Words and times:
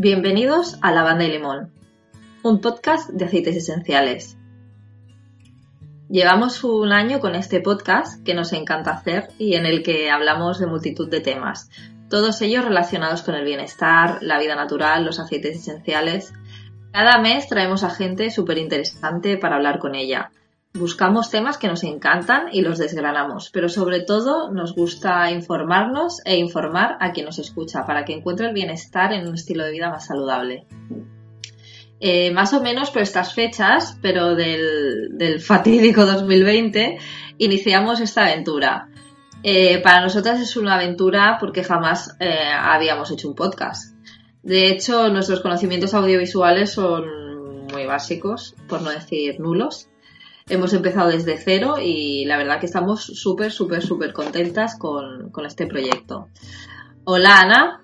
Bienvenidos 0.00 0.78
a 0.80 0.92
Lavanda 0.92 1.24
y 1.24 1.32
Limón, 1.32 1.72
un 2.44 2.60
podcast 2.60 3.10
de 3.10 3.24
aceites 3.24 3.56
esenciales. 3.56 4.38
Llevamos 6.08 6.62
un 6.62 6.92
año 6.92 7.18
con 7.18 7.34
este 7.34 7.60
podcast 7.60 8.22
que 8.24 8.32
nos 8.32 8.52
encanta 8.52 8.92
hacer 8.92 9.30
y 9.38 9.56
en 9.56 9.66
el 9.66 9.82
que 9.82 10.08
hablamos 10.08 10.60
de 10.60 10.68
multitud 10.68 11.10
de 11.10 11.18
temas, 11.18 11.68
todos 12.08 12.40
ellos 12.42 12.64
relacionados 12.64 13.22
con 13.22 13.34
el 13.34 13.44
bienestar, 13.44 14.18
la 14.22 14.38
vida 14.38 14.54
natural, 14.54 15.04
los 15.04 15.18
aceites 15.18 15.56
esenciales. 15.56 16.32
Cada 16.92 17.18
mes 17.18 17.48
traemos 17.48 17.84
a 17.84 17.90
gente 17.90 18.30
súper 18.30 18.58
interesante 18.58 19.36
para 19.36 19.56
hablar 19.56 19.78
con 19.78 19.94
ella. 19.94 20.30
Buscamos 20.74 21.30
temas 21.30 21.58
que 21.58 21.68
nos 21.68 21.82
encantan 21.82 22.48
y 22.52 22.60
los 22.60 22.78
desgranamos, 22.78 23.50
pero 23.50 23.68
sobre 23.68 24.00
todo 24.00 24.50
nos 24.52 24.74
gusta 24.74 25.30
informarnos 25.30 26.20
e 26.24 26.36
informar 26.36 26.96
a 27.00 27.12
quien 27.12 27.26
nos 27.26 27.38
escucha 27.38 27.84
para 27.84 28.04
que 28.04 28.12
encuentre 28.12 28.46
el 28.46 28.54
bienestar 28.54 29.12
en 29.12 29.26
un 29.26 29.34
estilo 29.34 29.64
de 29.64 29.72
vida 29.72 29.90
más 29.90 30.06
saludable. 30.06 30.66
Eh, 32.00 32.30
más 32.30 32.52
o 32.52 32.62
menos 32.62 32.90
por 32.90 33.02
estas 33.02 33.34
fechas, 33.34 33.98
pero 34.00 34.34
del, 34.36 35.18
del 35.18 35.40
fatídico 35.40 36.06
2020, 36.06 36.98
iniciamos 37.38 38.00
esta 38.00 38.26
aventura. 38.26 38.88
Eh, 39.42 39.80
para 39.82 40.00
nosotras 40.00 40.40
es 40.40 40.56
una 40.56 40.74
aventura 40.74 41.36
porque 41.38 41.62
jamás 41.62 42.16
eh, 42.18 42.50
habíamos 42.52 43.10
hecho 43.10 43.28
un 43.28 43.34
podcast. 43.34 43.94
De 44.42 44.68
hecho, 44.68 45.08
nuestros 45.10 45.40
conocimientos 45.40 45.94
audiovisuales 45.94 46.72
son 46.72 47.66
muy 47.72 47.86
básicos, 47.86 48.54
por 48.68 48.82
no 48.82 48.90
decir 48.90 49.38
nulos. 49.38 49.88
Hemos 50.48 50.72
empezado 50.72 51.10
desde 51.10 51.36
cero 51.36 51.76
y 51.80 52.24
la 52.24 52.38
verdad 52.38 52.58
que 52.58 52.66
estamos 52.66 53.04
súper, 53.04 53.52
súper, 53.52 53.82
súper 53.82 54.12
contentas 54.12 54.76
con, 54.78 55.30
este 55.44 55.66
proyecto. 55.66 56.28
Hola 57.04 57.40
Ana. 57.40 57.82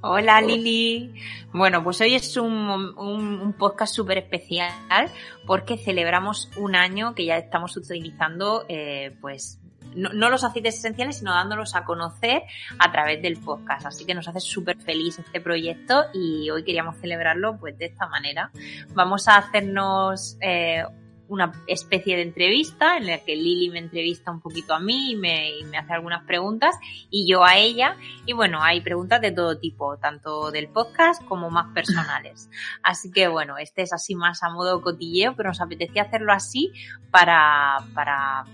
Hola 0.00 0.40
Lili. 0.40 1.12
Bueno, 1.52 1.82
pues 1.82 2.00
hoy 2.00 2.14
es 2.14 2.36
un 2.36 3.54
podcast 3.58 3.94
súper 3.94 4.18
especial 4.18 5.10
porque 5.44 5.76
celebramos 5.76 6.50
un 6.56 6.76
año 6.76 7.14
que 7.14 7.24
ya 7.24 7.36
estamos 7.36 7.76
utilizando 7.76 8.64
eh, 8.68 9.16
pues 9.20 9.58
no, 9.94 10.30
los 10.30 10.44
aceites 10.44 10.78
esenciales, 10.78 11.18
sino 11.18 11.32
dándolos 11.32 11.74
a 11.74 11.84
conocer 11.84 12.42
a 12.78 12.92
través 12.92 13.22
del 13.22 13.38
podcast. 13.38 13.86
Así 13.86 14.04
que 14.04 14.14
nos 14.14 14.28
hace 14.28 14.40
súper 14.40 14.78
feliz 14.78 15.18
este 15.18 15.40
proyecto 15.40 16.04
y 16.14 16.50
hoy 16.50 16.64
queríamos 16.64 16.96
celebrarlo 16.96 17.58
pues 17.58 17.76
de 17.78 17.86
esta 17.86 18.06
manera. 18.06 18.50
Vamos 18.94 19.28
a 19.28 19.36
hacernos 19.36 20.36
eh, 20.40 20.84
una 21.28 21.52
especie 21.66 22.16
de 22.16 22.22
entrevista 22.22 22.96
en 22.96 23.06
la 23.06 23.18
que 23.18 23.36
Lili 23.36 23.70
me 23.70 23.78
entrevista 23.78 24.30
un 24.30 24.40
poquito 24.40 24.74
a 24.74 24.80
mí 24.80 25.12
y 25.12 25.16
me, 25.16 25.58
y 25.58 25.64
me, 25.64 25.76
hace 25.76 25.92
algunas 25.92 26.24
preguntas 26.24 26.74
y 27.10 27.30
yo 27.30 27.44
a 27.44 27.56
ella. 27.56 27.96
Y 28.26 28.32
bueno, 28.32 28.62
hay 28.62 28.80
preguntas 28.80 29.20
de 29.20 29.30
todo 29.30 29.58
tipo, 29.58 29.98
tanto 29.98 30.50
del 30.50 30.68
podcast 30.68 31.24
como 31.26 31.50
más 31.50 31.72
personales. 31.74 32.48
Así 32.82 33.10
que 33.10 33.28
bueno, 33.28 33.58
este 33.58 33.82
es 33.82 33.92
así 33.92 34.14
más 34.14 34.42
a 34.42 34.50
modo 34.50 34.80
cotilleo, 34.80 35.36
pero 35.36 35.50
nos 35.50 35.60
apetecía 35.60 36.02
hacerlo 36.02 36.32
así 36.32 36.72
para, 37.10 37.76
para 37.94 38.44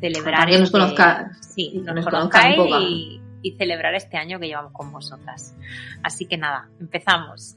celebrar. 0.00 0.40
Para 0.40 0.50
que 0.50 0.58
nos 0.58 0.70
conozca. 0.70 1.30
Sí, 1.40 1.80
nos, 1.84 1.94
nos 1.94 2.04
conozca 2.04 2.50
y, 2.50 3.20
y, 3.42 3.52
celebrar 3.56 3.94
este 3.94 4.16
año 4.16 4.38
que 4.38 4.46
llevamos 4.46 4.72
con 4.72 4.92
vosotras. 4.92 5.54
Así 6.02 6.26
que 6.26 6.36
nada, 6.36 6.68
empezamos. 6.80 7.54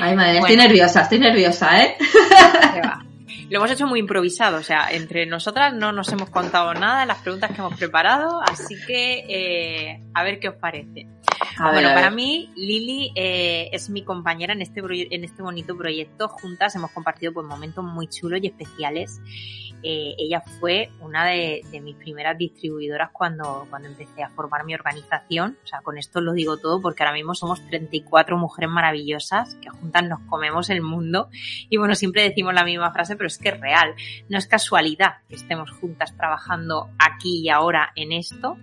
Ay, 0.00 0.14
madre, 0.14 0.40
bueno. 0.40 0.46
estoy 0.46 0.56
nerviosa, 0.56 1.02
estoy 1.02 1.18
nerviosa, 1.18 1.82
¿eh? 1.82 1.96
Lo 3.48 3.58
hemos 3.58 3.70
hecho 3.70 3.86
muy 3.86 4.00
improvisado, 4.00 4.58
o 4.58 4.62
sea, 4.62 4.88
entre 4.90 5.26
nosotras 5.26 5.74
no 5.74 5.92
nos 5.92 6.10
hemos 6.12 6.30
contado 6.30 6.74
nada 6.74 7.06
las 7.06 7.18
preguntas 7.18 7.50
que 7.50 7.58
hemos 7.58 7.76
preparado, 7.76 8.40
así 8.42 8.76
que 8.86 9.24
eh, 9.28 10.02
a 10.14 10.22
ver 10.22 10.40
qué 10.40 10.48
os 10.48 10.56
parece. 10.56 11.06
A 11.58 11.70
bueno, 11.72 11.88
ver, 11.88 11.94
para 11.94 12.10
mí, 12.10 12.50
Lili 12.54 13.12
eh, 13.14 13.68
es 13.72 13.88
mi 13.88 14.04
compañera 14.04 14.52
en 14.52 14.62
este, 14.62 14.80
en 14.80 15.24
este 15.24 15.42
bonito 15.42 15.76
proyecto. 15.76 16.28
Juntas 16.28 16.74
hemos 16.76 16.90
compartido 16.90 17.32
pues, 17.32 17.46
momentos 17.46 17.84
muy 17.84 18.08
chulos 18.08 18.40
y 18.42 18.48
especiales. 18.48 19.20
Eh, 19.82 20.14
ella 20.18 20.42
fue 20.58 20.90
una 21.00 21.24
de, 21.26 21.62
de, 21.70 21.80
mis 21.80 21.96
primeras 21.96 22.36
distribuidoras 22.36 23.10
cuando, 23.12 23.66
cuando 23.70 23.88
empecé 23.88 24.22
a 24.22 24.30
formar 24.30 24.64
mi 24.64 24.74
organización. 24.74 25.56
O 25.62 25.66
sea, 25.66 25.80
con 25.80 25.96
esto 25.98 26.20
lo 26.20 26.32
digo 26.32 26.56
todo 26.56 26.80
porque 26.80 27.02
ahora 27.02 27.14
mismo 27.14 27.34
somos 27.34 27.64
34 27.66 28.36
mujeres 28.36 28.70
maravillosas 28.70 29.54
que 29.56 29.70
juntas 29.70 30.04
nos 30.04 30.20
comemos 30.28 30.70
el 30.70 30.82
mundo. 30.82 31.28
Y 31.68 31.76
bueno, 31.76 31.94
siempre 31.94 32.22
decimos 32.22 32.54
la 32.54 32.64
misma 32.64 32.92
frase, 32.92 33.16
pero 33.16 33.25
es 33.26 33.38
que 33.38 33.50
es 33.50 33.60
real. 33.60 33.94
No 34.28 34.38
es 34.38 34.46
casualidad 34.46 35.16
que 35.28 35.34
estemos 35.34 35.70
juntas 35.70 36.16
trabajando 36.16 36.90
aquí 36.98 37.42
y 37.42 37.48
ahora 37.48 37.92
en 37.96 38.12
esto. 38.12 38.56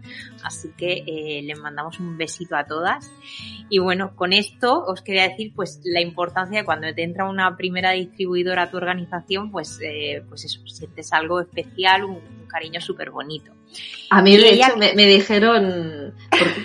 Así 0.43 0.69
que 0.77 1.03
eh, 1.05 1.41
les 1.43 1.59
mandamos 1.59 1.99
un 1.99 2.17
besito 2.17 2.55
a 2.55 2.65
todas. 2.65 3.11
Y 3.69 3.79
bueno, 3.79 4.15
con 4.15 4.33
esto 4.33 4.83
os 4.85 5.01
quería 5.01 5.27
decir 5.27 5.53
pues 5.55 5.81
la 5.83 6.01
importancia 6.01 6.59
de 6.59 6.65
cuando 6.65 6.93
te 6.93 7.03
entra 7.03 7.25
una 7.25 7.55
primera 7.55 7.91
distribuidora 7.91 8.63
a 8.63 8.71
tu 8.71 8.77
organización, 8.77 9.51
pues, 9.51 9.79
eh, 9.81 10.23
pues 10.27 10.45
eso, 10.45 10.65
sientes 10.67 11.13
algo 11.13 11.39
especial, 11.39 12.03
un, 12.03 12.15
un 12.15 12.47
cariño 12.47 12.81
súper 12.81 13.11
bonito. 13.11 13.51
A 14.09 14.21
mí, 14.21 14.37
de 14.37 14.53
ella... 14.53 14.67
hecho, 14.67 14.77
me, 14.77 14.93
me 14.93 15.07
dijeron, 15.07 16.13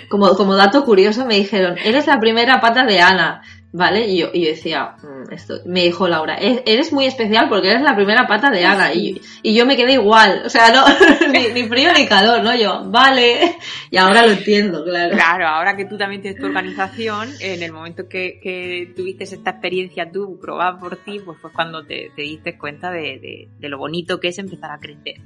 como, 0.09 0.35
como 0.35 0.55
dato 0.55 0.85
curioso, 0.85 1.25
me 1.25 1.35
dijeron, 1.35 1.77
eres 1.83 2.05
la 2.07 2.19
primera 2.19 2.61
pata 2.61 2.85
de 2.85 2.99
Ana. 2.99 3.41
¿Vale? 3.71 4.07
Y 4.07 4.17
yo, 4.17 4.29
y 4.33 4.41
yo 4.41 4.47
decía, 4.47 4.95
esto, 5.29 5.59
me 5.65 5.83
dijo 5.83 6.07
Laura, 6.07 6.37
eres 6.39 6.91
muy 6.91 7.05
especial 7.05 7.47
porque 7.49 7.69
eres 7.69 7.83
la 7.83 7.95
primera 7.95 8.27
pata 8.27 8.49
de 8.49 8.65
Ana. 8.65 8.91
Y, 8.95 9.21
y 9.43 9.53
yo 9.53 9.67
me 9.67 9.77
quedé 9.77 9.93
igual, 9.93 10.41
o 10.43 10.49
sea, 10.49 10.71
no, 10.71 10.85
ni, 11.31 11.49
ni, 11.49 11.67
frío 11.67 11.93
ni 11.93 12.07
calor, 12.07 12.41
¿no? 12.41 12.55
Yo, 12.55 12.89
vale. 12.89 13.57
Y 13.91 13.97
ahora 13.97 14.25
lo 14.25 14.31
entiendo, 14.31 14.83
claro. 14.83 15.15
Claro, 15.15 15.47
ahora 15.47 15.75
que 15.75 15.85
tú 15.85 15.97
también 15.97 16.21
tienes 16.21 16.39
tu 16.39 16.47
organización, 16.47 17.29
en 17.39 17.61
el 17.61 17.71
momento 17.71 18.09
que, 18.09 18.39
que 18.41 18.91
tuviste 18.95 19.25
esta 19.25 19.51
experiencia 19.51 20.11
tú, 20.11 20.39
probada 20.41 20.79
por 20.79 20.95
ti, 20.97 21.19
pues 21.23 21.37
fue 21.39 21.51
cuando 21.51 21.85
te, 21.85 22.11
te 22.15 22.23
diste 22.23 22.57
cuenta 22.57 22.89
de, 22.89 23.19
de, 23.19 23.49
de, 23.55 23.69
lo 23.69 23.77
bonito 23.77 24.19
que 24.19 24.29
es 24.29 24.39
empezar 24.39 24.71
a 24.71 24.79
crecer. 24.79 25.21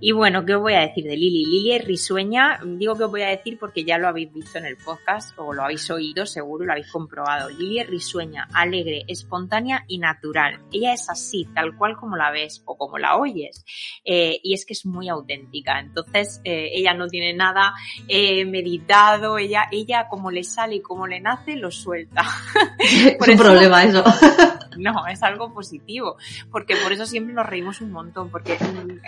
Y 0.00 0.12
bueno, 0.12 0.46
¿qué 0.46 0.54
os 0.54 0.62
voy 0.62 0.74
a 0.74 0.80
decir 0.80 1.04
de 1.04 1.16
Lili? 1.16 1.44
Lili 1.44 1.72
es 1.72 1.84
risueña, 1.84 2.60
digo 2.64 2.94
que 2.96 3.04
os 3.04 3.10
voy 3.10 3.22
a 3.22 3.28
decir 3.28 3.58
porque 3.58 3.84
ya 3.84 3.98
lo 3.98 4.08
habéis 4.08 4.32
visto 4.32 4.56
en 4.56 4.64
el 4.64 4.76
podcast 4.76 5.38
o 5.38 5.52
lo 5.52 5.62
habéis 5.62 5.90
oído, 5.90 6.24
seguro 6.24 6.64
lo 6.64 6.72
habéis 6.72 6.90
comprobado. 6.90 7.50
Lili 7.58 7.80
es 7.80 7.88
risueña, 7.88 8.48
alegre, 8.54 9.04
espontánea 9.08 9.84
y 9.88 9.98
natural. 9.98 10.60
Ella 10.72 10.92
es 10.92 11.10
así, 11.10 11.46
tal 11.54 11.76
cual 11.76 11.96
como 11.96 12.16
la 12.16 12.30
ves 12.30 12.62
o 12.64 12.76
como 12.76 12.98
la 12.98 13.16
oyes. 13.16 13.64
Eh, 14.04 14.40
y 14.42 14.54
es 14.54 14.64
que 14.64 14.72
es 14.72 14.86
muy 14.86 15.08
auténtica. 15.08 15.80
Entonces, 15.80 16.40
eh, 16.44 16.70
ella 16.72 16.94
no 16.94 17.08
tiene 17.08 17.34
nada 17.34 17.74
eh, 18.06 18.44
meditado, 18.44 19.38
ella, 19.38 19.68
ella 19.70 20.08
como 20.08 20.30
le 20.30 20.44
sale 20.44 20.76
y 20.76 20.80
como 20.82 21.06
le 21.06 21.20
nace, 21.20 21.56
lo 21.56 21.70
suelta. 21.70 22.22
es 22.78 23.16
un 23.20 23.30
eso, 23.30 23.42
problema 23.42 23.84
eso. 23.84 24.04
no, 24.78 25.06
es 25.06 25.22
algo 25.22 25.52
positivo. 25.52 26.16
Porque 26.50 26.76
por 26.76 26.92
eso 26.92 27.06
siempre 27.06 27.34
nos 27.34 27.46
reímos 27.46 27.80
un 27.80 27.90
montón. 27.90 28.30
Porque 28.30 28.56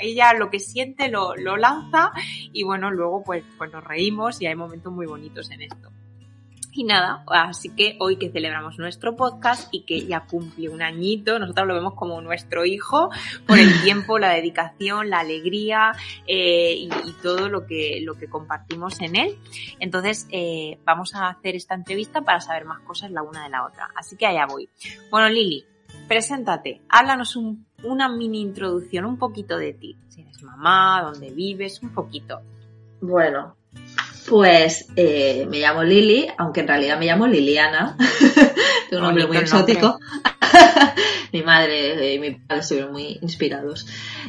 ella 0.02 0.34
lo 0.34 0.50
que 0.50 0.58
siente 0.58 1.08
lo, 1.08 1.36
lo 1.36 1.56
lanza 1.56 2.12
y 2.52 2.64
bueno, 2.64 2.90
luego 2.90 3.22
pues, 3.22 3.44
pues 3.56 3.72
nos 3.72 3.84
reímos 3.84 4.40
y 4.40 4.46
hay 4.46 4.54
momentos 4.54 4.92
muy 4.92 5.06
bonitos 5.06 5.50
en 5.50 5.62
esto. 5.62 5.90
Y 6.72 6.84
nada, 6.84 7.24
así 7.26 7.70
que 7.70 7.96
hoy 7.98 8.16
que 8.16 8.30
celebramos 8.30 8.78
nuestro 8.78 9.16
podcast 9.16 9.68
y 9.72 9.82
que 9.82 10.06
ya 10.06 10.20
cumple 10.20 10.68
un 10.68 10.82
añito, 10.82 11.38
nosotros 11.38 11.66
lo 11.66 11.74
vemos 11.74 11.94
como 11.94 12.20
nuestro 12.20 12.64
hijo 12.64 13.10
por 13.46 13.58
el 13.58 13.68
tiempo, 13.82 14.18
la 14.18 14.30
dedicación, 14.30 15.10
la 15.10 15.20
alegría 15.20 15.92
eh, 16.26 16.74
y, 16.74 16.86
y, 16.86 17.12
todo 17.22 17.48
lo 17.48 17.66
que, 17.66 18.00
lo 18.04 18.14
que 18.14 18.28
compartimos 18.28 19.00
en 19.00 19.16
él. 19.16 19.36
Entonces, 19.80 20.28
eh, 20.30 20.78
vamos 20.84 21.14
a 21.14 21.28
hacer 21.28 21.56
esta 21.56 21.74
entrevista 21.74 22.22
para 22.22 22.40
saber 22.40 22.64
más 22.64 22.80
cosas 22.80 23.10
la 23.10 23.22
una 23.22 23.44
de 23.44 23.50
la 23.50 23.66
otra. 23.66 23.88
Así 23.96 24.16
que 24.16 24.26
allá 24.26 24.46
voy. 24.46 24.68
Bueno, 25.10 25.28
Lili, 25.28 25.64
preséntate, 26.06 26.82
háblanos 26.88 27.36
un, 27.36 27.66
una 27.82 28.08
mini 28.08 28.40
introducción, 28.40 29.04
un 29.04 29.18
poquito 29.18 29.56
de 29.58 29.72
ti. 29.72 29.96
Si 30.08 30.22
eres 30.22 30.42
mamá, 30.42 31.02
dónde 31.02 31.30
vives, 31.30 31.82
un 31.82 31.90
poquito. 31.90 32.40
Bueno, 33.00 33.56
Pues 34.28 34.86
eh, 34.96 35.46
me 35.50 35.58
llamo 35.58 35.82
Lili, 35.82 36.28
aunque 36.38 36.60
en 36.60 36.68
realidad 36.68 36.98
me 36.98 37.06
llamo 37.06 37.26
Liliana. 37.26 37.96
Tengo 38.90 39.02
un 39.02 39.08
nombre 39.08 39.26
muy 39.26 39.38
exótico. 39.38 39.98
mi 41.32 41.42
madre 41.42 42.14
y 42.14 42.18
mi 42.18 42.32
padre 42.32 42.60
estuvieron 42.60 42.92
muy 42.92 43.18
inspirados. 43.22 43.86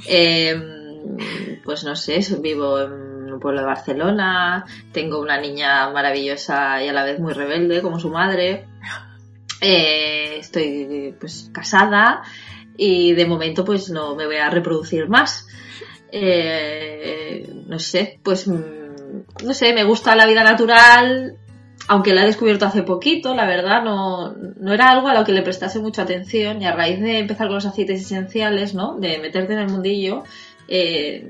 Em, 0.08 1.60
pues 1.64 1.84
no 1.84 1.96
sé, 1.96 2.20
vivo 2.40 2.80
en 2.80 3.34
un 3.34 3.40
pueblo 3.40 3.62
de 3.62 3.68
Barcelona, 3.68 4.66
tengo 4.92 5.20
una 5.20 5.40
niña 5.40 5.90
maravillosa 5.92 6.84
y 6.84 6.90
a 6.90 6.94
la 6.94 7.04
vez 7.04 7.20
muy 7.20 7.34
rebelde 7.34 7.82
como 7.82 8.00
su 8.00 8.10
madre. 8.10 8.68
Eh, 9.62 10.38
estoy 10.40 11.16
pues 11.20 11.50
casada 11.54 12.24
y 12.78 13.14
de 13.14 13.26
momento 13.26 13.64
pues 13.64 13.90
no 13.90 14.16
me 14.16 14.26
voy 14.26 14.38
a 14.38 14.50
reproducir 14.50 15.08
más. 15.08 15.48
Eh, 16.12 17.48
no 17.68 17.80
sé, 17.80 18.20
pues 18.24 18.48
no 19.44 19.54
sé, 19.54 19.74
me 19.74 19.84
gusta 19.84 20.16
la 20.16 20.26
vida 20.26 20.44
natural, 20.44 21.38
aunque 21.88 22.14
la 22.14 22.24
he 22.24 22.28
descubierto 22.28 22.66
hace 22.66 22.84
poquito, 22.84 23.36
la 23.36 23.46
verdad, 23.46 23.84
no, 23.84 24.34
no 24.34 24.74
era 24.74 24.92
algo 24.92 25.08
a 25.08 25.14
lo 25.14 25.26
que 25.26 25.32
le 25.32 25.42
prestase 25.42 25.80
mucha 25.80 26.04
atención 26.04 26.62
y 26.62 26.66
a 26.66 26.74
raíz 26.74 27.00
de 27.00 27.20
empezar 27.20 27.48
con 27.48 27.56
los 27.56 27.66
aceites 27.66 28.02
esenciales, 28.02 28.74
¿no? 28.74 28.98
De 29.00 29.20
meterte 29.20 29.54
en 29.54 29.60
el 29.60 29.70
mundillo, 29.70 30.24
eh, 30.68 31.28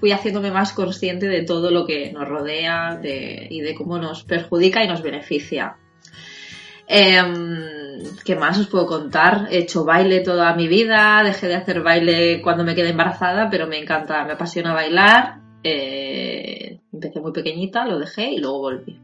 fui 0.00 0.12
haciéndome 0.12 0.50
más 0.50 0.72
consciente 0.72 1.26
de 1.26 1.42
todo 1.42 1.70
lo 1.70 1.86
que 1.86 2.12
nos 2.12 2.28
rodea 2.28 3.00
y 3.02 3.60
de 3.60 3.74
cómo 3.74 3.98
nos 3.98 4.24
perjudica 4.24 4.84
y 4.84 4.88
nos 4.88 5.02
beneficia. 5.02 5.76
Em, 6.86 8.04
¿Qué 8.24 8.36
más 8.36 8.58
os 8.58 8.68
puedo 8.68 8.86
contar? 8.86 9.48
He 9.50 9.58
hecho 9.58 9.84
baile 9.84 10.20
toda 10.20 10.54
mi 10.54 10.68
vida, 10.68 11.22
dejé 11.24 11.48
de 11.48 11.56
hacer 11.56 11.82
baile 11.82 12.40
cuando 12.42 12.64
me 12.64 12.74
quedé 12.74 12.90
embarazada, 12.90 13.50
pero 13.50 13.66
me 13.66 13.78
encanta, 13.78 14.24
me 14.24 14.32
apasiona 14.32 14.72
bailar. 14.72 15.40
Eh, 15.62 16.80
empecé 16.98 17.20
muy 17.20 17.32
pequeñita, 17.32 17.86
lo 17.86 17.98
dejé 17.98 18.32
y 18.32 18.38
luego 18.38 18.58
volví. 18.58 19.00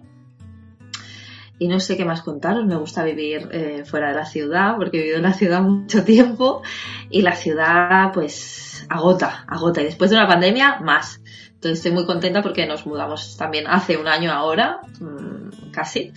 Y 1.58 1.68
no 1.68 1.78
sé 1.78 1.96
qué 1.96 2.04
más 2.04 2.22
contaros, 2.22 2.66
me 2.66 2.76
gusta 2.76 3.04
vivir 3.04 3.48
eh, 3.52 3.84
fuera 3.84 4.08
de 4.08 4.14
la 4.16 4.26
ciudad, 4.26 4.76
porque 4.76 4.98
he 4.98 5.00
vivido 5.00 5.18
en 5.18 5.22
la 5.22 5.32
ciudad 5.32 5.62
mucho 5.62 6.04
tiempo 6.04 6.62
y 7.10 7.22
la 7.22 7.36
ciudad 7.36 8.12
pues 8.12 8.84
agota, 8.88 9.44
agota. 9.48 9.80
Y 9.80 9.84
después 9.84 10.10
de 10.10 10.16
una 10.16 10.26
pandemia, 10.26 10.80
más. 10.80 11.20
Entonces 11.64 11.78
estoy 11.78 11.92
muy 11.92 12.04
contenta 12.04 12.42
porque 12.42 12.66
nos 12.66 12.84
mudamos 12.84 13.38
también 13.38 13.66
hace 13.66 13.96
un 13.96 14.06
año 14.06 14.30
ahora, 14.30 14.80
mm, 15.00 15.70
casi. 15.70 16.12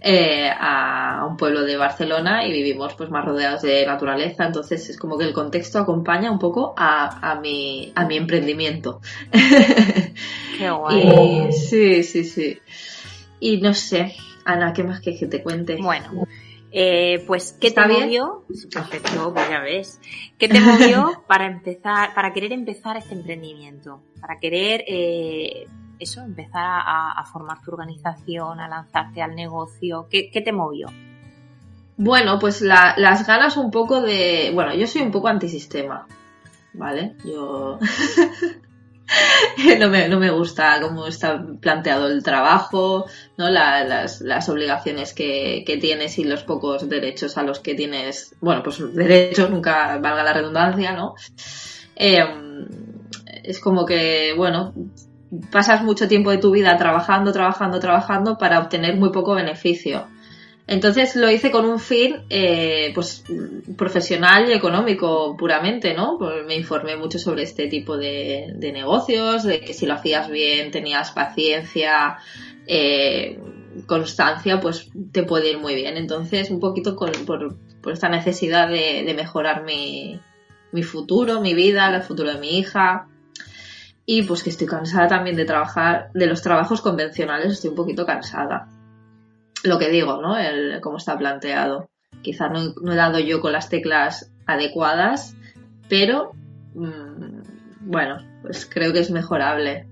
Eh, 0.00 0.48
a 0.48 1.26
un 1.28 1.36
pueblo 1.36 1.62
de 1.62 1.76
Barcelona 1.76 2.46
y 2.46 2.52
vivimos 2.52 2.94
pues 2.94 3.10
más 3.10 3.24
rodeados 3.24 3.62
de 3.62 3.84
naturaleza, 3.86 4.44
entonces 4.44 4.88
es 4.90 4.98
como 4.98 5.18
que 5.18 5.24
el 5.24 5.32
contexto 5.32 5.80
acompaña 5.80 6.30
un 6.30 6.38
poco 6.38 6.74
a, 6.76 7.32
a, 7.32 7.40
mi, 7.40 7.90
a 7.96 8.04
mi 8.04 8.18
emprendimiento. 8.18 9.00
Qué 10.58 10.70
guay. 10.70 11.52
sí, 11.52 12.04
sí, 12.04 12.22
sí. 12.22 12.58
Y 13.40 13.56
no 13.62 13.74
sé, 13.74 14.14
Ana, 14.44 14.72
¿qué 14.72 14.84
más 14.84 15.00
que, 15.00 15.16
que 15.16 15.26
te 15.26 15.42
cuente? 15.42 15.76
Bueno, 15.80 16.24
eh, 16.76 17.22
pues, 17.24 17.56
¿qué 17.60 17.70
te 17.70 17.86
movió? 17.86 18.44
Perfecto, 18.72 19.32
pues 19.32 19.48
ya 19.48 19.60
ves. 19.60 20.00
¿Qué 20.36 20.48
te 20.48 20.60
movió 20.60 21.22
para 21.28 21.46
empezar, 21.46 22.12
para 22.14 22.32
querer 22.32 22.52
empezar 22.52 22.96
este 22.96 23.14
emprendimiento? 23.14 24.02
Para 24.20 24.40
querer 24.40 24.82
eh, 24.88 25.68
eso, 26.00 26.22
empezar 26.22 26.82
a, 26.84 27.24
formar 27.30 27.62
tu 27.62 27.70
organización, 27.70 28.58
a 28.58 28.66
lanzarte 28.66 29.22
al 29.22 29.36
negocio? 29.36 30.08
¿Qué, 30.10 30.42
te 30.44 30.52
movió? 30.52 30.88
Bueno, 31.96 32.40
pues 32.40 32.60
las 32.60 33.24
ganas 33.24 33.56
un 33.56 33.70
poco 33.70 34.02
de... 34.02 34.50
Bueno, 34.52 34.74
yo 34.74 34.88
soy 34.88 35.02
un 35.02 35.12
poco 35.12 35.28
antisistema, 35.28 36.08
¿vale? 36.72 37.14
Yo... 37.24 37.78
no, 39.78 39.88
me, 39.88 40.08
no, 40.08 40.18
me, 40.18 40.30
gusta 40.30 40.78
cómo 40.80 41.06
está 41.06 41.44
planteado 41.60 42.08
el 42.08 42.22
trabajo, 42.22 43.06
¿no? 43.36 43.50
las, 43.50 44.20
las, 44.20 44.48
obligaciones 44.48 45.12
que, 45.12 45.62
que, 45.66 45.76
tienes 45.76 46.18
y 46.18 46.24
los 46.24 46.42
pocos 46.42 46.88
derechos 46.88 47.36
a 47.36 47.42
los 47.42 47.60
que 47.60 47.74
tienes. 47.74 48.34
Bueno, 48.40 48.62
pues 48.62 48.94
derechos, 48.94 49.50
nunca 49.50 49.98
valga 49.98 50.24
la 50.24 50.32
redundancia, 50.32 50.92
¿no? 50.92 51.14
Em, 51.96 52.66
es 53.42 53.60
como 53.60 53.84
que, 53.84 54.32
bueno, 54.36 54.74
pasas 55.50 55.82
mucho 55.82 56.08
tiempo 56.08 56.30
de 56.30 56.38
tu 56.38 56.50
vida 56.50 56.76
trabajando, 56.76 57.32
trabajando, 57.32 57.80
trabajando 57.80 58.38
para 58.38 58.58
obtener 58.58 58.96
muy 58.96 59.10
poco 59.10 59.34
beneficio. 59.34 60.06
Entonces 60.66 61.14
lo 61.14 61.30
hice 61.30 61.50
con 61.50 61.66
un 61.66 61.78
fin 61.78 62.22
eh, 62.30 62.90
pues 62.94 63.22
profesional 63.76 64.48
y 64.48 64.54
económico 64.54 65.36
puramente, 65.36 65.92
¿no? 65.92 66.16
Pues 66.18 66.46
me 66.46 66.56
informé 66.56 66.96
mucho 66.96 67.18
sobre 67.18 67.42
este 67.42 67.68
tipo 67.68 67.98
de, 67.98 68.54
negocios, 68.72 69.42
de 69.42 69.60
que 69.60 69.74
si 69.74 69.84
lo 69.84 69.94
hacías 69.94 70.30
bien, 70.30 70.70
tenías 70.70 71.10
paciencia, 71.10 72.16
eh, 72.66 73.38
constancia, 73.86 74.58
pues 74.60 74.88
te 75.12 75.24
puede 75.24 75.50
ir 75.50 75.58
muy 75.58 75.74
bien. 75.74 75.98
Entonces, 75.98 76.50
un 76.50 76.60
poquito 76.60 76.96
por, 76.96 77.56
por, 77.82 77.92
esta 77.92 78.08
necesidad 78.08 78.68
de, 78.68 79.02
de 79.04 79.14
mejorar 79.14 79.64
mi, 79.64 80.18
mi 80.72 80.82
futuro, 80.82 81.42
mi 81.42 81.52
vida, 81.52 81.94
el 81.94 82.02
futuro 82.02 82.32
de 82.32 82.38
mi 82.38 82.58
hija, 82.58 83.06
y 84.06 84.22
pues 84.22 84.42
que 84.42 84.50
estoy 84.50 84.66
cansada 84.66 85.08
también 85.08 85.36
de 85.36 85.44
trabajar, 85.44 86.10
de 86.14 86.26
los 86.26 86.40
trabajos 86.40 86.80
convencionales, 86.80 87.52
estoy 87.52 87.70
un 87.70 87.76
poquito 87.76 88.06
cansada. 88.06 88.68
Lo 89.64 89.78
que 89.78 89.88
digo, 89.88 90.20
¿no? 90.22 90.38
El, 90.38 90.80
cómo 90.80 90.98
está 90.98 91.18
planteado. 91.18 91.90
Quizá 92.22 92.48
no, 92.48 92.92
he 92.92 92.96
dado 92.96 93.18
yo 93.18 93.40
con 93.40 93.52
las 93.52 93.68
teclas 93.68 94.30
adecuadas, 94.46 95.36
pero 95.88 96.32
mm, 96.74 97.42
bueno, 97.80 98.18
pues 98.42 98.66
creo 98.66 98.92
que 98.92 99.00
es 99.00 99.10
mejorable. 99.10 99.86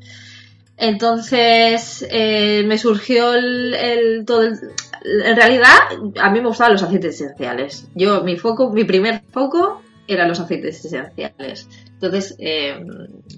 Entonces 0.76 2.06
eh, 2.10 2.64
me 2.66 2.78
surgió 2.78 3.34
el, 3.34 4.24
todo 4.26 4.44
en 4.44 5.36
realidad 5.36 5.76
a 6.20 6.30
mí 6.30 6.40
me 6.40 6.48
gustaban 6.48 6.72
los 6.72 6.82
aceites 6.82 7.20
esenciales. 7.20 7.88
Yo 7.94 8.22
mi 8.22 8.36
foco, 8.36 8.70
mi 8.70 8.84
primer 8.84 9.22
foco 9.30 9.82
eran 10.06 10.28
los 10.28 10.40
aceites 10.40 10.84
esenciales. 10.84 11.68
Entonces, 11.86 12.34
eh, 12.38 12.84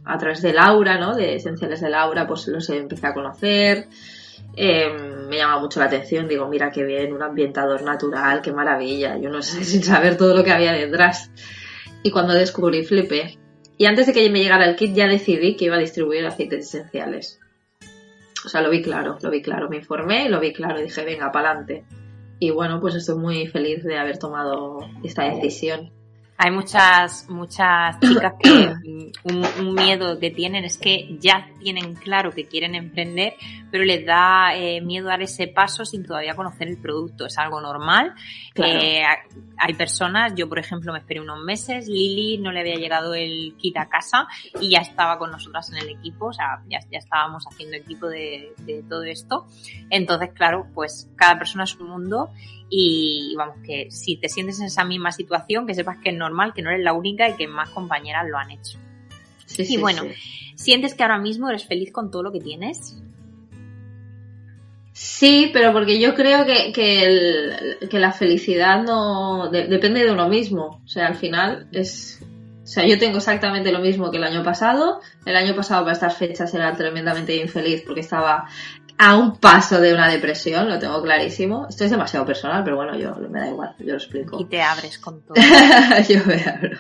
a 0.05 0.19
través 0.19 0.43
de 0.43 0.53
Laura, 0.53 0.99
¿no? 0.99 1.15
De 1.15 1.37
Esenciales 1.37 1.81
de 1.81 1.91
Laura, 1.91 2.27
pues 2.27 2.49
los 2.49 2.69
empecé 2.71 3.07
a 3.07 3.15
conocer. 3.15 3.89
Eh, 4.57 4.89
me 5.29 5.37
llama 5.37 5.59
mucho 5.59 5.81
la 5.81 5.87
atención, 5.87 6.29
digo, 6.29 6.49
mira 6.49 6.71
qué 6.71 6.85
bien, 6.85 7.13
un 7.13 7.23
ambientador 7.23 7.83
natural, 7.83 8.43
qué 8.43 8.53
maravilla. 8.53 9.19
Yo 9.19 9.31
no 9.31 9.43
sé 9.43 9.65
sin 9.65 9.83
saber 9.83 10.17
todo 10.17 10.37
lo 10.37 10.45
que 10.45 10.53
había 10.53 10.73
detrás. 10.73 11.31
Y 12.03 12.11
cuando 12.11 12.35
descubrí 12.35 12.85
flipé. 12.85 13.39
Y 13.77 13.87
antes 13.87 14.07
de 14.07 14.13
que 14.13 14.31
me 14.31 14.41
llegara 14.41 14.67
el 14.67 14.77
kit 14.77 14.95
ya 14.95 15.09
decidí 15.09 15.57
que 15.57 15.65
iba 15.65 15.77
a 15.77 15.81
distribuir 15.81 16.25
aceites 16.27 16.67
esenciales. 16.67 17.41
O 18.45 18.49
sea, 18.49 18.61
lo 18.61 18.71
vi 18.71 18.83
claro, 18.83 19.19
lo 19.21 19.31
vi 19.31 19.43
claro. 19.43 19.69
Me 19.69 19.79
informé 19.79 20.29
lo 20.29 20.39
vi 20.39 20.53
claro. 20.53 20.81
Dije, 20.81 21.05
venga, 21.05 21.33
para 21.33 21.51
adelante. 21.51 21.85
Y 22.39 22.51
bueno, 22.51 22.81
pues 22.81 22.95
estoy 22.95 23.17
muy 23.17 23.47
feliz 23.47 23.83
de 23.83 23.97
haber 23.97 24.19
tomado 24.19 24.79
esta 25.03 25.25
decisión. 25.25 25.91
Hay 26.37 26.51
muchas, 26.51 27.29
muchas 27.29 28.01
chicas 28.01 28.35
que 28.43 28.75
un, 29.25 29.75
miedo 29.75 30.19
que 30.19 30.31
tienen 30.31 30.65
es 30.65 30.79
que 30.79 31.17
ya 31.21 31.49
tienen 31.61 31.95
claro 31.95 32.33
que 32.33 32.47
quieren 32.47 32.75
emprender, 32.75 33.35
pero 33.71 33.85
les 33.85 34.05
da 34.05 34.55
eh, 34.57 34.81
miedo 34.81 35.07
dar 35.07 35.23
ese 35.23 35.47
paso 35.47 35.85
sin 35.85 36.05
todavía 36.05 36.35
conocer 36.35 36.69
el 36.69 36.79
producto. 36.79 37.27
Es 37.27 37.39
algo 37.39 37.61
normal. 37.61 38.15
Eh, 38.57 39.03
hay 39.59 39.75
personas, 39.75 40.35
yo 40.35 40.49
por 40.49 40.59
ejemplo 40.59 40.93
me 40.93 40.99
esperé 40.99 41.21
unos 41.21 41.43
meses, 41.43 41.87
Lili 41.87 42.39
no 42.39 42.51
le 42.51 42.61
había 42.61 42.77
llegado 42.77 43.15
el 43.15 43.55
kit 43.57 43.77
a 43.77 43.89
casa 43.89 44.27
y 44.61 44.71
ya 44.71 44.81
estaba 44.81 45.19
con 45.19 45.31
nosotras 45.31 45.71
en 45.71 45.79
el 45.79 45.89
equipo, 45.89 46.27
o 46.27 46.33
sea, 46.33 46.63
ya, 46.69 46.81
ya 46.91 46.99
estábamos 46.99 47.45
haciendo 47.47 47.77
equipo 47.77 48.09
de, 48.09 48.53
de 48.59 48.83
todo 48.89 49.05
esto. 49.05 49.47
Entonces, 49.89 50.31
claro, 50.35 50.67
pues 50.75 51.09
cada 51.17 51.39
persona 51.39 51.65
es 51.65 51.77
un 51.77 51.89
mundo 51.89 52.31
y 52.71 53.35
vamos, 53.37 53.57
que 53.65 53.91
si 53.91 54.17
te 54.17 54.29
sientes 54.29 54.59
en 54.61 54.67
esa 54.67 54.85
misma 54.85 55.13
situación, 55.13 55.67
que 55.67 55.75
sepas 55.75 55.99
que 55.99 56.11
es 56.11 56.17
normal, 56.17 56.53
que 56.55 56.63
no 56.63 56.71
eres 56.71 56.85
la 56.85 56.93
única 56.93 57.29
y 57.29 57.35
que 57.35 57.47
más 57.47 57.71
compañeras 57.71 58.27
lo 58.29 58.39
han 58.39 58.51
hecho. 58.51 58.79
y 59.59 59.77
bueno, 59.77 60.03
¿sientes 60.57 60.95
que 60.95 61.03
ahora 61.03 61.19
mismo 61.19 61.49
eres 61.49 61.67
feliz 61.67 61.93
con 61.93 62.11
todo 62.11 62.23
lo 62.23 62.33
que 62.33 62.41
tienes? 62.41 62.97
Sí, 64.95 65.51
pero 65.53 65.73
porque 65.73 65.99
yo 65.99 66.15
creo 66.15 66.47
que, 66.47 66.73
que, 66.73 67.99
la 67.99 68.13
felicidad 68.13 68.85
no 68.85 69.51
depende 69.51 70.05
de 70.05 70.13
uno 70.13 70.29
mismo. 70.29 70.81
O 70.85 70.89
sea, 70.89 71.09
al 71.09 71.17
final 71.17 71.67
es. 71.73 72.21
O 72.63 72.67
sea, 72.67 72.87
yo 72.87 72.97
tengo 72.97 73.19
exactamente 73.19 73.73
lo 73.73 73.81
mismo 73.81 74.13
que 74.13 74.19
el 74.19 74.25
año 74.25 74.45
pasado. 74.45 75.01
El 75.27 75.35
año 75.35 75.57
pasado 75.57 75.83
para 75.83 75.95
estas 75.95 76.17
fechas 76.17 76.55
era 76.55 76.77
tremendamente 76.77 77.35
infeliz 77.35 77.83
porque 77.85 78.01
estaba 78.01 78.49
a 78.97 79.17
un 79.17 79.37
paso 79.37 79.81
de 79.81 79.93
una 79.93 80.09
depresión, 80.09 80.69
lo 80.69 80.79
tengo 80.79 81.03
clarísimo. 81.03 81.67
Esto 81.69 81.85
es 81.85 81.91
demasiado 81.91 82.25
personal, 82.25 82.63
pero 82.63 82.77
bueno, 82.77 82.97
yo 82.97 83.15
me 83.29 83.41
da 83.41 83.49
igual, 83.49 83.75
yo 83.79 83.87
lo 83.87 83.95
explico. 83.95 84.41
Y 84.41 84.45
te 84.45 84.63
abres 84.63 84.99
con 84.99 85.23
todo. 85.23 85.35
yo 86.09 86.21
me 86.27 86.43
abro, 86.45 86.79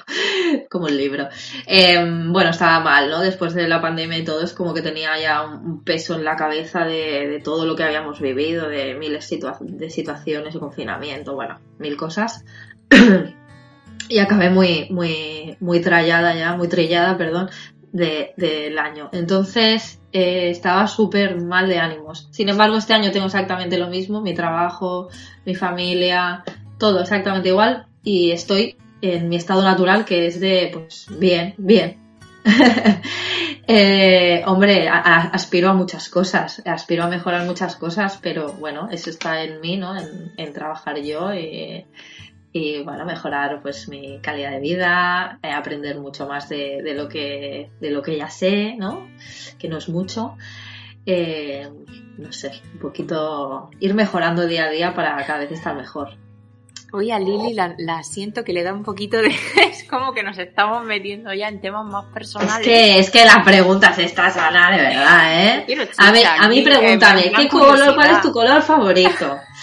como 0.70 0.86
un 0.86 0.96
libro. 0.96 1.28
Em, 1.66 2.32
bueno, 2.32 2.50
estaba 2.50 2.80
mal, 2.80 3.10
¿no? 3.10 3.20
Después 3.20 3.54
de 3.54 3.66
la 3.66 3.80
pandemia 3.80 4.18
y 4.18 4.24
todo, 4.24 4.42
es 4.42 4.52
como 4.52 4.74
que 4.74 4.82
tenía 4.82 5.18
ya 5.20 5.42
un 5.42 5.82
peso 5.82 6.14
en 6.14 6.24
la 6.24 6.36
cabeza 6.36 6.84
de, 6.84 7.40
todo 7.42 7.66
lo 7.66 7.74
que 7.74 7.82
habíamos 7.82 8.20
vivido, 8.20 8.68
de 8.68 8.94
miles 8.94 9.28
de 9.60 9.90
situaciones 9.90 10.54
de 10.54 10.60
confinamiento, 10.60 11.34
bueno, 11.34 11.58
mil 11.78 11.96
cosas. 11.96 12.44
y 14.08 14.18
acabé 14.18 14.50
muy, 14.50 14.86
muy, 14.90 15.56
muy 15.60 15.80
trallada 15.80 16.34
ya, 16.34 16.56
muy 16.56 16.68
trillada, 16.68 17.16
perdón, 17.16 17.50
del 17.94 18.78
año. 18.78 19.08
Entonces 19.12 20.00
eh, 20.12 20.50
estaba 20.50 20.86
súper 20.88 21.40
mal 21.40 21.68
de 21.68 21.78
ánimos. 21.78 22.28
Sin 22.32 22.48
embargo, 22.48 22.76
este 22.76 22.92
año 22.92 23.12
tengo 23.12 23.26
exactamente 23.26 23.78
lo 23.78 23.88
mismo, 23.88 24.20
mi 24.20 24.34
trabajo, 24.34 25.08
mi 25.46 25.54
familia, 25.54 26.42
todo 26.78 27.00
exactamente 27.00 27.50
igual 27.50 27.86
y 28.02 28.32
estoy 28.32 28.76
en 29.00 29.28
mi 29.28 29.36
estado 29.36 29.62
natural 29.62 30.04
que 30.04 30.26
es 30.26 30.40
de, 30.40 30.70
pues, 30.72 31.06
bien, 31.18 31.54
bien. 31.56 32.02
eh, 33.66 34.42
hombre, 34.46 34.88
aspiro 34.88 35.70
a 35.70 35.74
muchas 35.74 36.08
cosas, 36.08 36.62
aspiro 36.66 37.04
a 37.04 37.08
mejorar 37.08 37.46
muchas 37.46 37.76
cosas, 37.76 38.18
pero 38.20 38.52
bueno, 38.54 38.88
eso 38.90 39.08
está 39.08 39.42
en 39.42 39.60
mí, 39.60 39.76
¿no? 39.76 39.94
En, 39.96 40.52
trabajar 40.52 40.98
yo 41.00 41.32
y, 42.56 42.84
bueno, 42.84 43.04
mejorar 43.04 43.60
pues 43.62 43.88
mi 43.88 44.20
calidad 44.20 44.52
de 44.52 44.60
vida, 44.60 45.40
eh, 45.42 45.50
aprender 45.50 45.98
mucho 45.98 46.28
más 46.28 46.48
de, 46.48 46.82
de, 46.84 46.94
lo 46.94 47.08
que, 47.08 47.72
de 47.80 47.90
lo 47.90 48.00
que 48.00 48.16
ya 48.16 48.30
sé, 48.30 48.76
¿no? 48.78 49.08
Que 49.58 49.68
no 49.68 49.78
es 49.78 49.88
mucho. 49.88 50.36
Eh, 51.04 51.68
no 52.16 52.30
sé, 52.30 52.52
un 52.72 52.78
poquito 52.78 53.70
ir 53.80 53.92
mejorando 53.94 54.46
día 54.46 54.66
a 54.66 54.70
día 54.70 54.94
para 54.94 55.16
cada 55.26 55.40
vez 55.40 55.50
estar 55.50 55.74
mejor. 55.74 56.16
Oye, 56.92 57.12
a 57.12 57.18
Lili 57.18 57.54
la, 57.54 58.04
siento 58.04 58.44
que 58.44 58.52
le 58.52 58.62
da 58.62 58.72
un 58.72 58.84
poquito 58.84 59.16
de... 59.16 59.34
es 59.68 59.82
como 59.90 60.12
que 60.14 60.22
nos 60.22 60.38
estamos 60.38 60.84
metiendo 60.84 61.34
ya 61.34 61.48
en 61.48 61.60
temas 61.60 61.84
más 61.84 62.04
personales. 62.14 62.58
Es 62.58 62.64
que, 62.64 62.98
es 63.00 63.10
que 63.10 63.24
las 63.24 63.44
preguntas 63.44 63.98
estas, 63.98 64.36
Ana, 64.36 64.70
de 64.70 64.80
verdad, 64.80 65.44
¿eh? 65.44 65.88
a, 65.98 66.12
mí, 66.12 66.20
a 66.22 66.48
mí 66.48 66.62
pregúntame, 66.62 67.32
¿qué 67.36 67.48
color, 67.48 67.96
¿cuál 67.96 68.10
es 68.12 68.20
tu 68.20 68.30
color 68.30 68.62
favorito? 68.62 69.40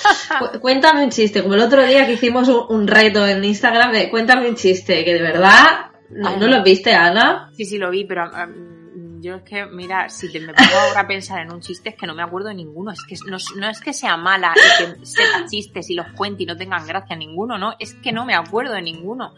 cuéntame 0.62 1.03
un 1.03 1.10
chiste, 1.10 1.41
como 1.41 1.55
el 1.55 1.62
otro 1.62 1.86
día 1.86 2.05
que 2.05 2.13
hicimos 2.13 2.48
un, 2.48 2.88
reto 2.88 3.27
en 3.27 3.43
Instagram 3.43 3.91
de 3.91 4.10
cuéntame 4.10 4.50
un 4.50 4.55
chiste, 4.55 5.03
que 5.03 5.13
de 5.13 5.22
verdad... 5.22 5.91
¿No, 6.10 6.36
¿no 6.36 6.48
lo 6.48 6.62
viste, 6.62 6.93
Ana? 6.93 7.50
Sí, 7.55 7.65
sí, 7.65 7.77
lo 7.77 7.89
vi, 7.89 8.03
pero... 8.03 8.25
Um, 8.25 8.81
yo 9.22 9.36
es 9.36 9.43
que, 9.43 9.65
mira, 9.67 10.10
si 10.10 10.31
te 10.31 10.39
me 10.39 10.53
pongo 10.53 10.75
ahora 10.88 11.01
a 11.01 11.08
pensar 11.08 11.41
en 11.41 11.53
un 11.53 11.62
chiste, 11.62 11.89
es 11.89 11.96
que 11.96 12.08
no 12.08 12.15
me 12.15 12.24
acuerdo 12.24 12.50
de 12.50 12.55
ninguno. 12.55 12.91
Es 12.91 13.03
que 13.03 13.15
no, 13.29 13.70
es 13.70 13.79
que 13.79 13.93
sea 13.93 14.17
mala 14.17 14.53
y 14.55 14.84
que 14.84 15.05
sepa 15.05 15.46
chistes 15.48 15.89
y 15.91 15.93
los 15.93 16.08
cuente 16.13 16.43
y 16.43 16.46
no 16.48 16.58
tengan 16.58 16.86
gracia 16.88 17.15
ninguno, 17.15 17.58
¿no? 17.58 17.75
Es 17.79 17.93
que 17.93 18.12
no 18.12 18.25
me 18.25 18.34
acuerdo 18.34 18.74
de 18.74 18.81
ninguno. 18.81 19.36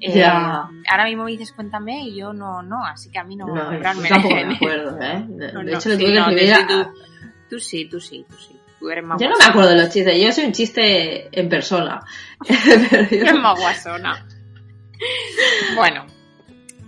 Eh, 0.00 0.24
ahora 0.24 1.04
mismo 1.04 1.24
me 1.24 1.32
dices 1.32 1.52
cuéntame 1.52 2.02
y 2.02 2.16
yo 2.16 2.32
no, 2.32 2.62
no, 2.62 2.84
así 2.84 3.10
que 3.10 3.18
a 3.18 3.24
mí 3.24 3.36
no, 3.36 3.46
no 3.46 3.70
me 3.70 3.78
tampoco 3.78 4.34
me 4.34 4.54
acuerdo, 4.56 5.00
¿eh? 5.00 5.24
De, 5.28 5.74
hecho, 5.74 5.88
le 5.90 5.96
tuve 5.98 6.12
que 6.12 6.18
escribir 6.18 6.54
a... 6.54 6.92
Tú, 7.48 7.60
sí, 7.60 7.88
tú 7.88 8.00
sí, 8.00 8.24
tú 8.28 8.36
sí. 8.36 8.58
Tú 8.78 8.90
eres 8.90 9.04
más 9.04 9.20
yo 9.20 9.28
no 9.28 9.36
me 9.38 9.44
acuerdo 9.44 9.70
de 9.70 9.76
los 9.76 9.90
chistes, 9.90 10.22
yo 10.22 10.32
soy 10.32 10.44
un 10.44 10.52
chiste 10.52 11.28
en 11.38 11.48
persona. 11.48 12.00
Eres 13.10 13.34
más 13.34 13.58
guasona. 13.58 14.26
Bueno, 15.74 16.06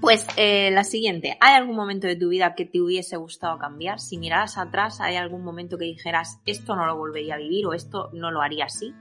pues 0.00 0.26
eh, 0.36 0.70
la 0.70 0.84
siguiente, 0.84 1.36
¿hay 1.40 1.54
algún 1.54 1.74
momento 1.74 2.06
de 2.06 2.16
tu 2.16 2.28
vida 2.28 2.54
que 2.54 2.64
te 2.64 2.80
hubiese 2.80 3.16
gustado 3.16 3.58
cambiar? 3.58 3.98
Si 3.98 4.16
miraras 4.16 4.56
atrás, 4.56 5.00
¿hay 5.00 5.16
algún 5.16 5.42
momento 5.42 5.76
que 5.76 5.86
dijeras, 5.86 6.40
esto 6.46 6.76
no 6.76 6.86
lo 6.86 6.96
volvería 6.96 7.34
a 7.34 7.38
vivir 7.38 7.66
o 7.66 7.72
esto 7.72 8.10
no 8.12 8.30
lo 8.30 8.40
haría 8.40 8.66
así? 8.66 8.94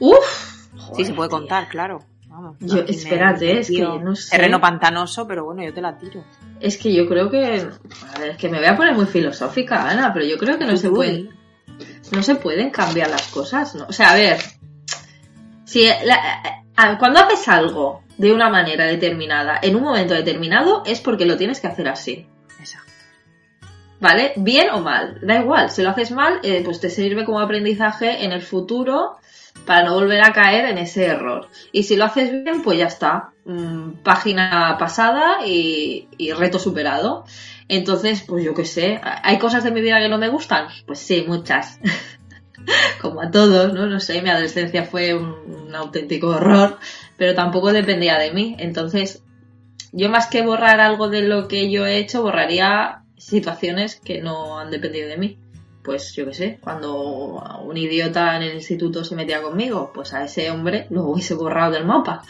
Uf. 0.00 0.66
sí, 0.96 1.04
se 1.04 1.12
puede 1.12 1.30
contar, 1.30 1.68
claro. 1.68 2.00
Vamos, 2.26 2.56
yo, 2.60 2.78
espérate, 2.78 3.58
es 3.58 3.68
que 3.68 3.82
no 3.82 4.14
sé. 4.14 4.30
Terreno 4.30 4.60
pantanoso, 4.60 5.26
pero 5.26 5.44
bueno, 5.44 5.64
yo 5.64 5.74
te 5.74 5.80
la 5.80 5.98
tiro. 5.98 6.24
Es 6.60 6.78
que 6.78 6.94
yo 6.94 7.08
creo 7.08 7.28
que. 7.28 7.66
A 8.14 8.18
ver, 8.18 8.30
es 8.30 8.36
que 8.36 8.48
me 8.48 8.58
voy 8.58 8.68
a 8.68 8.76
poner 8.76 8.94
muy 8.94 9.06
filosófica, 9.06 9.88
Ana, 9.88 10.12
pero 10.14 10.24
yo 10.24 10.38
creo 10.38 10.56
que 10.56 10.64
no 10.64 10.76
se 10.76 10.90
puede. 10.90 11.28
No 12.12 12.22
se 12.22 12.34
pueden 12.34 12.70
cambiar 12.70 13.10
las 13.10 13.28
cosas, 13.28 13.74
¿no? 13.74 13.86
O 13.88 13.92
sea, 13.92 14.10
a 14.10 14.14
ver. 14.14 14.38
Si 15.64 15.86
cuando 16.98 17.20
haces 17.20 17.46
algo 17.48 18.02
de 18.18 18.32
una 18.32 18.50
manera 18.50 18.84
determinada 18.86 19.58
en 19.62 19.76
un 19.76 19.82
momento 19.82 20.14
determinado 20.14 20.82
es 20.84 21.00
porque 21.00 21.26
lo 21.26 21.36
tienes 21.36 21.60
que 21.60 21.68
hacer 21.68 21.88
así. 21.88 22.26
Exacto. 22.58 22.90
¿Vale? 24.00 24.32
Bien 24.36 24.70
o 24.70 24.80
mal, 24.80 25.18
da 25.22 25.40
igual. 25.40 25.70
Si 25.70 25.82
lo 25.82 25.90
haces 25.90 26.10
mal, 26.10 26.40
eh, 26.42 26.62
pues 26.64 26.80
te 26.80 26.90
sirve 26.90 27.24
como 27.24 27.40
aprendizaje 27.40 28.24
en 28.24 28.32
el 28.32 28.42
futuro 28.42 29.18
para 29.66 29.84
no 29.84 29.94
volver 29.94 30.22
a 30.22 30.32
caer 30.32 30.66
en 30.66 30.78
ese 30.78 31.06
error. 31.06 31.48
Y 31.72 31.82
si 31.84 31.96
lo 31.96 32.04
haces 32.06 32.30
bien, 32.30 32.62
pues 32.62 32.78
ya 32.78 32.86
está. 32.86 33.30
Mm, 33.44 34.02
página 34.02 34.76
pasada 34.78 35.46
y, 35.46 36.08
y, 36.16 36.32
reto 36.32 36.58
superado. 36.58 37.24
Entonces, 37.70 38.24
pues 38.26 38.44
yo 38.44 38.54
qué 38.54 38.64
sé, 38.64 39.00
¿hay 39.02 39.38
cosas 39.38 39.64
de 39.64 39.70
mi 39.70 39.80
vida 39.80 40.00
que 40.00 40.08
no 40.08 40.18
me 40.18 40.28
gustan? 40.28 40.66
Pues 40.86 40.98
sí, 40.98 41.24
muchas. 41.26 41.78
Como 43.00 43.22
a 43.22 43.30
todos, 43.30 43.72
¿no? 43.72 43.86
No 43.86 44.00
sé, 44.00 44.20
mi 44.20 44.28
adolescencia 44.28 44.84
fue 44.84 45.14
un 45.14 45.74
auténtico 45.74 46.28
horror 46.28 46.78
pero 47.20 47.34
tampoco 47.34 47.70
dependía 47.70 48.16
de 48.16 48.32
mí. 48.32 48.56
Entonces, 48.58 49.22
yo 49.92 50.08
más 50.08 50.28
que 50.28 50.40
borrar 50.40 50.80
algo 50.80 51.10
de 51.10 51.20
lo 51.20 51.48
que 51.48 51.70
yo 51.70 51.84
he 51.84 51.98
hecho, 51.98 52.22
borraría 52.22 53.02
situaciones 53.18 53.96
que 53.96 54.22
no 54.22 54.58
han 54.58 54.70
dependido 54.70 55.06
de 55.06 55.18
mí. 55.18 55.38
Pues 55.82 56.14
yo 56.14 56.26
qué 56.26 56.34
sé, 56.34 56.58
cuando 56.60 57.42
un 57.64 57.76
idiota 57.76 58.36
en 58.36 58.42
el 58.42 58.54
instituto 58.54 59.02
se 59.02 59.16
metía 59.16 59.40
conmigo, 59.40 59.90
pues 59.94 60.12
a 60.12 60.24
ese 60.24 60.50
hombre 60.50 60.86
lo 60.90 61.04
hubiese 61.04 61.34
borrado 61.34 61.72
del 61.72 61.86
mapa. 61.86 62.22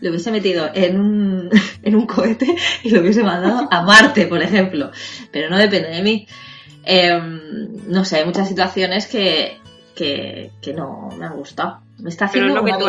Lo 0.00 0.10
hubiese 0.10 0.30
metido 0.30 0.70
en 0.74 1.00
un, 1.00 1.50
en 1.82 1.96
un 1.96 2.06
cohete 2.06 2.54
y 2.82 2.90
lo 2.90 3.00
hubiese 3.00 3.22
mandado 3.22 3.66
a 3.70 3.82
Marte, 3.82 4.26
por 4.26 4.42
ejemplo. 4.42 4.90
Pero 5.32 5.48
no 5.48 5.56
depende 5.56 5.88
de 5.88 6.02
mí. 6.02 6.28
Em, 6.84 7.88
no 7.88 8.04
sé, 8.04 8.16
hay 8.16 8.24
muchas 8.26 8.48
situaciones 8.48 9.06
que, 9.06 9.58
que, 9.94 10.50
no 10.74 11.08
me 11.18 11.24
han 11.24 11.36
gustado. 11.36 11.80
Me 11.98 12.10
está 12.10 12.26
haciendo... 12.26 12.54
lo 12.54 12.64
que 12.64 12.72
tú 12.72 12.86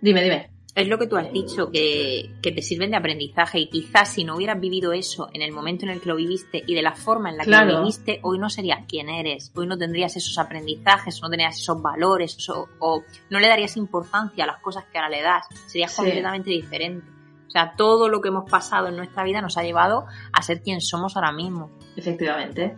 Dime, 0.00 0.22
dime 0.22 0.49
es 0.74 0.88
lo 0.88 0.98
que 0.98 1.06
tú 1.06 1.16
has 1.16 1.32
dicho, 1.32 1.70
que, 1.70 2.30
te 2.42 2.62
sirven 2.62 2.90
de 2.90 2.96
aprendizaje 2.96 3.60
y 3.60 3.68
quizás 3.68 4.12
si 4.12 4.24
no 4.24 4.36
hubieras 4.36 4.60
vivido 4.60 4.92
eso 4.92 5.28
en 5.32 5.42
el 5.42 5.52
momento 5.52 5.84
en 5.84 5.90
el 5.90 6.00
que 6.00 6.08
lo 6.08 6.16
viviste 6.16 6.62
y 6.66 6.74
de 6.74 6.82
la 6.82 6.94
forma 6.94 7.30
en 7.30 7.36
la 7.36 7.44
que 7.44 7.50
lo 7.50 7.80
viviste, 7.80 8.20
hoy 8.22 8.38
no 8.38 8.48
serías 8.50 8.86
quien 8.86 9.08
eres, 9.08 9.52
hoy 9.54 9.66
no 9.66 9.76
tendrías 9.76 10.16
esos 10.16 10.38
aprendizajes, 10.38 11.20
no 11.22 11.28
tendrías 11.28 11.58
esos 11.58 11.80
valores 11.80 12.36
o, 12.48 13.02
no 13.30 13.38
le 13.38 13.48
darías 13.48 13.76
importancia 13.76 14.44
a 14.44 14.46
las 14.46 14.60
cosas 14.60 14.84
que 14.90 14.98
ahora 14.98 15.10
le 15.10 15.22
das, 15.22 15.46
serías 15.66 15.94
completamente 15.94 16.50
diferente. 16.50 17.19
O 17.50 17.52
sea, 17.52 17.74
todo 17.76 18.08
lo 18.08 18.20
que 18.20 18.28
hemos 18.28 18.48
pasado 18.48 18.86
en 18.86 18.96
nuestra 18.96 19.24
vida 19.24 19.42
nos 19.42 19.58
ha 19.58 19.64
llevado 19.64 20.06
a 20.32 20.40
ser 20.40 20.62
quien 20.62 20.80
somos 20.80 21.16
ahora 21.16 21.32
mismo. 21.32 21.68
Efectivamente. 21.96 22.76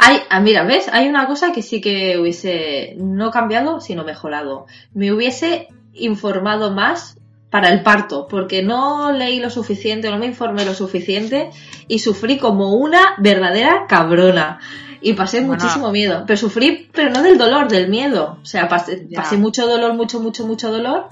Hay, 0.00 0.16
ah, 0.28 0.40
mira, 0.40 0.64
¿ves? 0.64 0.88
Hay 0.92 1.06
una 1.06 1.28
cosa 1.28 1.52
que 1.52 1.62
sí 1.62 1.80
que 1.80 2.18
hubiese 2.18 2.96
no 2.98 3.30
cambiado, 3.30 3.80
sino 3.80 4.02
mejorado. 4.02 4.66
Me 4.94 5.12
hubiese 5.12 5.68
informado 5.92 6.72
más 6.72 7.20
para 7.50 7.68
el 7.68 7.84
parto, 7.84 8.26
porque 8.28 8.64
no 8.64 9.12
leí 9.12 9.38
lo 9.38 9.48
suficiente, 9.48 10.10
no 10.10 10.18
me 10.18 10.26
informé 10.26 10.64
lo 10.64 10.74
suficiente 10.74 11.50
y 11.86 12.00
sufrí 12.00 12.36
como 12.36 12.74
una 12.74 13.14
verdadera 13.18 13.86
cabrona. 13.88 14.58
Y 15.00 15.12
pasé 15.12 15.40
muchísimo 15.40 15.92
miedo. 15.92 16.24
Pero 16.26 16.36
sufrí, 16.36 16.88
pero 16.92 17.10
no 17.10 17.22
del 17.22 17.38
dolor, 17.38 17.68
del 17.68 17.88
miedo. 17.88 18.38
O 18.42 18.44
sea, 18.44 18.68
pasé, 18.68 19.06
mucho 19.36 19.68
dolor, 19.68 19.94
mucho, 19.94 20.18
mucho, 20.18 20.48
mucho 20.48 20.72
dolor, 20.72 21.10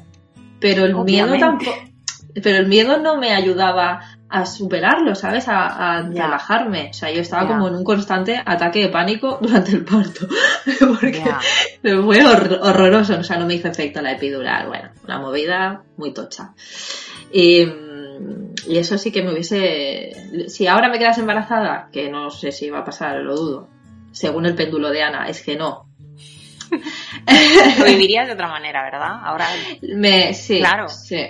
pero 0.58 0.84
el 0.84 0.96
miedo 0.96 1.38
tampoco. 1.38 1.70
Pero 2.42 2.58
el 2.58 2.66
miedo 2.66 2.98
no 2.98 3.16
me 3.16 3.32
ayudaba 3.32 4.00
a 4.30 4.44
superarlo, 4.44 5.14
¿sabes? 5.14 5.46
A, 5.48 6.02
relajarme. 6.02 6.90
O 6.90 6.92
sea, 6.92 7.10
yo 7.10 7.22
estaba 7.22 7.46
como 7.48 7.68
en 7.68 7.76
un 7.76 7.84
constante 7.84 8.40
ataque 8.44 8.80
de 8.80 8.88
pánico 8.88 9.38
durante 9.42 9.72
el 9.72 9.84
parto. 9.84 10.26
Porque 10.78 11.24
fue 12.04 12.24
horroroso. 12.24 13.18
O 13.18 13.24
sea, 13.24 13.38
no 13.38 13.46
me 13.46 13.54
hizo 13.54 13.68
efecto 13.68 14.02
la 14.02 14.12
epidural. 14.12 14.68
Bueno, 14.68 14.90
una 15.04 15.18
movida 15.18 15.82
muy 15.96 16.12
tocha. 16.12 16.52
Y, 17.32 17.62
y, 18.66 18.78
eso 18.78 18.98
sí 18.98 19.10
que 19.10 19.22
me 19.22 19.32
hubiese... 19.32 20.46
Si 20.48 20.66
ahora 20.66 20.88
me 20.88 20.98
quedas 20.98 21.18
embarazada, 21.18 21.88
que 21.92 22.10
no 22.10 22.30
sé 22.30 22.52
si 22.52 22.70
va 22.70 22.80
a 22.80 22.84
pasar, 22.84 23.16
lo 23.16 23.34
dudo. 23.34 23.68
Según 24.12 24.46
el 24.46 24.54
péndulo 24.54 24.90
de 24.90 25.02
Ana, 25.02 25.28
es 25.28 25.42
que 25.42 25.56
no. 25.56 25.88
lo 27.78 27.84
vivirías 27.84 28.26
de 28.26 28.34
otra 28.34 28.48
manera, 28.48 28.82
¿verdad? 28.82 29.20
Ahora... 29.22 29.46
Me, 29.82 30.34
sí, 30.34 30.58
claro. 30.58 30.88
Sí. 30.88 31.28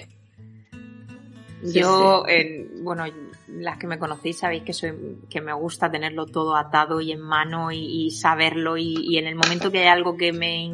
Yo, 1.63 2.25
bueno, 2.83 3.05
las 3.49 3.79
que 3.79 3.87
me 3.87 3.99
conocéis 3.99 4.39
sabéis 4.39 4.63
que 4.63 4.73
soy, 4.73 5.19
que 5.29 5.41
me 5.41 5.53
gusta 5.53 5.91
tenerlo 5.91 6.27
todo 6.27 6.57
atado 6.57 7.01
y 7.01 7.13
en 7.13 7.21
mano 7.21 7.73
y, 7.73 8.11
saberlo 8.11 8.77
y, 8.77 9.19
en 9.19 9.27
el 9.27 9.35
momento 9.35 9.71
que 9.71 9.81
hay 9.81 9.89
algo 9.89 10.17
que 10.17 10.33
me 10.33 10.73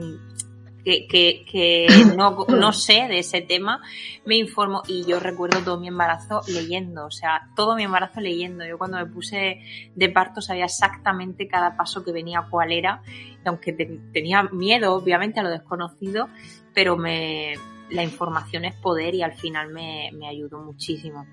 que, 0.85 1.07
que, 1.50 1.87
no, 2.17 2.45
no, 2.47 2.73
sé 2.73 3.07
de 3.09 3.21
ese 3.21 3.41
tema, 3.41 3.81
me 4.26 4.37
informo. 4.37 4.83
Y 4.87 5.07
yo 5.07 5.19
recuerdo 5.19 5.61
todo 5.61 5.81
mi 5.81 5.88
embarazo 5.88 6.43
leyendo, 6.47 7.07
o 7.07 7.11
sea, 7.11 7.49
todo 7.57 7.75
mi 7.75 7.85
embarazo 7.85 8.21
leyendo. 8.21 8.67
Yo 8.67 8.76
cuando 8.76 8.99
me 8.99 9.07
puse 9.07 9.61
de 9.95 10.09
parto 10.11 10.43
sabía 10.43 10.67
exactamente 10.67 11.49
cada 11.49 11.75
paso 11.76 12.05
que 12.05 12.12
venía 12.12 12.47
cuál 12.50 12.73
era, 12.73 13.00
y 13.09 13.49
aunque 13.49 13.73
tenía 14.12 14.43
miedo 14.43 14.95
obviamente 14.95 15.41
a 15.41 15.43
lo 15.43 15.50
desconocido, 15.50 16.29
pero 16.75 16.99
me, 16.99 17.55
la 17.94 18.02
información 18.02 18.64
es 18.64 18.74
poder 18.74 19.14
y 19.14 19.22
al 19.22 19.34
final 19.34 19.70
me, 19.72 20.10
ayudó 20.28 20.58
muchísimo. 20.58 21.26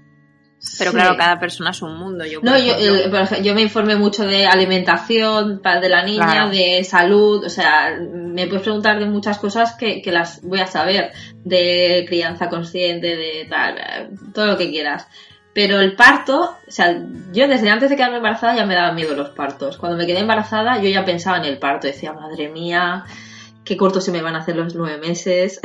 Pero 0.77 0.91
claro, 0.91 1.17
cada 1.17 1.39
persona 1.39 1.71
es 1.71 1.81
un 1.81 1.97
mundo. 1.97 2.23
Yo, 2.23 2.39
no, 2.43 2.55
yo, 2.55 2.75
eh, 2.77 3.41
yo, 3.41 3.55
me 3.55 3.63
informé 3.63 3.95
mucho 3.95 4.25
de 4.25 4.45
alimentación 4.45 5.59
de 5.59 5.89
la 5.89 6.03
niña, 6.03 6.49
de 6.49 6.83
salud, 6.83 7.43
o 7.43 7.49
sea, 7.49 7.97
me 7.99 8.45
puedes 8.45 8.61
preguntar 8.61 8.99
de 8.99 9.07
muchas 9.07 9.39
cosas 9.39 9.73
que, 9.73 10.03
que, 10.03 10.11
las 10.11 10.43
voy 10.43 10.59
a 10.59 10.67
saber, 10.67 11.13
de 11.43 12.05
crianza 12.07 12.47
consciente, 12.47 13.15
de 13.15 13.47
tal, 13.49 14.11
todo 14.33 14.45
lo 14.45 14.57
que 14.57 14.69
quieras. 14.69 15.07
Pero 15.53 15.79
el 15.79 15.95
parto, 15.95 16.55
o 16.65 16.71
sea, 16.71 16.95
yo 17.33 17.47
desde 17.47 17.69
antes 17.69 17.89
de 17.89 17.97
quedarme 17.97 18.17
embarazada 18.17 18.55
ya 18.55 18.65
me 18.65 18.75
daban 18.75 18.95
miedo 18.95 19.15
los 19.15 19.31
partos. 19.31 19.77
Cuando 19.77 19.97
me 19.97 20.05
quedé 20.05 20.19
embarazada 20.19 20.81
yo 20.81 20.89
ya 20.89 21.03
pensaba 21.03 21.37
en 21.37 21.45
el 21.45 21.57
parto, 21.57 21.87
decía, 21.87 22.13
madre 22.13 22.49
mía, 22.49 23.03
qué 23.71 23.77
corto 23.77 24.01
se 24.01 24.11
me 24.11 24.21
van 24.21 24.35
a 24.35 24.39
hacer 24.39 24.57
los 24.57 24.75
nueve 24.75 24.97
meses, 24.97 25.61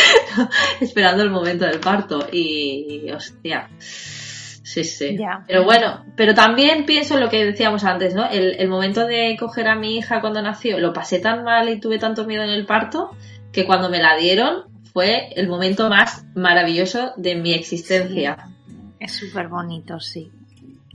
esperando 0.80 1.22
el 1.22 1.28
momento 1.28 1.66
del 1.66 1.78
parto. 1.78 2.26
Y, 2.32 3.06
hostia, 3.14 3.68
sí, 3.78 4.82
sí. 4.82 5.18
Pero 5.46 5.64
bueno, 5.64 6.06
pero 6.16 6.32
también 6.32 6.86
pienso 6.86 7.16
en 7.16 7.20
lo 7.20 7.28
que 7.28 7.44
decíamos 7.44 7.84
antes, 7.84 8.14
¿no? 8.14 8.24
El, 8.30 8.54
el 8.58 8.68
momento 8.68 9.06
de 9.06 9.36
coger 9.38 9.68
a 9.68 9.74
mi 9.74 9.98
hija 9.98 10.22
cuando 10.22 10.40
nació, 10.40 10.78
lo 10.78 10.94
pasé 10.94 11.18
tan 11.18 11.44
mal 11.44 11.68
y 11.68 11.78
tuve 11.78 11.98
tanto 11.98 12.24
miedo 12.24 12.44
en 12.44 12.48
el 12.48 12.64
parto, 12.64 13.10
que 13.52 13.66
cuando 13.66 13.90
me 13.90 14.00
la 14.00 14.16
dieron 14.16 14.64
fue 14.94 15.28
el 15.36 15.48
momento 15.48 15.90
más 15.90 16.24
maravilloso 16.34 17.12
de 17.18 17.34
mi 17.34 17.52
existencia. 17.52 18.48
Es 18.98 19.12
súper 19.12 19.48
bonito, 19.48 20.00
sí. 20.00 20.32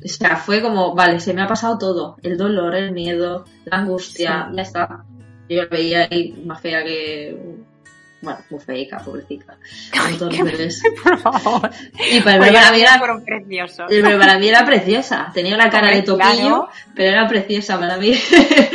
O 0.03 0.07
sea, 0.07 0.35
fue 0.35 0.63
como, 0.63 0.95
vale, 0.95 1.19
se 1.19 1.35
me 1.35 1.43
ha 1.43 1.47
pasado 1.47 1.77
todo. 1.77 2.17
El 2.23 2.37
dolor, 2.37 2.73
el 2.73 2.91
miedo, 2.91 3.45
la 3.65 3.77
angustia, 3.77 4.49
ya 4.51 4.61
está. 4.63 5.05
Yo 5.50 5.63
la 5.63 5.65
veía 5.67 6.07
ahí 6.09 6.33
más 6.45 6.62
fea 6.62 6.83
que... 6.83 7.38
Bueno, 8.21 8.39
muy 8.50 8.59
feica, 8.62 9.00
pobrecita. 9.00 9.57
Entonces... 10.09 10.81
Por 11.03 11.19
favor. 11.19 11.69
Y 12.09 12.21
para, 12.21 12.38
pues 12.38 12.51
para 12.53 12.71
mí 12.71 12.81
era... 12.81 13.21
precioso. 13.25 13.85
Para 14.17 14.39
mí 14.39 14.47
era 14.47 14.65
preciosa. 14.65 15.29
Tenía 15.33 15.55
una 15.55 15.69
cara 15.69 15.91
de 15.91 16.03
toquillo, 16.03 16.69
pero 16.95 17.09
era 17.09 17.27
preciosa 17.27 17.77
para 17.77 17.97
mí. 17.97 18.13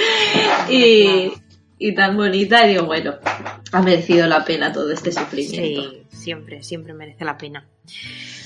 y, 0.68 1.32
y 1.78 1.94
tan 1.94 2.14
bonita. 2.14 2.66
Y 2.66 2.74
digo, 2.74 2.84
bueno, 2.84 3.14
ha 3.72 3.82
merecido 3.82 4.26
la 4.26 4.44
pena 4.44 4.70
todo 4.70 4.92
este 4.92 5.12
sufrimiento. 5.12 5.90
Sí, 5.90 6.06
siempre, 6.10 6.62
siempre 6.62 6.92
merece 6.92 7.24
la 7.24 7.38
pena. 7.38 7.66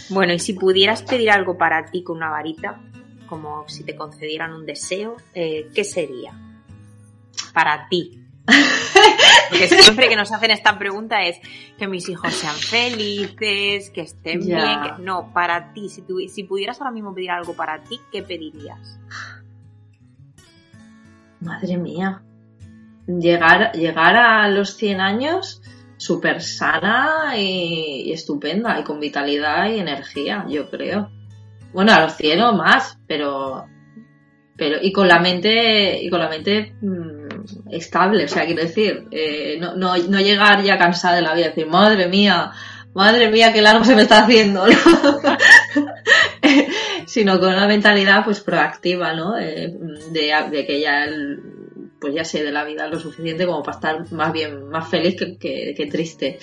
Bueno, 0.08 0.32
y 0.34 0.38
si 0.38 0.52
pudieras 0.52 1.02
pedir 1.02 1.30
algo 1.30 1.56
para 1.56 1.84
ti 1.86 2.02
con 2.02 2.18
una 2.18 2.30
varita, 2.30 2.80
como 3.26 3.66
si 3.68 3.82
te 3.82 3.96
concedieran 3.96 4.52
un 4.52 4.66
deseo, 4.66 5.16
eh, 5.34 5.68
¿qué 5.74 5.84
sería? 5.84 6.32
Para 7.52 7.88
ti. 7.88 8.18
Porque 9.50 9.68
siempre 9.82 10.08
que 10.08 10.16
nos 10.16 10.32
hacen 10.32 10.50
esta 10.50 10.78
pregunta 10.78 11.22
es 11.22 11.38
que 11.78 11.86
mis 11.86 12.08
hijos 12.08 12.32
sean 12.32 12.56
felices, 12.56 13.90
que 13.90 14.02
estén 14.02 14.40
bien. 14.40 14.80
No, 15.00 15.32
para 15.32 15.72
ti, 15.72 15.88
si, 15.88 16.02
si 16.28 16.44
pudieras 16.44 16.80
ahora 16.80 16.92
mismo 16.92 17.14
pedir 17.14 17.30
algo 17.30 17.54
para 17.54 17.82
ti, 17.82 18.00
¿qué 18.10 18.22
pedirías? 18.22 18.98
Madre 21.40 21.76
mía. 21.76 22.22
Llegar, 23.06 23.72
llegar 23.72 24.16
a 24.16 24.48
los 24.48 24.76
100 24.76 25.00
años 25.00 25.60
súper 26.02 26.42
sana 26.42 27.36
y, 27.36 28.12
estupenda 28.12 28.78
y 28.80 28.84
con 28.84 29.00
vitalidad 29.00 29.70
y 29.70 29.78
energía, 29.78 30.44
yo 30.48 30.68
creo. 30.68 31.10
Bueno, 31.72 31.92
a 31.92 32.00
los 32.00 32.16
cielos 32.16 32.54
más, 32.54 32.98
pero 33.06 33.66
pero 34.56 34.78
y 34.82 34.92
con 34.92 35.08
la 35.08 35.18
mente 35.18 36.02
y 36.02 36.10
con 36.10 36.20
la 36.20 36.28
mente 36.28 36.74
mm, 36.80 37.11
estable, 37.72 38.24
o 38.24 38.28
sea, 38.28 38.44
quiero 38.44 38.62
decir, 38.62 39.06
eh, 39.10 39.56
no, 39.58 39.74
no, 39.74 39.96
no, 39.96 40.20
llegar 40.20 40.62
ya 40.62 40.78
cansada 40.78 41.16
de 41.16 41.22
la 41.22 41.34
vida, 41.34 41.48
decir, 41.48 41.66
madre 41.66 42.08
mía, 42.08 42.52
madre 42.94 43.30
mía, 43.30 43.52
qué 43.52 43.62
largo 43.62 43.84
se 43.84 43.96
me 43.96 44.02
está 44.02 44.24
haciendo, 44.24 44.66
sino 47.06 47.40
con 47.40 47.52
una 47.52 47.66
mentalidad 47.66 48.24
pues 48.24 48.40
proactiva, 48.40 49.14
¿no? 49.14 49.38
Eh, 49.38 49.72
de, 50.10 50.66
que 50.66 50.80
ya 50.80 51.06
pues 52.00 52.14
ya 52.14 52.24
sé 52.24 52.42
de 52.42 52.52
la 52.52 52.64
vida 52.64 52.88
lo 52.88 52.98
suficiente 52.98 53.46
como 53.46 53.62
para 53.62 53.76
estar 53.76 54.12
más 54.12 54.32
bien, 54.32 54.68
más 54.68 54.88
feliz 54.88 55.16
que, 55.16 55.88
triste. 55.90 56.38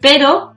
Pero 0.00 0.54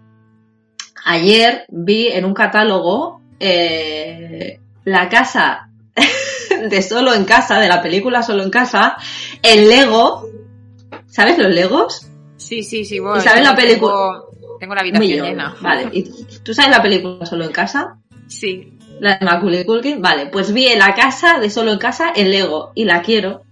ayer 1.06 1.66
vi 1.70 2.08
en 2.08 2.26
un 2.26 2.34
catálogo 2.34 3.22
eh, 3.40 4.60
la 4.86 5.08
casa 5.08 5.70
de 6.70 6.82
Solo 6.82 7.14
en 7.14 7.26
Casa, 7.26 7.60
de 7.60 7.68
la 7.68 7.82
película 7.82 8.24
Solo 8.24 8.44
en 8.44 8.50
Casa, 8.50 8.98
el 9.44 9.70
Lego. 9.70 10.30
¿Sabes 11.08 11.38
los 11.38 11.54
Legos? 11.54 12.08
Sí, 12.38 12.64
sí, 12.64 12.86
sí. 12.86 13.00
Bueno, 13.00 13.18
¿Y 13.18 13.22
sabes 13.22 13.44
la 13.44 13.56
película? 13.56 14.24
Tengo, 14.60 14.76
la 14.76 14.82
habitación 14.82 15.26
llena. 15.26 15.56
Vale. 15.62 15.90
¿Y 15.92 16.04
tú 16.44 16.54
sabes 16.54 16.72
la 16.72 16.82
película 16.82 17.26
Solo 17.26 17.46
en 17.46 17.52
Casa? 17.52 17.98
Sí. 18.28 18.78
La 19.00 19.18
de 19.18 19.26
Macaulay 19.26 19.66
Culkin. 19.66 20.02
Vale, 20.02 20.28
pues 20.28 20.54
vi 20.54 20.68
en 20.68 20.80
la 20.80 20.94
casa 20.94 21.40
de 21.40 21.50
Solo 21.50 21.72
en 21.72 21.80
Casa 21.80 22.12
el 22.16 22.32
Lego 22.32 22.72
y 22.76 22.86
la 22.86 23.02
quiero. 23.02 23.44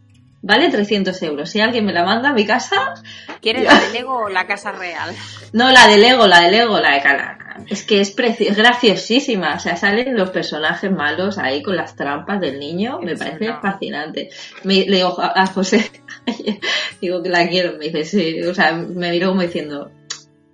Vale 0.41 0.69
300 0.69 1.21
euros. 1.23 1.50
Si 1.50 1.60
alguien 1.60 1.86
me 1.86 1.93
la 1.93 2.06
manda 2.06 2.30
a 2.30 2.34
mi 2.34 2.45
casa. 2.45 2.93
¿Quieres 3.41 3.63
la 3.65 3.80
de 3.80 3.91
Lego 3.91 4.17
o 4.26 4.30
la 4.30 4.45
casa 4.45 4.71
real? 4.71 5.15
No, 5.54 5.71
la 5.71 5.88
de 5.88 5.97
Lego, 5.97 6.28
la 6.28 6.41
de 6.41 6.52
Lego, 6.52 6.80
la 6.80 6.93
de 6.93 7.02
Cana. 7.02 7.46
Es 7.70 7.84
que 7.84 8.02
es, 8.02 8.15
es 8.17 8.58
graciosísima. 8.58 9.56
O 9.56 9.60
sea, 9.60 9.76
salen 9.76 10.15
los 10.15 10.30
personajes 10.30 10.91
malos 10.91 11.38
ahí 11.38 11.63
con 11.63 11.76
las 11.76 11.96
trampas 11.96 12.39
del 12.39 12.60
niño. 12.60 13.00
Me 13.02 13.15
parece 13.15 13.54
fascinante. 13.62 14.30
Me, 14.63 14.86
le 14.86 14.98
digo 14.98 15.15
a 15.20 15.46
José, 15.48 15.89
digo 17.02 17.24
que 17.24 17.30
la 17.30 17.48
quiero. 17.48 17.78
Me 17.78 17.89
dice, 17.89 18.04
sí. 18.06 18.43
O 18.43 18.54
sea, 18.54 18.74
me 18.74 19.12
miró 19.12 19.30
como 19.30 19.41
diciendo, 19.41 19.91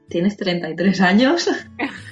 ¿tienes 0.09 0.37
33 0.37 1.01
años? 1.01 1.49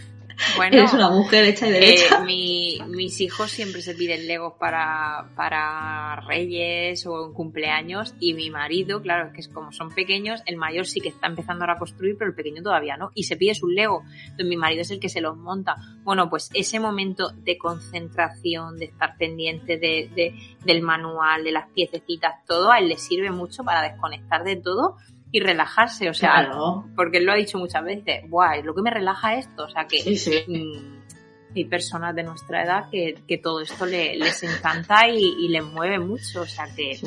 Bueno, 0.56 0.78
Eres 0.78 0.94
una 0.94 1.10
mujer 1.10 1.46
hecha 1.46 1.68
y 1.68 1.72
derecha. 1.72 2.24
Eh, 2.28 2.80
mis 2.88 3.22
hijos 3.22 3.52
siempre 3.52 3.82
se 3.82 3.96
piden 3.96 4.28
legos 4.28 4.54
para, 4.60 5.30
para 5.36 6.16
reyes 6.28 7.06
o 7.06 7.28
en 7.28 7.34
cumpleaños 7.34 8.16
y 8.20 8.34
mi 8.34 8.50
marido, 8.50 9.02
claro, 9.02 9.28
es 9.28 9.34
que 9.34 9.42
es 9.42 9.48
como 9.48 9.72
son 9.72 9.90
pequeños, 9.90 10.42
el 10.46 10.58
mayor 10.58 10.86
sí 10.86 11.02
que 11.02 11.10
está 11.10 11.28
empezando 11.28 11.64
ahora 11.64 11.74
a 11.74 11.80
construir, 11.80 12.18
pero 12.18 12.30
el 12.30 12.36
pequeño 12.36 12.62
todavía 12.62 12.98
no. 12.98 13.12
Y 13.16 13.24
se 13.24 13.38
pide 13.38 13.56
su 13.56 13.68
lego. 13.68 14.04
Entonces 14.24 14.46
mi 14.46 14.58
marido 14.58 14.82
es 14.82 14.92
el 14.92 15.00
que 15.00 15.10
se 15.10 15.22
los 15.22 15.38
monta. 15.38 15.76
Bueno, 16.04 16.30
pues 16.30 16.50
ese 16.54 16.80
momento 16.80 17.30
de 17.30 17.58
concentración, 17.58 18.78
de 18.78 18.86
estar 18.86 19.18
pendiente 19.18 19.78
de, 19.78 20.10
de, 20.16 20.36
del 20.66 20.82
manual, 20.82 21.44
de 21.44 21.52
las 21.52 21.70
piececitas, 21.70 22.46
todo, 22.46 22.72
a 22.72 22.80
él 22.80 22.90
le 22.90 22.98
sirve 22.98 23.32
mucho 23.32 23.64
para 23.64 23.82
desconectar 23.82 24.44
de 24.44 24.56
todo 24.56 24.98
y 25.32 25.40
relajarse, 25.40 26.10
o 26.10 26.14
sea, 26.14 26.52
porque 26.96 27.20
él 27.20 27.26
lo 27.26 27.32
ha 27.32 27.36
dicho 27.36 27.58
muchas 27.58 27.84
veces, 27.84 28.30
guay, 28.30 28.64
lo 28.64 28.76
que 28.76 28.82
me 28.82 28.92
relaja 28.92 29.36
esto, 29.36 29.64
o 29.64 29.70
sea 29.70 29.86
que 29.88 30.04
mm, 30.48 31.56
hay 31.56 31.66
personas 31.66 32.14
de 32.16 32.24
nuestra 32.24 32.64
edad 32.64 32.90
que, 32.90 33.16
que 33.28 33.38
todo 33.38 33.62
esto 33.62 33.86
le, 33.86 34.18
les 34.18 34.44
encanta 34.44 35.08
y, 35.08 35.48
les 35.48 35.64
mueve 35.64 36.00
mucho, 36.00 36.42
o 36.42 36.46
sea 36.46 36.66
que... 36.76 37.00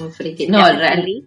No, 0.49 0.69
en 0.69 1.25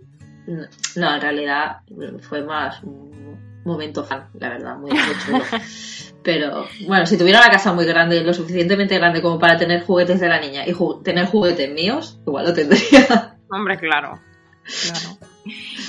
no, 0.95 1.15
en 1.15 1.21
realidad 1.21 1.81
fue 2.21 2.41
más 2.41 2.81
un 2.81 3.62
momento 3.65 4.03
fan, 4.03 4.29
la 4.39 4.49
verdad, 4.49 4.77
muy, 4.77 4.91
chulo. 5.25 5.43
Pero 6.23 6.67
bueno, 6.88 7.05
si 7.05 7.17
tuviera 7.17 7.39
una 7.39 7.49
casa 7.49 7.73
muy 7.73 7.86
grande, 7.86 8.23
lo 8.23 8.33
suficientemente 8.33 8.97
grande 8.97 9.21
como 9.21 9.38
para 9.38 9.57
tener 9.57 9.83
juguetes 9.83 10.19
de 10.19 10.27
la 10.27 10.39
niña 10.39 10.65
y 10.65 10.73
tener 11.03 11.25
juguetes 11.25 11.71
míos, 11.71 12.19
igual 12.25 12.45
lo 12.45 12.53
tendría. 12.53 13.38
Hombre, 13.49 13.77
claro. 13.77 14.19
Claro. 14.63 15.26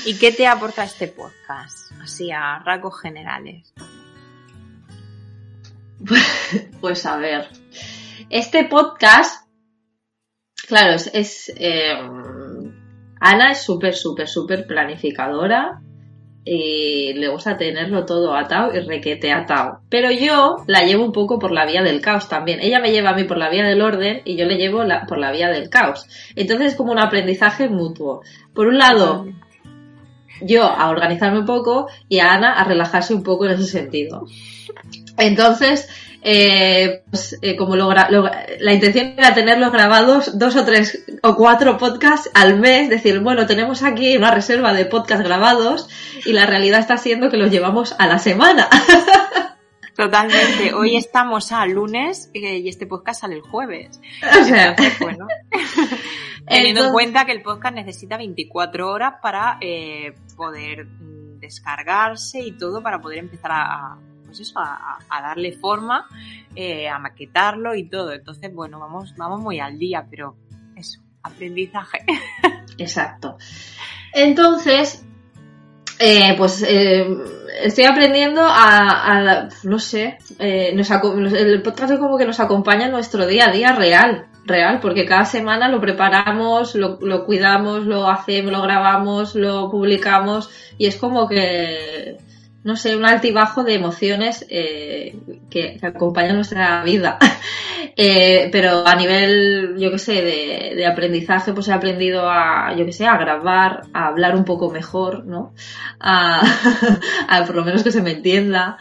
¿Y 0.07 0.18
qué 0.18 0.33
te 0.33 0.47
aporta 0.47 0.85
este 0.85 1.09
podcast? 1.09 1.92
Así 2.01 2.31
a 2.31 2.59
rasgos 2.61 3.01
generales. 3.01 3.73
Pues 6.81 7.05
a 7.07 7.16
ver. 7.16 7.49
Este 8.31 8.64
podcast, 8.64 9.49
claro, 10.68 10.97
es. 11.12 11.53
Eh, 11.57 11.92
Ana 13.21 13.53
es 13.53 13.62
súper, 13.62 13.94
súper, 13.94 14.29
súper 14.29 14.66
planificadora 14.66 15.81
y 16.44 17.12
le 17.14 17.29
gusta 17.29 17.57
tenerlo 17.57 18.07
todo 18.07 18.35
atado 18.35 18.75
y 18.75 18.81
requete 18.81 19.33
atado. 19.33 19.81
Pero 19.90 20.11
yo 20.11 20.57
la 20.66 20.83
llevo 20.83 21.05
un 21.05 21.12
poco 21.12 21.38
por 21.38 21.51
la 21.51 21.66
vía 21.66 21.83
del 21.83 22.01
caos 22.01 22.29
también. 22.29 22.61
Ella 22.61 22.81
me 22.81 22.90
lleva 22.90 23.11
a 23.11 23.14
mí 23.14 23.25
por 23.25 23.37
la 23.37 23.51
vía 23.51 23.64
del 23.66 23.83
orden 23.83 24.23
y 24.25 24.37
yo 24.37 24.47
le 24.47 24.57
llevo 24.57 24.83
por 25.07 25.18
la 25.18 25.33
vía 25.33 25.49
del 25.49 25.68
caos. 25.68 26.07
Entonces 26.37 26.68
es 26.68 26.75
como 26.77 26.92
un 26.92 27.01
aprendizaje 27.01 27.68
mutuo. 27.68 28.23
Por 28.55 28.68
un 28.68 28.79
lado, 28.79 29.27
yo 30.40 30.64
a 30.64 30.88
organizarme 30.88 31.40
un 31.40 31.46
poco 31.46 31.88
y 32.09 32.18
a 32.20 32.33
Ana 32.33 32.53
a 32.53 32.64
relajarse 32.64 33.14
un 33.14 33.22
poco 33.22 33.46
en 33.46 33.53
ese 33.53 33.64
sentido. 33.64 34.27
Entonces, 35.16 35.88
eh, 36.22 37.03
pues, 37.11 37.38
eh, 37.42 37.57
como 37.57 37.77
la 37.77 38.72
intención 38.72 39.14
era 39.16 39.35
tenerlos 39.35 39.72
grabados 39.72 40.38
dos 40.38 40.57
o 40.57 40.64
tres 40.64 41.05
o 41.22 41.37
cuatro 41.37 41.79
podcasts 41.79 42.31
al 42.35 42.59
mes, 42.59 42.88
decir, 42.88 43.20
bueno, 43.20 43.46
tenemos 43.46 43.83
aquí 43.83 44.16
una 44.16 44.31
reserva 44.31 44.72
de 44.72 44.85
podcasts 44.85 45.24
grabados 45.24 45.88
y 46.24 46.33
la 46.33 46.46
realidad 46.46 46.81
está 46.81 46.98
siendo 46.98 47.31
que 47.31 47.37
los 47.37 47.51
llevamos 47.51 47.94
a 47.98 48.07
la 48.07 48.18
semana. 48.18 48.68
Totalmente. 49.99 50.73
Hoy 50.75 50.95
estamos 50.95 51.51
a 51.51 51.67
lunes 51.67 52.31
eh, 52.33 52.59
y 52.59 52.69
este 52.69 52.87
podcast 52.87 53.23
sale 53.23 53.35
el 53.35 53.41
jueves. 53.41 54.01
O 54.41 54.45
sea, 54.45 54.77
bueno. 55.01 55.27
Teniendo 56.47 56.85
en 56.85 56.93
cuenta 56.93 57.27
que 57.27 57.33
el 57.33 57.43
podcast 57.43 57.75
necesita 57.75 58.17
24 58.17 58.89
horas 58.89 59.15
para 59.21 59.59
eh, 59.61 60.15
poder 60.37 60.85
mm, 60.85 61.41
descargarse 61.41 62.39
y 62.39 62.53
todo 62.53 62.81
para 62.81 63.01
poder 63.01 63.19
empezar 63.19 63.51
a, 63.53 63.99
pues 64.25 64.39
eso, 64.39 64.61
a, 64.61 65.01
darle 65.11 65.59
forma, 65.59 66.07
eh, 66.55 66.89
a 66.89 67.01
maquetarlo 67.01 67.75
y 67.75 67.89
todo. 67.89 68.13
Entonces, 68.13 68.55
bueno, 68.55 68.79
vamos, 68.79 69.17
vamos 69.17 69.41
muy 69.41 69.59
al 69.59 69.81
día, 69.81 70.07
pero 70.09 70.37
eso, 70.77 71.01
aprendizaje. 71.25 72.05
Exacto. 72.79 73.37
Entonces, 74.15 75.05
Eh, 76.01 76.35
pues 76.37 76.65
eh, 76.67 77.07
estoy 77.63 77.85
aprendiendo 77.85 78.43
a, 78.45 79.49
no 79.65 79.79
sé, 79.79 80.19
eh, 80.39 80.73
el 80.73 81.63
podcast 81.63 81.93
es 81.93 81.99
como 81.99 82.17
que 82.17 82.27
nos 82.27 82.41
acompaña 82.41 82.87
en 82.87 82.93
nuestro 82.93 83.27
día 83.27 83.49
a 83.49 83.53
día 83.53 83.73
real, 83.73 84.27
real, 84.45 84.79
porque 84.81 85.07
cada 85.07 85.25
semana 85.25 85.69
lo 85.69 85.81
preparamos, 85.81 86.77
lo, 86.77 86.99
lo 87.01 87.25
cuidamos, 87.25 87.85
lo 87.85 88.09
hacemos, 88.09 88.53
lo 88.53 88.63
grabamos, 88.63 89.35
lo 89.35 89.71
publicamos 89.71 90.51
y 90.79 90.87
es 90.87 90.97
como 90.97 91.29
que 91.29 92.19
no 92.69 92.77
sé, 92.77 92.95
un 92.95 93.07
altibajo 93.07 93.65
de 93.65 93.77
emociones 93.77 94.45
eh, 94.51 95.19
que, 95.49 95.79
acompañan 95.83 96.37
nuestra 96.37 96.85
vida. 96.85 97.19
Eh, 98.01 98.49
pero 98.53 98.87
a 98.87 98.95
nivel, 98.95 99.75
yo 99.77 99.91
qué 99.91 99.99
sé, 99.99 100.23
de, 100.23 100.87
aprendizaje, 100.87 101.53
pues 101.53 101.67
he 101.67 101.73
aprendido 101.73 102.31
a, 102.31 102.73
yo 102.77 102.87
qué 102.87 102.93
sé, 102.93 103.07
a 103.07 103.17
grabar, 103.17 103.83
a 103.93 104.07
hablar 104.07 104.37
un 104.37 104.45
poco 104.45 104.71
mejor, 104.71 105.25
¿no? 105.27 105.53
A, 106.01 107.45
por 107.45 107.57
lo 107.57 107.65
menos 107.65 107.83
que 107.83 107.91
se 107.91 108.01
me 108.01 108.13
entienda, 108.13 108.79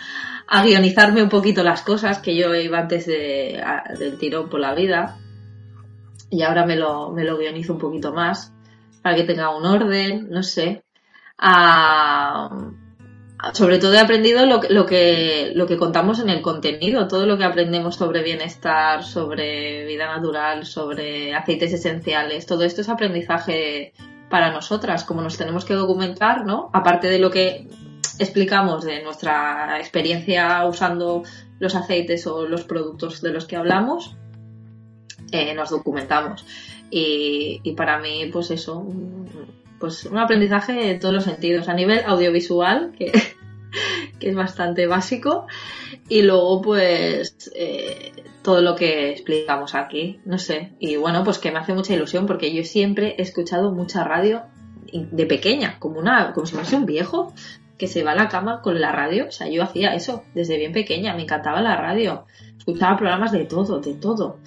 a 0.48 0.64
guionizarme 0.64 1.24
un 1.24 1.30
poquito 1.30 1.64
las 1.64 1.82
cosas 1.82 2.20
que 2.20 2.36
yo 2.36 2.54
iba 2.54 2.78
antes 2.78 3.08
de, 3.08 3.60
del 3.98 4.20
tirón 4.20 4.50
por 4.50 4.60
la 4.60 4.76
vida. 4.76 5.18
Y 6.30 6.44
ahora 6.44 6.68
me 6.68 6.76
lo, 6.76 7.12
me 7.12 7.24
lo 7.24 7.40
guionizo 7.40 7.74
un 7.74 7.80
poquito 7.80 8.14
más, 8.14 8.54
para 9.02 9.16
que 9.16 9.24
tenga 9.24 9.56
un 9.56 9.66
orden, 9.66 10.28
no 10.30 10.44
sé. 10.44 10.84
A, 11.40 12.50
sobre 13.54 13.78
todo 13.78 13.94
he 13.94 14.00
aprendido 14.00 14.46
lo, 14.46 14.62
lo, 14.70 14.86
que, 14.86 15.52
lo 15.56 15.68
que 15.68 15.78
contamos 15.78 16.20
en 16.20 16.30
el 16.30 16.42
contenido, 16.42 17.08
todo 17.08 17.26
lo 17.26 17.38
que 17.38 17.44
aprendemos 17.44 17.96
sobre 17.96 18.24
bienestar, 18.24 19.04
sobre 19.04 19.86
vida 19.86 20.08
natural, 20.08 20.66
sobre 20.66 21.36
aceites 21.36 21.74
esenciales, 21.74 22.46
todo 22.46 22.64
esto 22.64 22.82
es 22.82 22.90
aprendizaje 22.90 23.94
para 24.30 24.52
nosotras, 24.52 25.04
como 25.04 25.22
nos 25.22 25.38
tenemos 25.38 25.66
que 25.66 25.76
documentar, 25.76 26.46
¿no? 26.46 26.70
Aparte 26.74 27.08
de 27.08 27.20
lo 27.20 27.30
que 27.30 27.68
explicamos 28.20 28.84
de 28.84 29.04
nuestra 29.04 29.78
experiencia 29.80 30.66
usando 30.66 31.24
los 31.60 31.76
aceites 31.76 32.26
o 32.28 32.48
los 32.48 32.64
productos 32.64 33.22
de 33.22 33.32
los 33.32 33.46
que 33.46 33.56
hablamos, 33.56 34.16
eh, 35.32 35.54
nos 35.54 35.70
documentamos. 35.70 36.46
Y, 36.90 37.60
y 37.64 37.74
para 37.74 38.00
mí, 38.00 38.30
pues 38.32 38.50
eso, 38.52 38.86
pues 39.80 40.06
un 40.06 40.18
aprendizaje 40.18 40.92
en 40.92 41.00
todos 41.00 41.14
los 41.14 41.24
sentidos, 41.24 41.70
a 41.70 41.74
nivel 41.74 42.02
audiovisual, 42.06 42.94
que, 42.98 43.12
que 44.20 44.30
es 44.30 44.36
bastante 44.36 44.88
básico, 44.88 45.48
y 46.10 46.22
luego 46.22 46.62
pues 46.62 47.52
eh, 47.56 48.12
todo 48.42 48.62
lo 48.62 48.76
que 48.76 49.12
explicamos 49.12 49.76
aquí, 49.76 50.20
no 50.26 50.38
sé, 50.38 50.74
y 50.80 50.96
bueno, 50.96 51.24
pues 51.24 51.38
que 51.38 51.52
me 51.52 51.60
hace 51.60 51.74
mucha 51.74 51.94
ilusión 51.94 52.26
porque 52.26 52.54
yo 52.54 52.64
siempre 52.64 53.16
he 53.18 53.22
escuchado 53.22 53.72
mucha 53.72 54.04
radio 54.04 54.44
de 54.92 55.26
pequeña, 55.26 55.80
como 55.80 56.00
una, 56.00 56.34
como 56.34 56.48
si 56.48 56.56
fuese 56.56 56.76
un 56.76 56.86
viejo 56.86 57.34
que 57.78 57.88
se 57.88 58.04
va 58.04 58.14
a 58.14 58.16
la 58.16 58.30
cama 58.30 58.62
con 58.62 58.80
la 58.82 58.92
radio, 58.92 59.28
o 59.28 59.32
sea, 59.32 59.48
yo 59.48 59.64
hacía 59.64 59.94
eso 59.94 60.24
desde 60.34 60.58
bien 60.58 60.72
pequeña, 60.72 61.14
me 61.14 61.24
encantaba 61.24 61.62
la 61.62 61.76
radio, 61.76 62.26
escuchaba 62.58 62.98
programas 62.98 63.32
de 63.32 63.46
todo, 63.46 63.80
de 63.80 63.94
todo. 63.94 64.40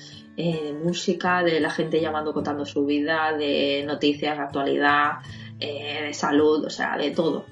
Eh, 0.42 0.62
de 0.64 0.72
música, 0.72 1.42
de 1.42 1.60
la 1.60 1.68
gente 1.68 2.00
llamando 2.00 2.32
contando 2.32 2.64
su 2.64 2.86
vida, 2.86 3.36
de 3.36 3.84
noticias, 3.86 4.38
actualidad, 4.38 5.18
eh, 5.58 6.04
de 6.06 6.14
salud, 6.14 6.64
o 6.64 6.70
sea, 6.70 6.96
de 6.96 7.10
todo. 7.10 7.44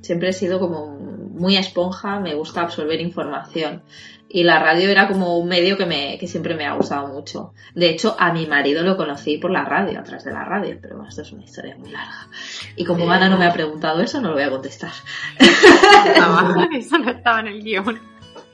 Siempre 0.00 0.30
he 0.30 0.32
sido 0.32 0.58
como 0.58 0.86
muy 0.86 1.58
esponja, 1.58 2.18
me 2.18 2.34
gusta 2.34 2.62
absorber 2.62 2.98
información. 2.98 3.82
Y 4.26 4.44
la 4.44 4.58
radio 4.58 4.88
era 4.88 5.06
como 5.06 5.36
un 5.36 5.48
medio 5.48 5.76
que, 5.76 5.84
me, 5.84 6.16
que 6.18 6.26
siempre 6.26 6.54
me 6.54 6.64
ha 6.64 6.72
gustado 6.72 7.08
mucho. 7.08 7.52
De 7.74 7.90
hecho, 7.90 8.16
a 8.18 8.32
mi 8.32 8.46
marido 8.46 8.82
lo 8.84 8.96
conocí 8.96 9.36
por 9.36 9.50
la 9.50 9.66
radio, 9.66 10.00
a 10.00 10.02
través 10.02 10.24
de 10.24 10.32
la 10.32 10.44
radio, 10.44 10.78
pero 10.80 10.94
bueno, 10.94 11.10
esto 11.10 11.20
es 11.20 11.32
una 11.32 11.44
historia 11.44 11.76
muy 11.76 11.90
larga. 11.90 12.26
Y 12.74 12.86
como 12.86 13.10
Ana 13.10 13.28
no 13.28 13.36
me 13.36 13.44
ha 13.44 13.52
preguntado 13.52 14.00
eso, 14.00 14.18
no 14.22 14.28
lo 14.28 14.34
voy 14.34 14.44
a 14.44 14.50
contestar. 14.50 14.92
eso 16.72 16.96
no 16.96 17.10
estaba 17.10 17.40
en 17.40 17.48
el 17.48 17.62
guion. 17.62 18.09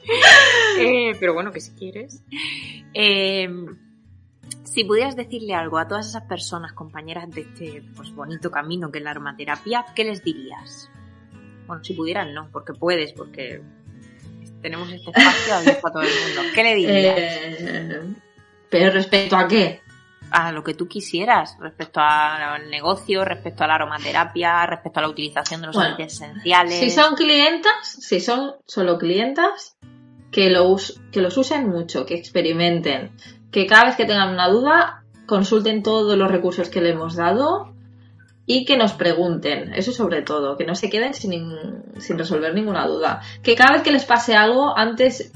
Eh, 0.79 1.17
pero 1.19 1.33
bueno, 1.33 1.53
que 1.53 1.61
si 1.61 1.73
quieres. 1.73 2.23
Eh, 2.93 3.49
si 4.77 4.85
pudieras 4.85 5.17
decirle 5.17 5.55
algo 5.55 5.79
a 5.79 5.89
todas 5.89 6.07
esas 6.07 6.25
personas, 6.25 6.75
compañeras 6.75 7.31
de 7.31 7.41
este 7.41 7.83
pues, 7.97 8.15
bonito 8.15 8.51
camino 8.51 8.93
que 8.93 8.99
es 8.99 9.05
la 9.05 9.13
aromaterapia, 9.13 9.87
¿qué 9.95 10.05
les 10.05 10.23
dirías? 10.23 10.91
Bueno, 11.67 11.83
si 11.83 11.95
pudieran, 11.95 12.35
no, 12.35 12.51
porque 12.53 12.75
puedes, 12.75 13.15
porque 13.15 13.63
tenemos 14.61 14.93
este 14.93 15.11
espacio 15.11 15.55
abierto 15.55 15.89
a 15.89 15.93
todo 15.93 16.03
el 16.03 16.09
mundo. 16.09 16.53
¿Qué 16.55 16.63
le 16.63 16.75
dirías? 16.75 17.17
Eh, 17.19 18.03
pero 18.69 18.91
respecto 18.93 19.37
a 19.37 19.49
qué? 19.49 19.81
A 20.31 20.53
lo 20.53 20.63
que 20.63 20.75
tú 20.75 20.87
quisieras, 20.89 21.57
respecto 21.59 22.01
al 22.03 22.69
negocio, 22.69 23.25
respecto 23.25 23.65
a 23.65 23.69
la 23.69 23.77
aromaterapia, 23.77 24.67
respecto 24.67 24.99
a 24.99 25.03
la 25.05 25.09
utilización 25.09 25.63
de 25.63 25.69
los 25.69 25.77
aceites 25.79 26.15
esenciales. 26.15 26.79
Si 26.79 26.91
son 26.91 27.15
clientas, 27.15 27.73
si 27.83 28.21
son 28.21 28.57
solo 28.67 28.99
clientas, 28.99 29.79
que, 30.37 30.53
que 31.13 31.23
los 31.23 31.39
usen 31.39 31.67
mucho, 31.71 32.05
que 32.05 32.15
experimenten, 32.15 33.13
que 33.51 33.67
cada 33.67 33.87
vez 33.87 33.97
que 33.97 34.05
tengan 34.05 34.35
una 34.35 34.51
duda 34.51 35.03
consulten 35.25 35.83
todos 35.83 36.19
los 36.19 36.31
recursos 36.31 36.69
que 36.69 36.83
le 36.83 36.91
hemos 36.91 37.17
dado 37.17 37.73
y 38.45 38.67
que 38.67 38.77
nos 38.77 38.93
pregunten, 38.93 39.73
eso 39.73 39.93
sobre 39.93 40.21
todo, 40.21 40.59
que 40.59 40.67
no 40.67 40.75
se 40.75 40.91
queden 40.91 41.15
sin, 41.15 41.33
sin 41.97 42.19
resolver 42.19 42.55
ninguna 42.55 42.87
duda. 42.87 43.23
Que 43.43 43.55
cada 43.55 43.73
vez 43.73 43.83
que 43.83 43.93
les 43.93 44.05
pase 44.05 44.37
algo, 44.37 44.77
antes 44.77 45.33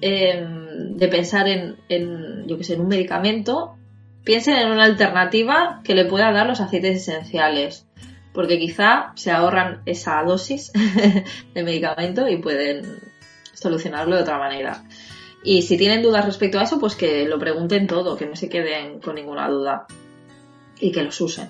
em, 0.00 0.96
de 0.96 1.06
pensar 1.06 1.46
en, 1.46 1.76
en, 1.88 2.44
yo 2.48 2.58
que 2.58 2.64
sé, 2.64 2.74
en 2.74 2.80
un 2.80 2.88
medicamento, 2.88 3.76
piensen 4.24 4.56
en 4.56 4.72
una 4.72 4.86
alternativa 4.86 5.82
que 5.84 5.94
le 5.94 6.06
pueda 6.06 6.32
dar 6.32 6.48
los 6.48 6.60
aceites 6.60 6.96
esenciales. 6.96 7.86
Porque 8.34 8.58
quizá 8.58 9.12
se 9.14 9.30
ahorran 9.30 9.82
esa 9.86 10.20
dosis 10.24 10.72
de 11.54 11.62
medicamento 11.62 12.28
y 12.28 12.38
pueden 12.38 13.11
solucionarlo 13.62 14.16
de 14.16 14.22
otra 14.22 14.38
manera. 14.38 14.84
Y 15.44 15.62
si 15.62 15.76
tienen 15.76 16.02
dudas 16.02 16.24
respecto 16.24 16.58
a 16.58 16.62
eso, 16.62 16.78
pues 16.78 16.94
que 16.94 17.26
lo 17.26 17.38
pregunten 17.38 17.86
todo, 17.86 18.16
que 18.16 18.26
no 18.26 18.36
se 18.36 18.48
queden 18.48 19.00
con 19.00 19.16
ninguna 19.16 19.48
duda 19.48 19.86
y 20.78 20.92
que 20.92 21.02
los 21.02 21.20
usen. 21.20 21.48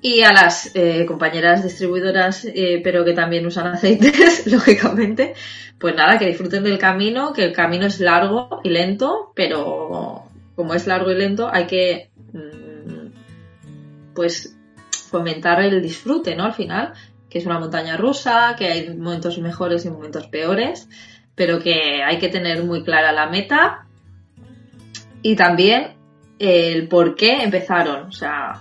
Y 0.00 0.22
a 0.22 0.32
las 0.32 0.70
eh, 0.74 1.04
compañeras 1.06 1.64
distribuidoras, 1.64 2.44
eh, 2.44 2.80
pero 2.84 3.04
que 3.04 3.14
también 3.14 3.44
usan 3.44 3.66
aceites, 3.74 4.46
lógicamente, 4.46 5.34
pues 5.78 5.94
nada, 5.96 6.18
que 6.18 6.26
disfruten 6.26 6.62
del 6.62 6.78
camino, 6.78 7.32
que 7.32 7.44
el 7.44 7.52
camino 7.52 7.86
es 7.86 7.98
largo 7.98 8.60
y 8.62 8.70
lento, 8.70 9.32
pero 9.34 10.24
como 10.54 10.74
es 10.74 10.86
largo 10.86 11.10
y 11.10 11.16
lento, 11.16 11.48
hay 11.52 11.66
que, 11.66 12.10
mm, 12.32 14.14
pues, 14.14 14.56
fomentar 15.10 15.60
el 15.60 15.82
disfrute, 15.82 16.36
¿no? 16.36 16.44
Al 16.44 16.54
final, 16.54 16.92
que 17.28 17.38
es 17.38 17.46
una 17.46 17.58
montaña 17.58 17.96
rusa, 17.96 18.54
que 18.56 18.66
hay 18.66 18.96
momentos 18.96 19.38
mejores 19.38 19.84
y 19.84 19.90
momentos 19.90 20.26
peores, 20.28 20.88
pero 21.38 21.60
que 21.60 22.02
hay 22.02 22.18
que 22.18 22.28
tener 22.28 22.64
muy 22.64 22.82
clara 22.82 23.12
la 23.12 23.28
meta 23.28 23.86
y 25.22 25.36
también 25.36 25.94
el 26.38 26.88
por 26.88 27.14
qué 27.14 27.44
empezaron. 27.44 28.08
O 28.08 28.12
sea, 28.12 28.60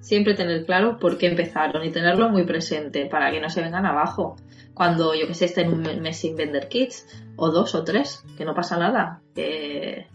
siempre 0.00 0.34
tener 0.34 0.64
claro 0.64 0.98
por 0.98 1.18
qué 1.18 1.26
empezaron 1.26 1.84
y 1.84 1.90
tenerlo 1.90 2.30
muy 2.30 2.44
presente 2.44 3.06
para 3.06 3.32
que 3.32 3.40
no 3.40 3.50
se 3.50 3.60
vengan 3.60 3.84
abajo. 3.84 4.36
Cuando 4.74 5.14
yo 5.14 5.26
que 5.26 5.34
sé, 5.34 5.46
estén 5.46 5.72
un 5.72 5.82
mes 6.00 6.16
sin 6.16 6.36
vender 6.36 6.68
kits, 6.68 7.06
o 7.36 7.50
dos 7.50 7.74
o 7.74 7.84
tres, 7.84 8.24
que 8.38 8.44
no 8.44 8.54
pasa 8.54 8.76
nada, 8.76 9.20
que, 9.34 10.06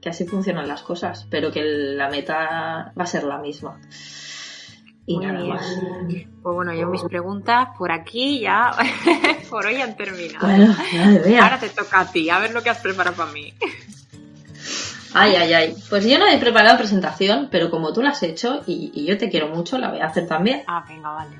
que 0.00 0.08
así 0.10 0.26
funcionan 0.26 0.68
las 0.68 0.82
cosas, 0.82 1.26
pero 1.30 1.50
que 1.50 1.62
la 1.62 2.08
meta 2.08 2.92
va 2.98 3.02
a 3.02 3.06
ser 3.06 3.24
la 3.24 3.38
misma. 3.38 3.80
Y 5.06 5.18
nada 5.18 5.44
más. 5.44 5.64
Pues 6.42 6.54
bueno, 6.54 6.74
yo 6.74 6.88
mis 6.88 7.02
preguntas 7.04 7.68
por 7.78 7.92
aquí 7.92 8.40
ya, 8.40 8.72
por 9.50 9.66
hoy 9.66 9.80
han 9.80 9.96
terminado. 9.96 10.46
Ahora 10.46 11.58
te 11.58 11.68
toca 11.68 12.00
a 12.00 12.10
ti, 12.10 12.28
a 12.28 12.40
ver 12.40 12.52
lo 12.52 12.62
que 12.62 12.70
has 12.70 12.78
preparado 12.78 13.16
para 13.16 13.30
mí. 13.30 13.54
Ay, 15.14 15.34
ay, 15.36 15.52
ay. 15.54 15.74
Pues 15.88 16.04
yo 16.04 16.18
no 16.18 16.26
he 16.26 16.36
preparado 16.38 16.76
presentación, 16.76 17.48
pero 17.50 17.70
como 17.70 17.92
tú 17.92 18.02
la 18.02 18.10
has 18.10 18.22
hecho 18.22 18.62
y, 18.66 19.06
yo 19.06 19.16
te 19.16 19.30
quiero 19.30 19.48
mucho, 19.48 19.78
la 19.78 19.90
voy 19.90 20.00
a 20.00 20.06
hacer 20.06 20.26
también. 20.26 20.62
Ah, 20.66 20.84
venga, 20.86 21.10
vale. 21.10 21.36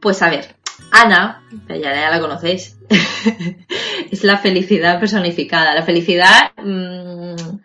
Pues 0.00 0.22
a 0.22 0.30
ver, 0.30 0.56
Ana, 0.90 1.42
ya, 1.68 1.76
ya 1.78 2.10
la 2.10 2.20
conocéis, 2.20 2.78
es 4.10 4.24
la 4.24 4.38
felicidad 4.38 4.98
personificada. 4.98 5.74
La 5.74 5.82
felicidad 5.82 6.52
mm, 6.56 7.58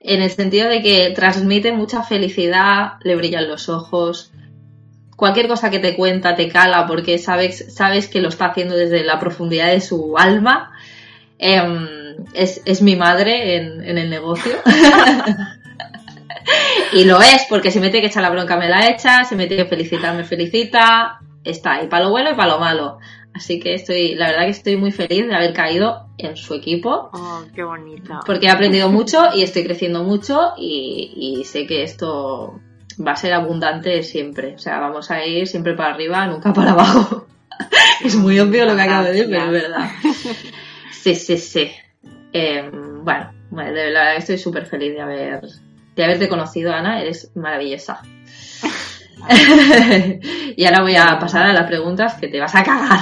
en 0.00 0.22
el 0.22 0.30
sentido 0.30 0.68
de 0.68 0.82
que 0.82 1.12
transmite 1.14 1.72
mucha 1.72 2.02
felicidad, 2.02 2.94
le 3.02 3.16
brillan 3.16 3.48
los 3.48 3.68
ojos, 3.68 4.32
cualquier 5.18 5.48
cosa 5.48 5.68
que 5.68 5.80
te 5.80 5.96
cuenta 5.96 6.36
te 6.36 6.48
cala 6.48 6.86
porque 6.86 7.18
sabes, 7.18 7.74
sabes 7.74 8.06
que 8.06 8.20
lo 8.20 8.28
está 8.28 8.46
haciendo 8.46 8.76
desde 8.76 9.02
la 9.02 9.18
profundidad 9.18 9.66
de 9.66 9.80
su 9.80 10.16
alma. 10.16 10.70
Em, 11.38 12.24
es, 12.34 12.82
mi 12.82 12.94
madre 12.94 13.56
en, 13.56 13.98
el 13.98 14.10
negocio. 14.10 14.52
y 16.92 17.04
lo 17.04 17.20
es, 17.20 17.46
porque 17.50 17.72
si 17.72 17.80
me 17.80 17.90
tiene 17.90 18.02
que 18.02 18.12
echar 18.12 18.22
la 18.22 18.30
bronca 18.30 18.56
me 18.56 18.68
la 18.68 18.88
echa, 18.88 19.24
si 19.24 19.34
me 19.34 19.48
tiene 19.48 19.64
que 19.64 19.68
felicitar 19.68 20.14
me 20.14 20.22
felicita, 20.22 21.18
está 21.42 21.72
ahí, 21.72 21.88
para 21.88 22.04
lo 22.04 22.10
bueno 22.10 22.30
y 22.30 22.34
para 22.34 22.52
lo 22.52 22.60
malo. 22.60 22.98
Así 23.34 23.58
que 23.58 23.74
estoy, 23.74 24.14
la 24.14 24.28
verdad 24.28 24.44
que 24.44 24.50
estoy 24.50 24.76
muy 24.76 24.92
feliz 24.92 25.26
de 25.26 25.34
haber 25.34 25.52
caído 25.52 26.10
en 26.16 26.36
su 26.36 26.54
equipo. 26.54 27.10
Oh, 27.12 27.42
qué 27.52 27.64
bonito. 27.64 28.20
Porque 28.24 28.46
he 28.46 28.50
aprendido 28.50 28.88
mucho 28.88 29.30
y 29.34 29.42
estoy 29.42 29.64
creciendo 29.64 30.04
mucho 30.04 30.52
y 30.56 31.42
sé 31.44 31.66
que 31.66 31.82
esto 31.82 32.60
va 33.04 33.12
a 33.12 33.16
ser 33.16 33.32
abundante 33.32 34.02
siempre. 34.02 34.54
O 34.54 34.58
sea, 34.58 34.78
vamos 34.78 35.10
a 35.10 35.24
ir 35.24 35.46
siempre 35.46 35.74
para 35.74 35.94
arriba, 35.94 36.26
nunca 36.26 36.52
para 36.52 36.72
abajo. 36.72 37.26
es 38.04 38.14
muy 38.16 38.38
obvio 38.40 38.64
lo 38.64 38.76
que 38.76 38.82
acabo 38.82 39.04
de 39.04 39.12
decir, 39.12 39.28
pero 39.30 39.44
es 39.44 39.50
verdad. 39.50 39.90
Sí, 40.90 41.14
sí, 41.14 41.38
sí. 41.38 41.70
Eh, 42.32 42.70
bueno, 43.02 43.32
de 43.50 43.72
verdad 43.72 44.16
estoy 44.16 44.36
súper 44.36 44.66
feliz 44.66 44.94
de 44.94 45.00
haber 45.00 45.40
de 45.96 46.04
haberte 46.04 46.28
conocido, 46.28 46.72
Ana. 46.72 47.00
Eres 47.00 47.30
maravillosa. 47.34 48.02
y 50.56 50.64
ahora 50.64 50.82
voy 50.82 50.96
a 50.96 51.18
pasar 51.18 51.46
a 51.46 51.52
las 51.52 51.66
preguntas 51.66 52.14
que 52.14 52.28
te 52.28 52.40
vas 52.40 52.54
a 52.54 52.62
cagar. 52.62 53.00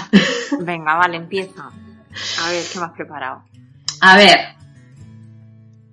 Venga, 0.60 0.94
vale, 0.94 1.16
empieza. 1.16 1.64
A 1.66 2.50
ver, 2.50 2.64
¿qué 2.72 2.78
me 2.78 2.84
has 2.86 2.92
preparado? 2.92 3.42
A 4.00 4.16
ver. 4.16 4.56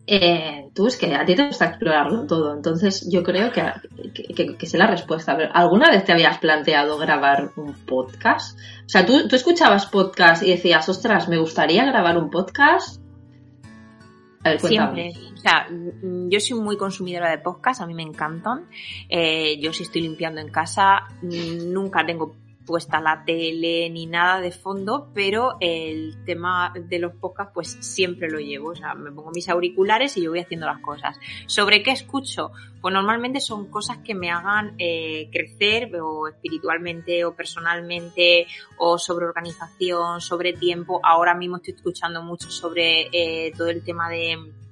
Eh, 0.05 0.69
tú 0.73 0.87
es 0.87 0.97
que 0.97 1.15
a 1.15 1.23
ti 1.23 1.33
te 1.33 1.47
gusta 1.47 1.65
explorarlo 1.65 2.27
todo, 2.27 2.53
entonces 2.53 3.07
yo 3.09 3.23
creo 3.23 3.51
que, 3.51 3.63
que, 4.57 4.65
sé 4.65 4.77
la 4.77 4.87
respuesta. 4.87 5.37
¿Alguna 5.53 5.89
vez 5.89 6.03
te 6.03 6.11
habías 6.11 6.39
planteado 6.39 6.97
grabar 6.97 7.51
un 7.55 7.73
podcast? 7.85 8.59
O 8.85 8.89
sea, 8.89 9.05
¿tú, 9.05 9.27
tú 9.29 9.35
escuchabas 9.35 9.85
podcast 9.85 10.43
y 10.43 10.51
decías, 10.51 10.89
ostras, 10.89 11.29
me 11.29 11.37
gustaría 11.37 11.85
grabar 11.85 12.17
un 12.17 12.29
podcast. 12.29 13.01
Siempre. 14.57 15.11
O 15.33 15.37
sea, 15.37 15.67
mm, 15.69 16.29
yo 16.29 16.39
soy 16.41 16.59
muy 16.59 16.75
consumidora 16.75 17.31
de 17.31 17.37
podcast, 17.37 17.81
a 17.81 17.87
mí 17.87 17.93
me 17.93 18.03
encantan. 18.03 18.67
Eh, 19.07 19.57
yo 19.61 19.71
si 19.71 19.83
estoy 19.83 20.01
limpiando 20.01 20.41
en 20.41 20.49
casa, 20.49 21.03
mm, 21.21 21.71
nunca 21.71 22.05
tengo 22.05 22.35
puesta 22.65 23.01
la 23.01 23.23
tele 23.25 23.89
ni 23.89 24.05
nada 24.05 24.39
de 24.39 24.51
fondo, 24.51 25.09
pero 25.13 25.57
el 25.59 26.23
tema 26.25 26.73
de 26.75 26.99
los 26.99 27.13
podcasts 27.13 27.51
pues 27.53 27.77
siempre 27.81 28.29
lo 28.29 28.39
llevo, 28.39 28.69
o 28.69 28.75
sea, 28.75 28.93
me 28.93 29.11
pongo 29.11 29.31
mis 29.31 29.49
auriculares 29.49 30.17
y 30.17 30.23
yo 30.23 30.31
voy 30.31 30.39
haciendo 30.39 30.65
las 30.65 30.79
cosas. 30.79 31.17
¿Sobre 31.45 31.83
qué 31.83 31.91
escucho? 31.91 32.51
Pues 32.81 32.93
normalmente 32.93 33.39
son 33.39 33.69
cosas 33.69 33.99
que 33.99 34.15
me 34.15 34.31
hagan 34.31 34.75
eh, 34.77 35.29
crecer 35.31 35.95
o 36.01 36.27
espiritualmente 36.27 37.23
o 37.25 37.33
personalmente 37.33 38.47
o 38.77 38.97
sobre 38.97 39.25
organización, 39.25 40.21
sobre 40.21 40.53
tiempo. 40.53 40.99
Ahora 41.03 41.33
mismo 41.33 41.57
estoy 41.57 41.75
escuchando 41.75 42.23
mucho 42.23 42.49
sobre 42.49 43.07
eh, 43.11 43.53
todo 43.57 43.69
el 43.69 43.83
tema 43.83 44.09
de 44.09 44.62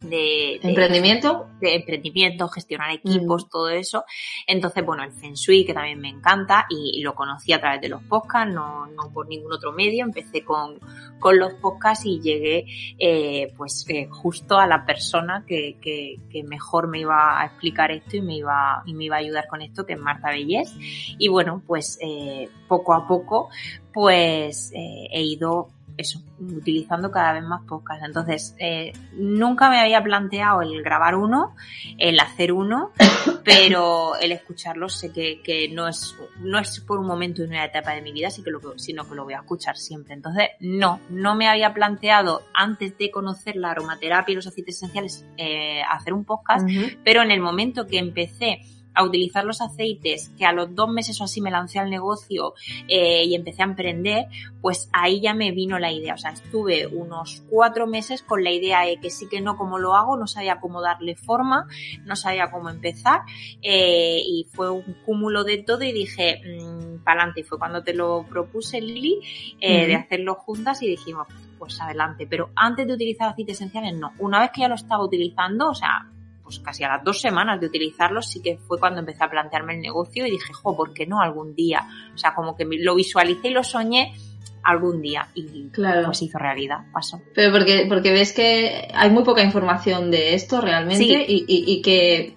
de, 0.00 0.60
emprendimiento 0.62 1.48
de 1.60 1.74
emprendimiento 1.74 2.48
gestionar 2.48 2.90
equipos 2.90 3.46
mm. 3.46 3.48
todo 3.48 3.68
eso. 3.70 4.04
Entonces 4.46 4.84
bueno 4.84 5.02
el 5.02 5.12
feng 5.12 5.34
shui 5.34 5.64
que 5.64 5.74
también 5.74 6.00
me 6.00 6.08
encanta 6.08 6.66
y, 6.68 7.02
lo 7.02 7.14
conocí 7.14 7.52
a 7.52 7.60
través 7.60 7.80
de 7.80 7.88
los 7.88 8.02
podcasts 8.02 8.52
no, 8.52 8.86
no 8.86 9.12
por 9.12 9.28
ningún 9.28 9.52
otro 9.52 9.72
medio. 9.72 10.04
Empecé 10.04 10.44
con, 10.44 10.78
con 11.18 11.38
los 11.38 11.54
podcasts 11.54 12.04
y 12.06 12.20
llegué 12.20 12.66
eh, 12.98 13.52
pues 13.56 13.84
eh, 13.88 14.08
justo 14.10 14.58
a 14.58 14.66
la 14.66 14.84
persona 14.84 15.44
que, 15.46 15.78
que, 15.80 16.16
que, 16.30 16.42
mejor 16.42 16.88
me 16.88 17.00
iba 17.00 17.40
a 17.40 17.46
explicar 17.46 17.90
esto 17.90 18.16
y 18.16 18.20
me 18.20 18.36
iba 18.36 18.82
y 18.86 18.94
me 18.94 19.04
iba 19.04 19.16
a 19.16 19.20
ayudar 19.20 19.46
con 19.48 19.62
esto 19.62 19.84
que 19.84 19.94
es 19.94 19.98
Marta 19.98 20.30
Bellés 20.30 20.74
y 21.18 21.28
bueno 21.28 21.62
pues 21.66 21.98
eh, 22.00 22.48
poco 22.68 22.94
a 22.94 23.06
poco 23.06 23.48
pues 23.92 24.70
he 24.74 25.22
ido 25.22 25.70
eso, 25.98 26.22
utilizando 26.38 27.10
cada 27.10 27.32
vez 27.32 27.42
más 27.42 27.62
podcasts. 27.64 28.04
Entonces, 28.06 28.54
eh, 28.58 28.92
nunca 29.14 29.68
me 29.68 29.80
había 29.80 30.02
planteado 30.02 30.62
el 30.62 30.80
grabar 30.82 31.16
uno, 31.16 31.56
el 31.98 32.18
hacer 32.20 32.52
uno, 32.52 32.92
pero 33.44 34.16
el 34.16 34.30
escucharlo 34.30 34.88
sé 34.88 35.12
que, 35.12 35.42
que, 35.42 35.68
no 35.68 35.88
es 35.88 36.16
no 36.38 36.58
es 36.60 36.80
por 36.80 37.00
un 37.00 37.06
momento 37.06 37.42
y 37.42 37.46
una 37.46 37.64
etapa 37.64 37.92
de 37.92 38.02
mi 38.02 38.12
vida, 38.12 38.30
sino 38.30 38.44
que, 38.44 38.50
lo, 38.52 38.78
sino 38.78 39.08
que 39.08 39.14
lo 39.16 39.24
voy 39.24 39.34
a 39.34 39.38
escuchar 39.38 39.76
siempre. 39.76 40.14
Entonces, 40.14 40.50
no, 40.60 41.00
no 41.10 41.34
me 41.34 41.48
había 41.48 41.74
planteado 41.74 42.42
antes 42.54 42.96
de 42.96 43.10
conocer 43.10 43.56
la 43.56 43.72
aromaterapia 43.72 44.32
y 44.32 44.36
los 44.36 44.46
aceites 44.46 44.76
esenciales 44.76 45.26
eh, 45.36 45.82
hacer 45.90 46.12
un 46.12 46.24
podcast, 46.24 46.66
pero 47.04 47.22
en 47.22 47.32
el 47.32 47.40
momento 47.40 47.86
que 47.88 47.98
empecé 47.98 48.60
a 48.94 49.04
utilizar 49.04 49.44
los 49.44 49.60
aceites, 49.60 50.32
que 50.36 50.44
a 50.44 50.52
los 50.52 50.74
dos 50.74 50.88
meses 50.88 51.20
o 51.20 51.24
así 51.24 51.40
me 51.40 51.50
lancé 51.50 51.78
al 51.78 51.90
negocio 51.90 52.54
eh, 52.88 53.24
y 53.24 53.34
empecé 53.34 53.62
a 53.62 53.66
emprender, 53.66 54.26
pues 54.60 54.88
ahí 54.92 55.20
ya 55.20 55.34
me 55.34 55.52
vino 55.52 55.78
la 55.78 55.92
idea. 55.92 56.14
O 56.14 56.18
sea, 56.18 56.32
estuve 56.32 56.86
unos 56.86 57.44
cuatro 57.48 57.86
meses 57.86 58.22
con 58.22 58.42
la 58.42 58.50
idea 58.50 58.82
de 58.82 58.98
que 58.98 59.10
sí 59.10 59.28
que 59.28 59.40
no 59.40 59.56
como 59.56 59.78
lo 59.78 59.94
hago, 59.94 60.16
no 60.16 60.26
sabía 60.26 60.60
cómo 60.60 60.82
darle 60.82 61.14
forma, 61.14 61.66
no 62.04 62.16
sabía 62.16 62.50
cómo 62.50 62.70
empezar 62.70 63.22
eh, 63.62 64.20
y 64.24 64.46
fue 64.50 64.70
un 64.70 64.96
cúmulo 65.04 65.44
de 65.44 65.58
todo 65.58 65.82
y 65.84 65.92
dije, 65.92 66.40
mmm, 66.44 67.02
para 67.04 67.20
adelante. 67.20 67.40
Y 67.40 67.44
fue 67.44 67.58
cuando 67.58 67.82
te 67.82 67.94
lo 67.94 68.26
propuse, 68.28 68.80
Lili, 68.80 69.20
eh, 69.60 69.86
de 69.86 69.94
hacerlo 69.94 70.34
juntas 70.34 70.82
y 70.82 70.88
dijimos, 70.88 71.26
pues 71.58 71.80
adelante. 71.80 72.26
Pero 72.26 72.50
antes 72.54 72.86
de 72.86 72.94
utilizar 72.94 73.28
aceites 73.28 73.56
esenciales, 73.56 73.94
no. 73.94 74.12
Una 74.18 74.40
vez 74.40 74.50
que 74.52 74.62
ya 74.62 74.68
lo 74.68 74.74
estaba 74.74 75.04
utilizando, 75.04 75.70
o 75.70 75.74
sea, 75.74 76.10
pues 76.48 76.60
casi 76.60 76.82
a 76.82 76.88
las 76.88 77.04
dos 77.04 77.20
semanas 77.20 77.60
de 77.60 77.66
utilizarlos, 77.66 78.30
sí 78.30 78.40
que 78.40 78.56
fue 78.56 78.78
cuando 78.78 79.00
empecé 79.00 79.22
a 79.22 79.28
plantearme 79.28 79.74
el 79.74 79.82
negocio 79.82 80.26
y 80.26 80.30
dije, 80.30 80.50
jo, 80.54 80.74
¿por 80.74 80.94
qué 80.94 81.06
no 81.06 81.20
algún 81.20 81.54
día? 81.54 81.86
O 82.14 82.16
sea, 82.16 82.34
como 82.34 82.56
que 82.56 82.64
lo 82.64 82.94
visualicé 82.94 83.48
y 83.48 83.50
lo 83.50 83.62
soñé 83.62 84.14
algún 84.62 85.02
día 85.02 85.28
y 85.34 85.68
claro. 85.68 86.06
pues 86.06 86.22
hizo 86.22 86.38
realidad, 86.38 86.78
pasó. 86.90 87.20
Pero 87.34 87.52
porque, 87.52 87.84
porque 87.86 88.12
ves 88.12 88.32
que 88.32 88.88
hay 88.94 89.10
muy 89.10 89.24
poca 89.24 89.42
información 89.42 90.10
de 90.10 90.32
esto 90.32 90.62
realmente 90.62 91.04
y, 91.04 91.44
y, 91.46 91.82
que, 91.82 92.32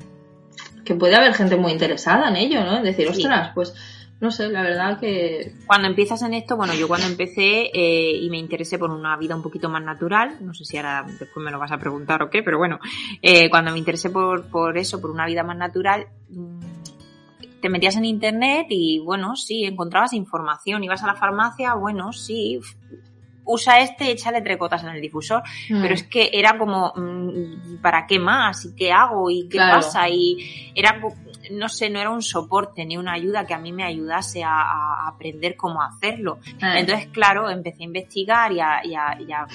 que 0.84 0.96
puede 0.96 1.16
haber 1.16 1.34
gente 1.34 1.56
muy 1.56 1.72
interesada 1.72 2.28
en 2.28 2.36
ello, 2.36 2.66
¿no? 2.66 2.80
Es 2.80 2.84
decir, 2.84 3.08
ostras, 3.08 3.52
pues 3.56 3.74
no 4.22 4.30
sé, 4.30 4.50
la 4.50 4.62
verdad 4.62 5.00
que... 5.00 5.56
Cuando 5.66 5.88
empiezas 5.88 6.22
en 6.22 6.36
esto, 6.36 6.56
bueno, 6.56 6.76
yo 6.76 6.88
cuando 6.88 7.08
empecé 7.08 7.72
eh, 7.74 8.16
y 8.16 8.30
me 8.30 8.38
interesé 8.38 8.78
por 8.78 8.92
una 8.92 9.18
vida 9.18 9.36
un 9.36 9.42
poquito 9.42 9.68
más 9.68 9.84
natural, 9.84 10.38
no 10.42 10.54
sé 10.54 10.64
si 10.64 10.78
ahora 10.78 11.04
después 11.20 11.44
me 11.44 11.50
lo 11.50 11.58
vas 11.58 11.72
a 11.72 11.80
preguntar 11.80 12.22
o 12.22 12.30
qué, 12.30 12.44
pero 12.44 12.60
bueno, 12.60 12.80
eh, 13.20 13.50
cuando 13.50 13.72
me 13.72 13.80
interesé 13.80 14.12
por, 14.12 14.48
por 14.48 14.78
eso, 14.78 15.02
por 15.02 15.10
una 15.10 15.26
vida 15.26 15.44
más 15.44 15.58
natural, 15.58 16.06
mm, 16.30 16.60
te 17.62 17.70
metías 17.70 17.96
en 17.96 18.06
internet 18.06 18.68
y 18.70 19.00
bueno, 19.00 19.36
sí, 19.36 19.66
encontrabas 19.66 20.14
información, 20.14 20.84
ibas 20.84 21.02
a 21.04 21.08
la 21.08 21.16
farmacia, 21.16 21.74
bueno, 21.74 22.14
sí, 22.14 22.60
usa 23.44 23.80
este, 23.80 24.12
échale 24.12 24.42
tres 24.42 24.60
gotas 24.60 24.84
en 24.84 24.90
el 24.90 25.02
difusor, 25.02 25.42
mm. 25.68 25.82
pero 25.82 25.96
es 25.96 26.04
que 26.04 26.30
era 26.32 26.60
como, 26.60 26.94
mm, 26.96 27.82
¿para 27.82 28.06
qué 28.06 28.20
más? 28.20 28.66
¿Y 28.66 28.76
qué 28.76 28.92
hago? 28.92 29.32
¿Y 29.32 29.50
qué 29.50 29.58
pasa? 29.58 30.08
Y 30.10 30.72
era 30.76 31.02
no 31.52 31.70
sé, 31.70 31.90
no 31.90 32.00
era 32.00 32.10
un 32.10 32.22
soporte 32.22 32.86
ni 32.86 32.98
una 32.98 33.14
ayuda 33.14 33.46
que 33.46 33.54
a 33.54 33.60
mí 33.60 33.72
me 33.72 33.84
ayudase 33.84 34.44
a, 34.44 35.08
aprender 35.08 35.56
cómo 35.56 35.82
hacerlo. 35.82 36.40
Ah. 36.62 36.80
Entonces, 36.80 37.08
claro, 37.08 37.50
empecé 37.50 37.84
a 37.84 37.86
investigar 37.86 38.52
y 38.52 38.60
a, 38.60 38.82
y 38.86 38.94
a, 38.96 39.48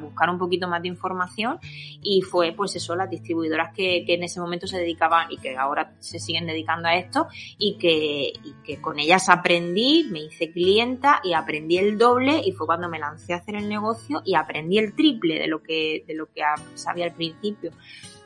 buscar 0.00 0.30
un 0.30 0.38
poquito 0.38 0.68
más 0.68 0.80
de 0.80 0.86
información 0.86 1.58
y 2.02 2.22
fue 2.22 2.52
pues 2.52 2.76
eso, 2.76 2.94
las 2.94 3.10
distribuidoras 3.10 3.74
que, 3.74 4.04
en 4.06 4.22
ese 4.22 4.38
momento 4.38 4.68
se 4.68 4.78
dedicaban 4.78 5.32
y 5.32 5.38
que 5.38 5.56
ahora 5.56 5.94
se 5.98 6.20
siguen 6.20 6.46
dedicando 6.46 6.86
a 6.86 6.94
esto 6.94 7.26
y 7.58 7.78
que, 7.78 8.32
y 8.44 8.54
que 8.64 8.80
con 8.80 9.00
ellas 9.00 9.28
aprendí, 9.28 10.06
me 10.08 10.20
hice 10.20 10.52
clienta 10.52 11.20
y 11.24 11.32
aprendí 11.32 11.78
el 11.78 11.98
doble 11.98 12.42
y 12.44 12.52
fue 12.52 12.66
cuando 12.66 12.88
me 12.88 13.00
lancé 13.00 13.32
a 13.32 13.38
hacer 13.38 13.56
el 13.56 13.68
negocio 13.68 14.22
y 14.24 14.36
aprendí 14.36 14.78
el 14.78 14.94
triple 14.94 15.40
de 15.40 15.48
lo 15.48 15.62
que, 15.62 16.04
de 16.06 16.14
lo 16.14 16.26
que 16.26 16.42
sabía 16.74 17.06
al 17.06 17.12
principio. 17.12 17.72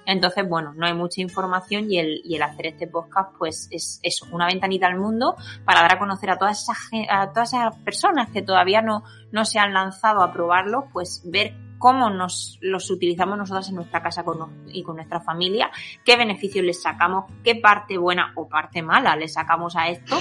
Entonces, 0.07 0.49
bueno, 0.49 0.73
no 0.75 0.87
hay 0.87 0.95
mucha 0.95 1.21
información 1.21 1.91
y 1.91 1.99
el, 1.99 2.21
y 2.25 2.37
el 2.37 2.43
hacer 2.43 2.67
este 2.67 2.87
podcast, 2.87 3.37
pues 3.37 3.69
es 3.71 4.01
eso, 4.03 4.27
una 4.33 4.47
ventanita 4.47 4.87
al 4.87 4.99
mundo 4.99 5.37
para 5.65 5.83
dar 5.83 5.95
a 5.95 5.99
conocer 5.99 6.31
a 6.31 6.39
todas 6.39 6.63
esas, 6.63 6.79
a 7.11 7.33
todas 7.33 7.53
esas 7.53 7.77
personas 7.79 8.31
que 8.31 8.43
todavía 8.43 8.83
no, 8.83 9.03
no 9.33 9.45
se 9.45 9.59
han 9.59 9.75
lanzado 9.75 10.23
a 10.23 10.33
probarlo, 10.33 10.89
pues 10.93 11.23
ver 11.25 11.55
cómo 11.79 12.09
nos 12.11 12.59
los 12.63 12.91
utilizamos 12.91 13.37
nosotros 13.37 13.69
en 13.69 13.77
nuestra 13.77 14.03
casa 14.03 14.25
con, 14.25 14.67
y 14.69 14.83
con 14.83 14.97
nuestra 14.97 15.21
familia, 15.21 15.71
qué 16.05 16.17
beneficios 16.17 16.65
les 16.65 16.81
sacamos, 16.81 17.25
qué 17.45 17.57
parte 17.57 17.99
buena 17.99 18.33
o 18.37 18.49
parte 18.49 18.83
mala 18.83 19.17
les 19.17 19.35
sacamos 19.35 19.77
a 19.77 19.89
esto 19.89 20.19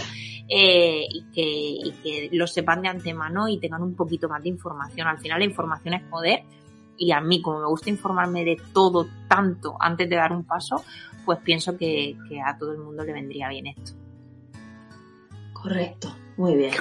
eh, 0.50 1.06
y, 1.10 1.24
que, 1.32 1.42
y 1.42 1.92
que 2.04 2.30
lo 2.34 2.48
sepan 2.48 2.82
de 2.82 2.90
antemano 2.90 3.48
y 3.48 3.60
tengan 3.60 3.84
un 3.84 3.96
poquito 3.96 4.28
más 4.28 4.44
de 4.44 4.50
información. 4.50 5.08
Al 5.08 5.20
final 5.20 5.40
la 5.40 5.46
información 5.46 5.94
es 5.94 6.04
poder 6.04 6.44
y 6.98 7.12
a 7.12 7.22
mí, 7.22 7.42
como 7.42 7.60
me 7.60 7.68
gusta 7.68 7.90
informarme 7.90 8.46
de 8.46 8.62
todo 8.74 9.08
tanto 9.28 9.76
antes 9.80 10.10
de 10.10 10.16
dar 10.16 10.32
un 10.32 10.44
paso, 10.44 10.84
pues 11.26 11.40
pienso 11.40 11.78
que, 11.78 12.18
a 12.46 12.58
todo 12.58 12.72
el 12.72 12.80
mundo 12.80 13.04
le 13.04 13.14
vendría 13.14 13.50
bien 13.50 13.68
esto. 13.68 13.94
Correcto, 15.54 16.16
muy 16.38 16.56
bien. 16.56 16.74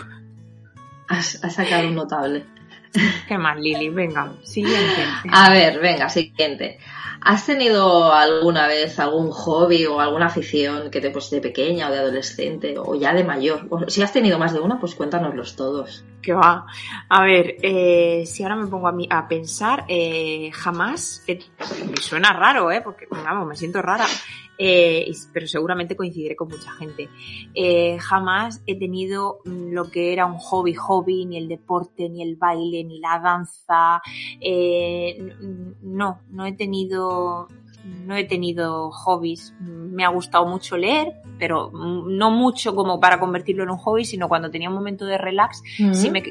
Has, 1.08 1.38
sacado 1.54 1.88
un 1.88 1.94
notable. 1.94 2.46
¿Qué 3.28 3.38
más, 3.38 3.58
Lili? 3.58 3.88
Venga, 3.88 4.32
siguiente. 4.42 5.04
A 5.30 5.50
ver, 5.50 5.80
venga, 5.80 6.08
siguiente. 6.08 6.78
¿Has 7.20 7.46
tenido 7.46 8.12
alguna 8.12 8.66
vez 8.66 8.98
algún 8.98 9.30
hobby 9.30 9.86
o 9.86 9.98
alguna 9.98 10.26
afición 10.26 10.90
que 10.90 11.00
te 11.00 11.10
pues 11.10 11.30
de 11.30 11.40
pequeña 11.40 11.88
o 11.88 11.90
de 11.90 11.98
adolescente 11.98 12.74
o 12.76 12.94
ya 12.94 13.14
de 13.14 13.24
mayor? 13.24 13.66
si 13.88 14.02
has 14.02 14.12
tenido 14.12 14.38
más 14.38 14.52
de 14.52 14.60
una, 14.60 14.78
pues 14.78 14.94
cuéntanoslos 14.94 15.56
todos. 15.56 16.04
Que 16.20 16.34
va. 16.34 16.66
A 17.08 17.24
ver, 17.24 17.56
eh, 17.62 18.24
si 18.26 18.42
ahora 18.42 18.56
me 18.56 18.66
pongo 18.66 18.88
a, 18.88 18.92
mí, 18.92 19.08
a 19.10 19.26
pensar, 19.26 19.84
eh, 19.88 20.50
jamás, 20.52 21.24
me 21.26 21.96
suena 21.96 22.32
raro, 22.34 22.70
¿eh? 22.70 22.82
Porque, 22.82 23.06
vamos, 23.10 23.46
me 23.46 23.56
siento 23.56 23.80
rara. 23.80 24.06
Eh, 24.58 25.10
pero 25.32 25.46
seguramente 25.46 25.96
coincidiré 25.96 26.36
con 26.36 26.48
mucha 26.48 26.70
gente. 26.72 27.08
Eh, 27.54 27.98
jamás 27.98 28.62
he 28.66 28.78
tenido 28.78 29.40
mm, 29.44 29.72
lo 29.72 29.90
que 29.90 30.12
era 30.12 30.26
un 30.26 30.38
hobby 30.38 30.74
hobby, 30.74 31.26
ni 31.26 31.38
el 31.38 31.48
deporte, 31.48 32.08
ni 32.08 32.22
el 32.22 32.36
baile, 32.36 32.84
ni 32.84 33.00
la 33.00 33.18
danza. 33.18 34.00
Eh, 34.40 35.18
no, 35.82 36.20
no 36.30 36.46
he 36.46 36.52
tenido 36.52 37.48
no 37.84 38.16
he 38.16 38.24
tenido 38.24 38.90
hobbies. 38.90 39.54
Me 39.60 40.04
ha 40.04 40.08
gustado 40.08 40.46
mucho 40.46 40.76
leer, 40.76 41.12
pero 41.38 41.70
no 41.72 42.30
mucho 42.30 42.74
como 42.74 42.98
para 42.98 43.20
convertirlo 43.20 43.62
en 43.62 43.70
un 43.70 43.76
hobby, 43.76 44.04
sino 44.04 44.28
cuando 44.28 44.50
tenía 44.50 44.68
un 44.68 44.74
momento 44.74 45.04
de 45.04 45.18
relax, 45.18 45.62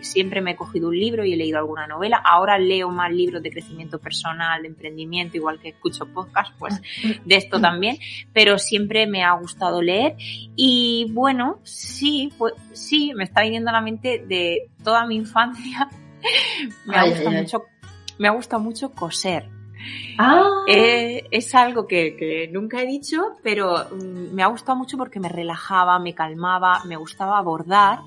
siempre 0.01 0.41
me 0.41 0.51
he 0.51 0.55
cogido 0.55 0.89
un 0.89 0.97
libro 0.97 1.23
y 1.23 1.33
he 1.33 1.37
leído 1.37 1.59
alguna 1.59 1.87
novela. 1.87 2.21
Ahora 2.23 2.57
leo 2.57 2.89
más 2.89 3.11
libros 3.11 3.41
de 3.43 3.51
crecimiento 3.51 3.99
personal, 3.99 4.61
de 4.63 4.69
emprendimiento, 4.69 5.37
igual 5.37 5.59
que 5.59 5.69
escucho 5.69 6.05
podcast, 6.07 6.53
pues 6.57 6.81
de 7.23 7.35
esto 7.35 7.59
también, 7.59 7.97
pero 8.33 8.57
siempre 8.57 9.07
me 9.07 9.23
ha 9.23 9.33
gustado 9.33 9.81
leer 9.81 10.15
y 10.55 11.07
bueno, 11.11 11.59
sí, 11.63 12.31
pues 12.37 12.53
sí, 12.73 13.13
me 13.15 13.23
está 13.23 13.41
viniendo 13.41 13.69
a 13.69 13.73
la 13.73 13.81
mente 13.81 14.23
de 14.27 14.69
toda 14.83 15.05
mi 15.05 15.15
infancia. 15.15 15.89
me, 16.85 16.95
ha 16.95 17.05
gustado 17.07 17.31
mucho, 17.31 17.63
me 18.17 18.27
ha 18.27 18.31
gustado 18.31 18.61
mucho 18.61 18.91
coser. 18.91 19.49
Ah. 20.17 20.63
Eh, 20.67 21.23
es 21.31 21.53
algo 21.55 21.87
que, 21.87 22.49
nunca 22.51 22.81
he 22.81 22.85
dicho, 22.85 23.21
pero 23.41 23.85
mm, 23.91 24.33
me 24.33 24.43
ha 24.43 24.47
gustado 24.47 24.77
mucho 24.77 24.97
porque 24.97 25.19
me 25.19 25.29
relajaba, 25.29 25.99
me 25.99 26.13
calmaba, 26.13 26.83
me 26.85 26.95
gustaba 26.95 27.41
bordar, 27.41 27.99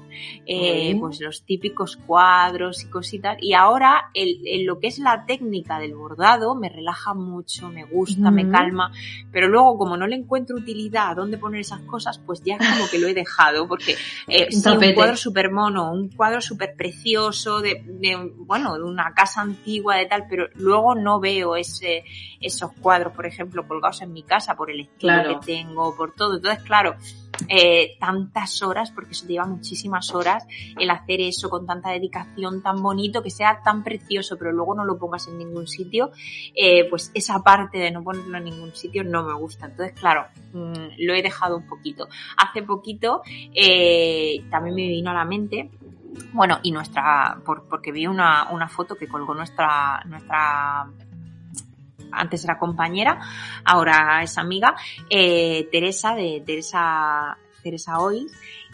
eh, 0.47 0.97
pues 0.99 1.21
los 1.21 1.45
típicos 1.45 1.97
cuadros 1.97 2.85
y 2.85 2.89
cositas. 2.89 3.37
Y 3.41 3.55
ahora 3.55 4.11
el, 4.15 4.65
lo 4.65 4.79
que 4.79 4.89
es 4.89 4.99
la 4.99 5.27
técnica 5.27 5.79
del 5.79 5.95
bordado 5.95 6.55
me 6.55 6.69
relaja 6.69 7.15
mucho, 7.15 7.69
me 7.69 7.85
gusta, 7.85 8.31
me 8.31 8.49
calma, 8.49 8.93
pero 9.33 9.49
luego 9.49 9.77
como 9.77 9.97
no 9.97 10.07
le 10.07 10.17
encuentro 10.17 10.57
utilidad 10.57 11.11
a 11.11 11.15
dónde 11.15 11.39
poner 11.39 11.61
esas 11.61 11.81
cosas, 11.81 12.19
pues 12.19 12.43
ya 12.43 12.57
como 12.59 12.89
que 12.91 12.99
lo 12.99 13.09
he 13.09 13.15
dejado, 13.15 13.69
porque 13.69 13.97
eh, 14.29 14.49
un 14.55 14.95
cuadro 14.95 15.17
súper 15.17 15.51
mono, 15.51 15.93
un 15.93 16.09
cuadro 16.09 16.41
súper 16.41 16.75
precioso 16.77 17.61
de, 17.61 17.83
de, 17.85 18.33
bueno, 18.37 18.77
de 18.77 18.85
una 18.85 19.13
casa 19.15 19.43
antigua 19.43 19.97
de 19.97 20.07
tal, 20.07 20.27
pero 20.29 20.49
luego 20.55 20.95
no 20.95 21.21
veo 21.21 21.57
ese 21.57 21.66
esos 22.41 22.73
cuadros, 22.81 23.13
por 23.13 23.27
ejemplo, 23.27 23.67
colgados 23.67 24.03
en 24.03 24.13
mi 24.13 24.23
casa 24.23 24.55
por 24.55 24.71
el 24.71 24.81
estilo 24.81 25.41
que 25.41 25.47
tengo, 25.47 25.95
por 25.97 26.15
todo. 26.15 26.37
Entonces, 26.37 26.63
claro, 26.65 26.97
eh, 27.49 27.97
tantas 27.99 28.63
horas, 28.63 28.91
porque 28.91 29.13
eso 29.13 29.27
lleva 29.27 29.47
muchísimas 29.47 30.15
horas, 30.15 30.47
el 30.79 30.91
hacer 30.91 31.21
eso 31.21 31.51
con 31.51 31.67
tanta 31.67 31.91
dedicación, 31.91 32.63
tan 32.63 32.83
bonito, 32.83 33.23
que 33.23 33.31
sea 33.31 33.61
tan 33.63 33.83
precioso, 33.85 34.37
pero 34.39 34.53
luego 34.53 34.75
no 34.75 34.85
lo 34.85 34.99
pongas 34.99 35.29
en 35.29 35.39
ningún 35.39 35.67
sitio, 35.67 36.11
eh, 36.55 36.89
pues 36.89 37.11
esa 37.15 37.43
parte 37.43 37.79
de 37.79 37.91
no 37.91 38.03
ponerlo 38.03 38.39
en 38.39 38.45
ningún 38.45 38.75
sitio 38.75 39.05
no 39.05 39.25
me 39.25 39.35
gusta. 39.35 39.67
Entonces, 39.67 39.99
claro, 39.99 40.27
mm, 40.53 40.95
lo 40.99 41.15
he 41.15 41.23
dejado 41.23 41.57
un 41.57 41.67
poquito. 41.67 42.09
Hace 42.37 42.63
poquito 42.63 43.23
eh, 43.55 44.45
también 44.51 44.77
me 44.77 44.89
vino 44.89 45.11
a 45.11 45.15
la 45.15 45.25
mente 45.25 45.71
bueno, 46.33 46.59
y 46.63 46.71
nuestra, 46.71 47.39
porque 47.45 47.93
vi 47.93 48.07
una, 48.07 48.49
una 48.51 48.69
foto 48.69 48.95
que 48.95 49.07
colgó 49.07 49.35
nuestra, 49.35 50.03
nuestra 50.07 50.87
antes 52.13 52.45
era 52.45 52.59
compañera, 52.59 53.21
ahora 53.65 54.23
es 54.23 54.39
amiga, 54.39 54.75
eh, 55.11 55.69
Teresa 55.71 56.15
de 56.15 56.43
Teresa, 56.45 57.37
Teresa 57.63 58.01
Hoy, 58.01 58.27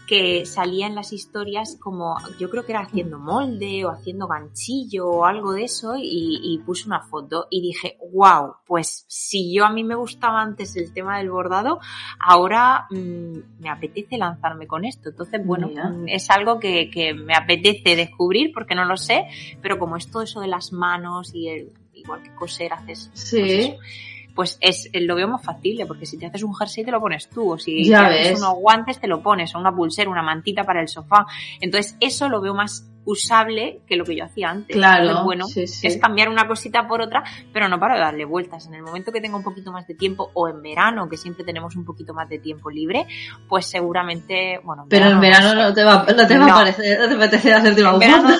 que 0.06 0.44
salía 0.46 0.86
en 0.86 0.94
las 0.94 1.12
historias 1.12 1.78
como, 1.80 2.16
yo 2.38 2.50
creo 2.50 2.64
que 2.64 2.72
era 2.72 2.82
haciendo 2.82 3.18
molde 3.18 3.84
o 3.84 3.90
haciendo 3.90 4.26
ganchillo 4.26 5.08
o 5.08 5.24
algo 5.24 5.52
de 5.52 5.64
eso 5.64 5.94
y, 5.96 6.40
y 6.42 6.58
puse 6.58 6.86
una 6.86 7.00
foto 7.00 7.46
y 7.50 7.62
dije, 7.62 7.98
wow, 8.12 8.56
pues 8.66 9.04
si 9.08 9.54
yo 9.54 9.64
a 9.64 9.72
mí 9.72 9.84
me 9.84 9.94
gustaba 9.94 10.42
antes 10.42 10.76
el 10.76 10.92
tema 10.92 11.18
del 11.18 11.30
bordado, 11.30 11.80
ahora 12.18 12.86
mm, 12.90 13.60
me 13.60 13.70
apetece 13.70 14.18
lanzarme 14.18 14.66
con 14.66 14.84
esto. 14.84 15.10
Entonces, 15.10 15.44
bueno, 15.44 15.68
mm, 15.68 16.08
es 16.08 16.28
algo 16.30 16.58
que, 16.58 16.90
que 16.90 17.14
me 17.14 17.34
apetece 17.34 17.96
descubrir 17.96 18.52
porque 18.52 18.74
no 18.74 18.84
lo 18.84 18.96
sé, 18.96 19.26
pero 19.62 19.78
como 19.78 19.96
es 19.96 20.10
todo 20.10 20.22
eso 20.22 20.40
de 20.40 20.48
las 20.48 20.72
manos 20.72 21.34
y 21.34 21.48
el 21.48 21.72
igual 22.02 22.22
que 22.22 22.34
coser 22.34 22.72
haces. 22.72 23.08
Pues 23.12 23.28
sí. 23.28 23.76
Pues, 24.34 24.58
es, 24.60 24.88
lo 24.94 25.14
veo 25.14 25.28
más 25.28 25.44
factible, 25.44 25.84
porque 25.84 26.06
si 26.06 26.18
te 26.18 26.26
haces 26.26 26.42
un 26.42 26.54
jersey 26.54 26.84
te 26.84 26.90
lo 26.90 27.00
pones 27.00 27.28
tú, 27.28 27.52
o 27.52 27.58
si 27.58 27.88
te 27.88 27.94
haces 27.94 28.38
unos 28.38 28.54
guantes 28.54 28.98
te 28.98 29.06
lo 29.06 29.22
pones, 29.22 29.54
o 29.54 29.58
una 29.58 29.74
pulsera, 29.74 30.10
una 30.10 30.22
mantita 30.22 30.64
para 30.64 30.80
el 30.80 30.88
sofá. 30.88 31.26
Entonces 31.60 31.96
eso 32.00 32.28
lo 32.28 32.40
veo 32.40 32.54
más 32.54 32.88
usable 33.04 33.80
que 33.86 33.96
lo 33.96 34.04
que 34.04 34.16
yo 34.16 34.24
hacía 34.24 34.50
antes. 34.50 34.76
Claro. 34.76 35.24
bueno, 35.24 35.46
es 35.54 35.98
cambiar 36.00 36.28
una 36.28 36.46
cosita 36.46 36.86
por 36.86 37.00
otra, 37.00 37.24
pero 37.52 37.68
no 37.68 37.78
para 37.78 37.98
darle 37.98 38.24
vueltas. 38.24 38.66
En 38.66 38.74
el 38.74 38.82
momento 38.82 39.12
que 39.12 39.20
tenga 39.20 39.36
un 39.36 39.42
poquito 39.42 39.72
más 39.72 39.86
de 39.86 39.94
tiempo, 39.94 40.30
o 40.34 40.48
en 40.48 40.62
verano, 40.62 41.08
que 41.08 41.16
siempre 41.16 41.44
tenemos 41.44 41.76
un 41.76 41.84
poquito 41.84 42.14
más 42.14 42.28
de 42.28 42.38
tiempo 42.38 42.70
libre, 42.70 43.06
pues 43.48 43.66
seguramente, 43.66 44.60
bueno. 44.62 44.86
Pero 44.88 45.06
en 45.06 45.20
verano 45.20 45.54
no, 45.54 45.74
te 45.74 45.84
va, 45.84 46.04
no 46.04 46.26
te 46.26 46.38
va 46.38 46.46
a 46.46 46.54
parecer, 46.54 47.00
no 47.00 47.08
te 47.08 47.14
apetece 47.14 47.52
hacerte 47.52 47.80
una 47.80 47.92
bufanda. 47.92 48.38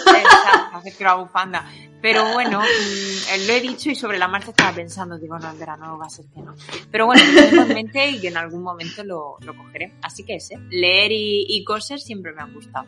hacerte 0.72 1.04
una 1.04 1.14
bufanda. 1.14 1.66
Pero 2.00 2.32
bueno, 2.32 2.60
mm, 2.60 3.46
lo 3.46 3.52
he 3.52 3.60
dicho 3.60 3.90
y 3.90 3.94
sobre 3.94 4.18
la 4.18 4.28
marcha 4.28 4.50
estaba 4.50 4.72
pensando, 4.72 5.18
digo, 5.18 5.38
no, 5.38 5.50
en 5.50 5.58
verano 5.58 5.96
va 5.98 6.06
a 6.06 6.10
ser 6.10 6.26
que 6.34 6.40
no. 6.40 6.54
Pero 6.90 7.06
bueno, 7.06 7.22
lo 7.32 7.48
tengo 7.48 7.62
en 7.62 7.74
mente 7.74 8.10
y 8.10 8.20
que 8.20 8.28
en 8.28 8.36
algún 8.36 8.62
momento 8.62 9.04
lo, 9.04 9.36
lo 9.40 9.56
cogeré. 9.56 9.94
Así 10.02 10.24
que 10.24 10.36
ese, 10.36 10.58
leer 10.70 11.12
y, 11.12 11.46
y 11.48 11.64
coser 11.64 12.00
siempre 12.00 12.32
me 12.32 12.42
han 12.42 12.52
gustado. 12.52 12.86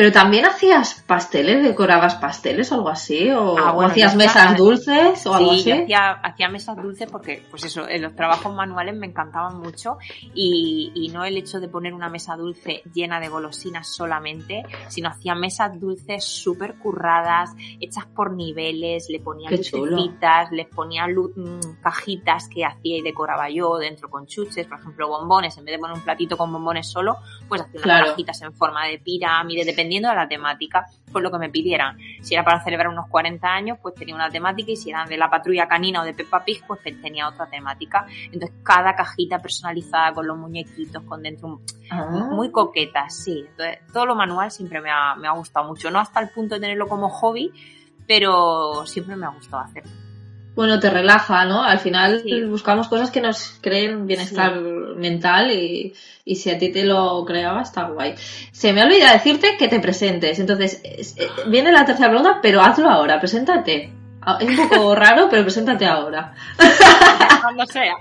Pero 0.00 0.12
también 0.12 0.46
hacías 0.46 1.04
pasteles, 1.06 1.62
decorabas 1.62 2.14
pasteles 2.14 2.72
o 2.72 2.76
algo 2.76 2.88
así, 2.88 3.30
o, 3.32 3.58
ah, 3.58 3.76
hacías 3.84 4.16
mesas 4.16 4.56
dulces 4.56 5.26
o 5.26 5.34
algo 5.34 5.50
así. 5.52 5.70
Hacía, 5.70 6.12
hacía 6.12 6.48
mesas 6.48 6.78
dulces 6.78 7.06
porque, 7.10 7.42
pues 7.50 7.64
eso, 7.64 7.84
los 7.86 8.16
trabajos 8.16 8.54
manuales 8.54 8.96
me 8.96 9.08
encantaban 9.08 9.58
mucho 9.60 9.98
y, 10.32 10.90
y, 10.94 11.08
no 11.08 11.26
el 11.26 11.36
hecho 11.36 11.60
de 11.60 11.68
poner 11.68 11.92
una 11.92 12.08
mesa 12.08 12.34
dulce 12.34 12.80
llena 12.94 13.20
de 13.20 13.28
golosinas 13.28 13.94
solamente, 13.94 14.62
sino 14.88 15.10
hacía 15.10 15.34
mesas 15.34 15.78
dulces 15.78 16.24
súper 16.24 16.76
curradas, 16.78 17.50
hechas 17.78 18.06
por 18.06 18.32
niveles, 18.32 19.10
le 19.10 19.20
ponía 19.20 19.50
lucecitas, 19.50 20.50
les 20.50 20.66
ponía 20.68 21.06
mm, 21.08 21.82
cajitas 21.82 22.48
que 22.48 22.64
hacía 22.64 22.96
y 22.96 23.02
decoraba 23.02 23.50
yo 23.50 23.76
dentro 23.76 24.08
con 24.08 24.26
chuches, 24.26 24.66
por 24.66 24.78
ejemplo, 24.78 25.08
bombones, 25.08 25.58
en 25.58 25.66
vez 25.66 25.74
de 25.74 25.78
poner 25.78 25.94
un 25.94 26.02
platito 26.02 26.38
con 26.38 26.50
bombones 26.50 26.90
solo, 26.90 27.18
pues 27.46 27.60
hacía 27.60 27.82
unas 27.84 28.08
cajitas 28.08 28.40
en 28.40 28.54
forma 28.54 28.86
de 28.86 28.98
pirámide, 28.98 29.66
de 29.66 29.74
dependiendo 29.90 30.08
de 30.10 30.14
la 30.14 30.28
temática, 30.28 30.86
por 31.10 31.20
lo 31.20 31.32
que 31.32 31.38
me 31.38 31.50
pidieran. 31.50 31.98
Si 32.22 32.34
era 32.34 32.44
para 32.44 32.62
celebrar 32.62 32.88
unos 32.88 33.08
40 33.08 33.48
años, 33.48 33.78
pues 33.82 33.96
tenía 33.96 34.14
una 34.14 34.30
temática 34.30 34.70
y 34.70 34.76
si 34.76 34.90
eran 34.90 35.08
de 35.08 35.16
la 35.16 35.28
patrulla 35.28 35.66
canina 35.66 36.02
o 36.02 36.04
de 36.04 36.14
Peppa 36.14 36.44
Pig, 36.44 36.62
pues 36.64 36.80
tenía 37.02 37.28
otra 37.28 37.46
temática. 37.50 38.06
Entonces 38.26 38.52
cada 38.62 38.94
cajita 38.94 39.40
personalizada 39.40 40.12
con 40.12 40.28
los 40.28 40.38
muñequitos, 40.38 41.02
con 41.02 41.22
dentro 41.22 41.60
ah. 41.90 42.06
muy 42.30 42.52
coquetas, 42.52 43.16
sí. 43.16 43.44
Entonces 43.48 43.78
todo 43.92 44.06
lo 44.06 44.14
manual 44.14 44.52
siempre 44.52 44.80
me 44.80 44.90
ha, 44.90 45.16
me 45.16 45.26
ha 45.26 45.32
gustado 45.32 45.66
mucho. 45.66 45.90
No 45.90 45.98
hasta 45.98 46.20
el 46.20 46.28
punto 46.28 46.54
de 46.54 46.60
tenerlo 46.60 46.86
como 46.86 47.08
hobby, 47.08 47.52
pero 48.06 48.86
siempre 48.86 49.16
me 49.16 49.26
ha 49.26 49.30
gustado 49.30 49.64
hacerlo 49.64 49.99
bueno, 50.60 50.78
te 50.78 50.90
relaja, 50.90 51.46
¿no? 51.46 51.64
Al 51.64 51.78
final 51.78 52.22
buscamos 52.50 52.86
cosas 52.88 53.10
que 53.10 53.22
nos 53.22 53.58
creen 53.62 54.06
bienestar 54.06 54.60
mental 54.94 55.50
y, 55.52 55.94
y, 56.26 56.36
si 56.36 56.50
a 56.50 56.58
ti 56.58 56.70
te 56.70 56.84
lo 56.84 57.24
creaba 57.24 57.62
está 57.62 57.84
guay. 57.84 58.14
Se 58.52 58.74
me 58.74 58.84
olvida 58.84 59.10
decirte 59.10 59.56
que 59.58 59.68
te 59.68 59.80
presentes. 59.80 60.38
Entonces, 60.38 60.82
eh, 60.84 61.30
viene 61.46 61.72
la 61.72 61.86
tercera 61.86 62.10
pregunta, 62.10 62.40
pero 62.42 62.60
hazlo 62.60 62.90
ahora, 62.90 63.18
preséntate. 63.18 63.90
Ah, 64.20 64.36
es 64.38 64.50
un 64.50 64.68
poco 64.68 64.94
raro, 64.94 65.28
pero 65.30 65.44
preséntate 65.44 65.86
ahora. 65.86 66.34
Cuando 67.40 67.64
sea. 67.64 67.94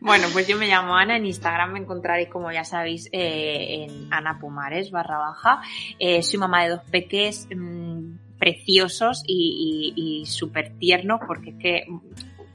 Bueno, 0.00 0.28
pues 0.32 0.46
yo 0.46 0.56
me 0.56 0.68
llamo 0.68 0.94
Ana, 0.94 1.16
en 1.16 1.26
Instagram 1.26 1.72
me 1.72 1.80
encontraréis, 1.80 2.28
como 2.28 2.52
ya 2.52 2.62
sabéis, 2.62 3.08
eh, 3.10 3.88
en 3.88 4.06
Ana 4.12 4.38
Pumares 4.38 4.92
barra 4.92 5.18
baja. 5.18 5.62
Eh, 5.98 6.22
soy 6.22 6.38
mamá 6.38 6.62
de 6.62 6.68
dos 6.68 6.82
peques. 6.92 7.48
Mmm, 7.52 8.27
preciosos 8.38 9.22
y, 9.26 9.92
y, 9.96 10.26
súper 10.26 10.78
tiernos 10.78 11.20
porque 11.26 11.50
es 11.50 11.56
que 11.56 11.86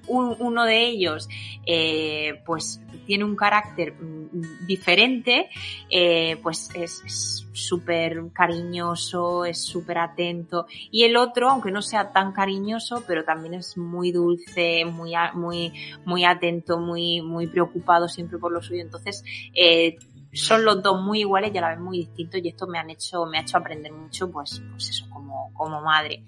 uno 0.08 0.66
de 0.66 0.86
ellos 0.86 1.30
eh, 1.66 2.42
pues 2.46 2.82
tiene 3.06 3.24
un 3.24 3.36
carácter 3.36 3.94
mm, 3.94 4.66
diferente, 4.66 5.50
eh, 5.90 6.38
pues 6.42 6.70
es 6.76 7.46
súper 7.54 8.22
cariñoso, 8.34 9.46
es 9.46 9.62
súper 9.64 10.00
atento 10.00 10.66
y 10.92 11.04
el 11.04 11.16
otro, 11.16 11.50
aunque 11.50 11.72
no 11.72 11.82
sea 11.82 12.12
tan 12.12 12.34
cariñoso, 12.34 13.04
pero 13.08 13.24
también 13.24 13.56
es 13.56 13.78
muy 13.78 14.12
dulce, 14.12 14.86
muy, 14.86 15.14
muy, 15.34 15.74
muy 16.06 16.26
atento, 16.26 16.80
muy, 16.80 17.22
muy 17.22 17.48
preocupado 17.48 18.08
siempre 18.08 18.38
por 18.38 18.52
lo 18.52 18.62
suyo. 18.62 18.82
Entonces, 18.82 19.24
eh, 19.54 19.98
son 20.34 20.66
los 20.66 20.82
dos 20.82 21.02
muy 21.02 21.20
iguales 21.20 21.52
y 21.54 21.58
a 21.58 21.62
la 21.62 21.70
vez 21.70 21.80
muy 21.80 22.00
distintos 22.00 22.42
y 22.44 22.50
esto 22.50 22.68
me 22.68 22.80
han 22.80 22.90
hecho, 22.90 23.26
me 23.26 23.38
ha 23.38 23.42
hecho 23.42 23.58
aprender 23.58 23.92
mucho, 23.92 24.32
pues, 24.32 24.62
pues 24.72 24.90
eso, 24.90 25.06
como, 25.10 25.54
como 25.54 25.82
madre. 25.82 26.24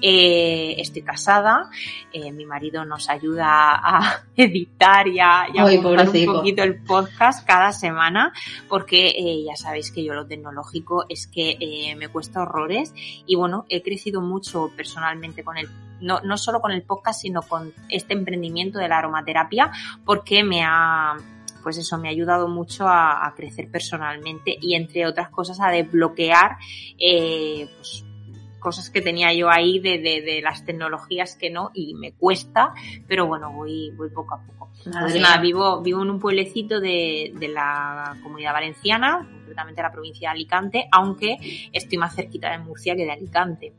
Eh, 0.00 0.76
estoy 0.78 1.02
casada, 1.02 1.68
eh, 2.12 2.30
mi 2.30 2.46
marido 2.46 2.84
nos 2.84 3.08
ayuda 3.08 3.74
a 3.74 4.22
editar 4.36 5.08
y 5.08 5.18
a, 5.18 5.48
y 5.52 5.60
un 5.60 6.34
poquito 6.34 6.62
el 6.62 6.82
podcast 6.84 7.46
cada 7.46 7.72
semana, 7.72 8.32
porque 8.68 9.08
eh, 9.08 9.44
ya 9.44 9.56
sabéis 9.56 9.90
que 9.90 10.04
yo 10.04 10.14
lo 10.14 10.26
tecnológico 10.26 11.06
es 11.08 11.26
que 11.26 11.56
eh, 11.60 11.96
me 11.96 12.08
cuesta 12.08 12.42
horrores 12.42 12.92
y 13.26 13.34
bueno, 13.34 13.66
he 13.68 13.82
crecido 13.82 14.20
mucho 14.20 14.70
personalmente 14.76 15.42
con 15.42 15.58
el 15.58 15.68
no, 16.00 16.20
no 16.20 16.36
solo 16.36 16.60
con 16.60 16.70
el 16.70 16.82
podcast, 16.82 17.22
sino 17.22 17.42
con 17.42 17.72
este 17.88 18.12
emprendimiento 18.12 18.78
de 18.78 18.86
la 18.86 18.98
aromaterapia, 18.98 19.72
porque 20.04 20.44
me 20.44 20.62
ha, 20.62 21.16
pues 21.62 21.78
eso 21.78 21.98
me 21.98 22.08
ha 22.08 22.10
ayudado 22.10 22.48
mucho 22.48 22.86
a, 22.88 23.32
crecer 23.36 23.70
personalmente 23.70 24.56
y 24.60 24.74
entre 24.74 25.06
otras 25.06 25.28
cosas 25.30 25.60
a 25.60 25.70
desbloquear 25.70 26.56
eh, 26.98 27.68
pues, 27.76 28.04
cosas 28.58 28.90
que 28.90 29.00
tenía 29.00 29.32
yo 29.32 29.48
ahí 29.50 29.78
de, 29.78 29.98
de, 29.98 30.22
de, 30.22 30.40
las 30.42 30.64
tecnologías 30.64 31.36
que 31.36 31.50
no 31.50 31.70
y 31.74 31.94
me 31.94 32.12
cuesta, 32.12 32.74
pero 33.06 33.26
bueno, 33.26 33.52
voy, 33.52 33.90
voy 33.96 34.10
poco 34.10 34.34
a 34.34 34.42
poco. 34.42 34.70
Pues 34.84 35.20
nada, 35.20 35.38
vivo, 35.40 35.80
vivo 35.82 36.02
en 36.02 36.10
un 36.10 36.18
pueblecito 36.18 36.80
de, 36.80 37.32
de 37.34 37.48
la 37.48 38.16
comunidad 38.22 38.52
valenciana, 38.52 39.28
concretamente 39.30 39.82
la 39.82 39.92
provincia 39.92 40.28
de 40.28 40.34
Alicante, 40.34 40.88
aunque 40.90 41.36
estoy 41.72 41.98
más 41.98 42.14
cerquita 42.14 42.50
de 42.50 42.58
Murcia 42.58 42.96
que 42.96 43.04
de 43.04 43.12
Alicante. 43.12 43.72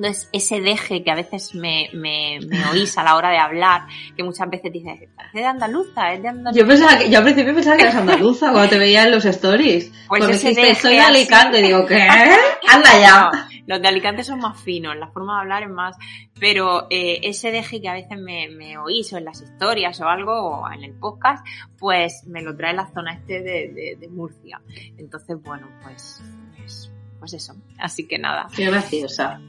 Entonces, 0.00 0.30
ese 0.32 0.62
deje 0.62 1.04
que 1.04 1.10
a 1.10 1.14
veces 1.14 1.54
me, 1.54 1.90
me, 1.92 2.38
me, 2.48 2.64
oís 2.70 2.96
a 2.96 3.04
la 3.04 3.16
hora 3.16 3.28
de 3.28 3.36
hablar, 3.36 3.82
que 4.16 4.22
muchas 4.22 4.48
veces 4.48 4.72
dices, 4.72 4.98
es 5.02 5.32
de 5.34 5.44
andaluza, 5.44 6.14
es 6.14 6.22
de 6.22 6.28
andaluza. 6.28 6.58
Yo, 6.58 6.66
pensaba 6.66 6.98
que, 6.98 7.10
yo 7.10 7.18
al 7.18 7.24
principio 7.24 7.54
pensaba 7.54 7.76
que 7.76 7.82
eras 7.82 7.96
andaluza 7.96 8.50
cuando 8.50 8.70
te 8.70 8.78
veía 8.78 9.04
en 9.04 9.10
los 9.10 9.26
stories. 9.26 9.92
Pues 10.08 10.22
Porque 10.22 10.32
dijiste, 10.32 10.74
soy 10.74 10.94
de 10.94 11.00
Alicante, 11.00 11.58
así... 11.58 11.66
digo, 11.66 11.86
¿qué? 11.86 12.00
Anda 12.68 12.98
ya. 12.98 13.30
No, 13.30 13.46
los 13.66 13.82
de 13.82 13.88
Alicante 13.88 14.24
son 14.24 14.40
más 14.40 14.58
finos, 14.58 14.96
la 14.96 15.08
forma 15.08 15.34
de 15.34 15.40
hablar 15.42 15.62
es 15.64 15.70
más... 15.70 15.96
Pero 16.40 16.86
eh, 16.88 17.20
ese 17.22 17.52
deje 17.52 17.82
que 17.82 17.88
a 17.90 17.92
veces 17.92 18.18
me, 18.18 18.48
me 18.48 18.78
oís 18.78 19.12
o 19.12 19.18
en 19.18 19.26
las 19.26 19.42
historias 19.42 20.00
o 20.00 20.08
algo, 20.08 20.32
o 20.32 20.72
en 20.72 20.82
el 20.82 20.94
podcast, 20.94 21.46
pues 21.78 22.24
me 22.26 22.40
lo 22.40 22.56
trae 22.56 22.72
la 22.72 22.90
zona 22.94 23.12
este 23.12 23.42
de, 23.42 23.68
de, 23.68 23.96
de 24.00 24.08
Murcia. 24.08 24.62
Entonces, 24.96 25.36
bueno, 25.42 25.68
pues, 25.84 26.22
pues, 26.56 26.90
pues 27.20 27.34
eso. 27.34 27.54
Así 27.78 28.08
que 28.08 28.18
nada. 28.18 28.48
Qué 28.54 28.64
graciosa. 28.64 29.40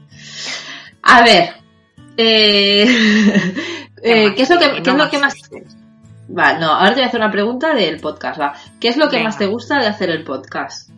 A 1.02 1.22
ver, 1.24 1.54
eh, 2.16 2.86
eh, 4.02 4.34
¿qué 4.36 4.42
es 4.42 4.50
lo 4.50 4.58
que, 4.58 4.82
¿qué 4.82 4.90
es 4.90 4.96
lo 4.96 5.10
que 5.10 5.18
más... 5.18 5.34
Va, 6.38 6.58
no, 6.58 6.66
ahora 6.72 6.90
te 6.90 6.94
voy 6.96 7.02
a 7.02 7.06
hacer 7.06 7.20
una 7.20 7.32
pregunta 7.32 7.74
del 7.74 8.00
podcast, 8.00 8.40
va. 8.40 8.54
¿Qué 8.80 8.88
es 8.88 8.96
lo 8.96 9.08
que 9.08 9.16
Venga. 9.16 9.30
más 9.30 9.38
te 9.38 9.46
gusta 9.46 9.80
de 9.80 9.86
hacer 9.86 10.10
el 10.10 10.22
podcast? 10.22 10.90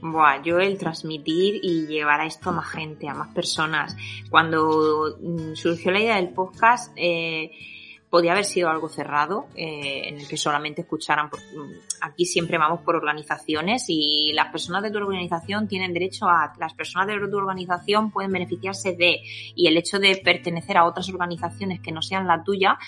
Buah, 0.00 0.42
yo 0.42 0.58
el 0.58 0.78
transmitir 0.78 1.60
y 1.62 1.86
llevar 1.86 2.20
a 2.22 2.26
esto 2.26 2.50
a 2.50 2.54
más 2.54 2.68
gente, 2.68 3.08
a 3.08 3.14
más 3.14 3.28
personas. 3.28 3.96
Cuando 4.30 5.16
mm, 5.20 5.54
surgió 5.54 5.92
la 5.92 6.00
idea 6.00 6.16
del 6.16 6.30
podcast, 6.30 6.92
eh, 6.96 7.52
podía 8.12 8.32
haber 8.32 8.44
sido 8.44 8.68
algo 8.68 8.90
cerrado, 8.90 9.46
eh, 9.56 10.02
en 10.04 10.18
el 10.18 10.28
que 10.28 10.36
solamente 10.36 10.82
escucharan. 10.82 11.30
Por, 11.30 11.40
aquí 12.02 12.26
siempre 12.26 12.58
vamos 12.58 12.82
por 12.82 12.94
organizaciones 12.94 13.86
y 13.88 14.32
las 14.34 14.52
personas 14.52 14.82
de 14.82 14.90
tu 14.90 14.98
organización 14.98 15.66
tienen 15.66 15.94
derecho 15.94 16.26
a, 16.26 16.52
las 16.58 16.74
personas 16.74 17.06
de 17.06 17.26
tu 17.26 17.38
organización 17.38 18.10
pueden 18.10 18.30
beneficiarse 18.30 18.92
de, 18.92 19.22
y 19.54 19.66
el 19.66 19.78
hecho 19.78 19.98
de 19.98 20.20
pertenecer 20.22 20.76
a 20.76 20.84
otras 20.84 21.08
organizaciones 21.08 21.80
que 21.80 21.90
no 21.90 22.02
sean 22.02 22.26
la 22.26 22.44
tuya, 22.44 22.78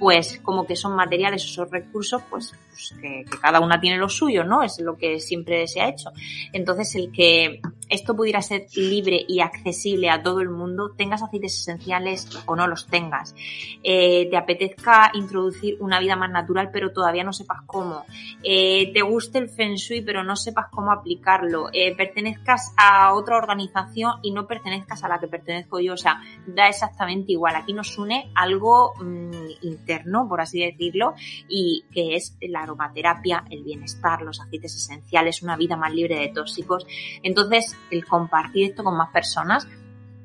pues 0.00 0.40
como 0.42 0.66
que 0.66 0.74
son 0.74 0.96
materiales, 0.96 1.44
esos 1.44 1.70
recursos, 1.70 2.20
pues, 2.28 2.52
pues 2.72 2.94
que, 3.00 3.24
cada 3.40 3.60
una 3.60 3.80
tiene 3.80 3.98
lo 3.98 4.08
suyo, 4.08 4.44
¿no? 4.44 4.62
Es 4.62 4.80
lo 4.80 4.96
que 4.96 5.20
siempre 5.20 5.68
se 5.68 5.82
ha 5.82 5.90
hecho. 5.90 6.10
Entonces, 6.52 6.94
el 6.94 7.12
que 7.12 7.60
esto 7.92 8.16
pudiera 8.16 8.40
ser 8.40 8.66
libre 8.74 9.22
y 9.28 9.40
accesible 9.40 10.08
a 10.08 10.22
todo 10.22 10.40
el 10.40 10.48
mundo, 10.48 10.94
tengas 10.96 11.22
aceites 11.22 11.60
esenciales 11.60 12.26
o 12.46 12.56
no 12.56 12.66
los 12.66 12.86
tengas, 12.86 13.34
eh, 13.82 14.28
te 14.30 14.36
apetezca 14.36 15.10
introducir 15.12 15.76
una 15.80 16.00
vida 16.00 16.16
más 16.16 16.30
natural, 16.30 16.70
pero 16.72 16.92
todavía 16.92 17.22
no 17.22 17.34
sepas 17.34 17.60
cómo, 17.66 18.06
eh, 18.42 18.90
te 18.94 19.02
guste 19.02 19.38
el 19.38 19.50
Feng 19.50 19.74
Shui, 19.74 20.00
pero 20.00 20.24
no 20.24 20.36
sepas 20.36 20.66
cómo 20.70 20.90
aplicarlo, 20.90 21.68
eh, 21.72 21.94
pertenezcas 21.94 22.72
a 22.78 23.12
otra 23.12 23.36
organización 23.36 24.14
y 24.22 24.32
no 24.32 24.46
pertenezcas 24.46 25.04
a 25.04 25.08
la 25.08 25.20
que 25.20 25.28
pertenezco 25.28 25.78
yo, 25.78 25.92
o 25.92 25.98
sea, 25.98 26.22
da 26.46 26.68
exactamente 26.68 27.32
igual. 27.32 27.56
Aquí 27.56 27.74
nos 27.74 27.98
une 27.98 28.30
algo 28.34 28.94
mmm, 28.94 29.32
interno, 29.60 30.26
por 30.28 30.40
así 30.40 30.60
decirlo, 30.60 31.14
y 31.46 31.84
que 31.92 32.16
es 32.16 32.38
la 32.40 32.61
aromaterapia, 32.62 33.44
el 33.50 33.62
bienestar, 33.62 34.22
los 34.22 34.40
aceites 34.40 34.74
esenciales, 34.76 35.42
una 35.42 35.56
vida 35.56 35.76
más 35.76 35.92
libre 35.92 36.18
de 36.18 36.28
tóxicos. 36.28 36.86
Entonces, 37.22 37.76
el 37.90 38.04
compartir 38.06 38.70
esto 38.70 38.84
con 38.84 38.96
más 38.96 39.10
personas, 39.10 39.66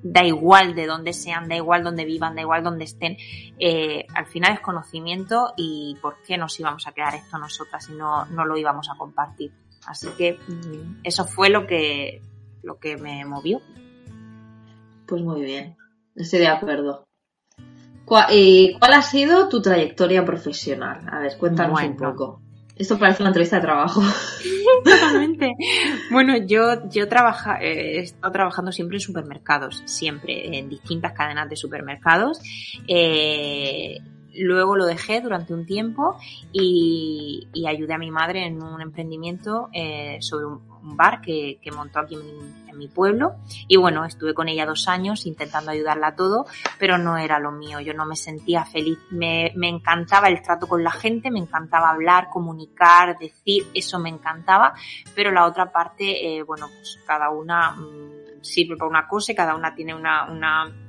da 0.01 0.23
igual 0.23 0.75
de 0.75 0.85
dónde 0.85 1.13
sean, 1.13 1.47
da 1.47 1.55
igual 1.55 1.83
dónde 1.83 2.05
vivan, 2.05 2.35
da 2.35 2.41
igual 2.41 2.63
dónde 2.63 2.85
estén, 2.85 3.17
eh, 3.59 4.05
al 4.13 4.27
final 4.27 4.53
es 4.53 4.59
conocimiento 4.59 5.53
y 5.57 5.97
por 6.01 6.21
qué 6.21 6.37
nos 6.37 6.59
íbamos 6.59 6.87
a 6.87 6.91
quedar 6.91 7.15
esto 7.15 7.37
nosotras 7.37 7.85
si 7.85 7.93
no, 7.93 8.25
no 8.25 8.45
lo 8.45 8.57
íbamos 8.57 8.89
a 8.89 8.97
compartir. 8.97 9.51
Así 9.87 10.07
que 10.17 10.33
mm, 10.33 11.01
eso 11.03 11.25
fue 11.25 11.49
lo 11.49 11.65
que, 11.65 12.21
lo 12.63 12.77
que 12.79 12.97
me 12.97 13.25
movió. 13.25 13.61
Pues 15.07 15.21
muy 15.21 15.41
bien, 15.41 15.77
estoy 16.15 16.39
de 16.39 16.47
acuerdo. 16.47 17.06
¿Y 18.31 18.77
cuál 18.79 18.93
ha 18.93 19.01
sido 19.01 19.49
tu 19.49 19.61
trayectoria 19.61 20.23
profesional? 20.25 21.01
A 21.11 21.19
ver, 21.19 21.37
cuéntanos 21.37 21.73
bueno. 21.73 21.91
un 21.91 21.97
poco. 21.97 22.41
Esto 22.75 22.99
parece 22.99 23.23
una 23.23 23.29
entrevista 23.29 23.55
de 23.55 23.63
trabajo. 23.63 24.01
Totalmente. 24.83 25.51
Bueno, 26.11 26.37
yo, 26.37 26.87
yo 26.89 27.07
trabaja, 27.07 27.59
eh, 27.59 27.97
he 27.97 27.99
estado 28.01 28.31
trabajando 28.31 28.71
siempre 28.71 28.97
en 28.97 29.01
supermercados, 29.01 29.81
siempre, 29.85 30.57
en 30.57 30.69
distintas 30.69 31.13
cadenas 31.13 31.49
de 31.49 31.55
supermercados. 31.55 32.39
Eh, 32.87 33.97
luego 34.35 34.75
lo 34.75 34.85
dejé 34.85 35.21
durante 35.21 35.53
un 35.53 35.65
tiempo 35.65 36.17
y, 36.51 37.47
y, 37.51 37.65
ayudé 37.67 37.95
a 37.95 37.97
mi 37.97 38.11
madre 38.11 38.45
en 38.45 38.61
un 38.61 38.79
emprendimiento 38.81 39.69
eh, 39.73 40.17
sobre 40.21 40.45
un, 40.45 40.61
un, 40.87 40.97
bar 40.97 41.21
que, 41.21 41.59
que 41.61 41.71
montó 41.71 41.99
aquí 41.99 42.15
en, 42.15 42.67
en, 42.69 42.77
mi 42.77 42.87
pueblo. 42.87 43.35
Y 43.67 43.77
bueno, 43.77 44.05
estuve 44.05 44.33
con 44.33 44.47
ella 44.49 44.65
dos 44.65 44.87
años 44.87 45.25
intentando 45.25 45.71
ayudarla 45.71 46.07
a 46.07 46.15
todo, 46.15 46.45
pero 46.77 46.97
no 46.97 47.17
era 47.17 47.39
lo 47.39 47.51
mío. 47.51 47.79
Yo 47.79 47.93
no 47.93 48.05
me 48.05 48.15
sentía 48.15 48.65
feliz. 48.65 48.99
Me, 49.09 49.51
me 49.55 49.67
encantaba 49.67 50.27
el 50.27 50.41
trato 50.41 50.67
con 50.67 50.83
la 50.83 50.91
gente, 50.91 51.31
me 51.31 51.39
encantaba 51.39 51.89
hablar, 51.89 52.29
comunicar, 52.29 53.17
decir, 53.17 53.67
eso 53.73 53.99
me 53.99 54.09
encantaba. 54.09 54.73
Pero 55.15 55.31
la 55.31 55.45
otra 55.45 55.71
parte, 55.71 56.37
eh, 56.37 56.43
bueno, 56.43 56.67
pues 56.67 56.99
cada 57.05 57.29
una. 57.29 57.71
Mmm, 57.71 58.16
sirve 58.41 58.77
para 58.77 58.89
una 58.89 59.07
cosa 59.07 59.31
y 59.31 59.35
cada 59.35 59.55
una 59.55 59.75
tiene 59.75 59.93
una, 59.93 60.27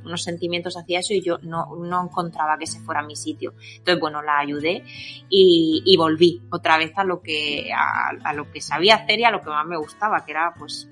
unos 0.05 0.23
sentimientos 0.23 0.77
hacia 0.77 1.01
eso 1.01 1.15
y 1.15 1.23
yo 1.23 1.39
no, 1.43 1.77
no 1.77 2.05
encontraba 2.05 2.57
que 2.59 2.65
ese 2.65 2.81
fuera 2.81 3.03
mi 3.03 3.17
sitio. 3.17 3.55
Entonces, 3.79 4.01
bueno, 4.01 4.23
la 4.23 4.39
ayudé 4.39 4.85
y, 5.29 5.97
volví 5.99 6.41
otra 6.51 6.79
vez 6.79 6.93
a 6.97 7.05
lo 7.05 7.21
que, 7.21 7.71
a, 7.75 8.33
lo 8.33 8.51
que 8.53 8.61
sabía 8.61 8.97
hacer 8.97 9.19
y 9.19 9.25
a 9.25 9.31
lo 9.31 9.41
que 9.41 9.51
más 9.51 9.67
me 9.67 9.77
gustaba, 9.77 10.25
que 10.25 10.31
era 10.31 10.55
pues 10.57 10.89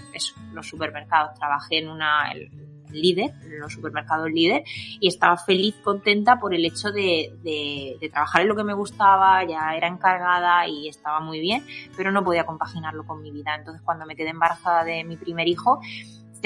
los 0.53 0.67
supermercados. 0.69 1.39
Trabajé 1.39 1.79
en 1.79 1.89
una, 1.89 2.33
el, 2.33 2.51
líder, 2.91 3.33
en 3.43 3.61
los 3.61 3.73
supermercados 3.73 4.31
líder, 4.31 4.65
y 5.01 5.09
estaba 5.09 5.37
feliz, 5.37 5.75
contenta 5.83 6.39
por 6.39 6.55
el 6.55 6.65
hecho 6.65 6.91
de, 6.91 7.33
de, 7.43 8.09
trabajar 8.11 8.43
en 8.43 8.49
lo 8.49 8.57
que 8.57 8.65
me 8.65 8.75
gustaba, 8.75 9.45
ya 9.45 9.75
era 9.77 9.89
encargada 9.89 10.67
y 10.67 10.89
estaba 10.89 11.21
muy 11.21 11.41
bien, 11.41 11.65
pero 11.97 12.13
no 12.13 12.25
podía 12.25 12.47
compaginarlo 12.47 13.05
con 13.05 13.23
mi 13.23 13.31
vida. 13.31 13.55
Entonces, 13.55 13.83
cuando 13.85 14.07
me 14.07 14.17
quedé 14.17 14.31
embarazada 14.31 14.85
de 14.85 15.05
mi 15.05 15.17
primer 15.17 15.49
hijo, 15.49 15.81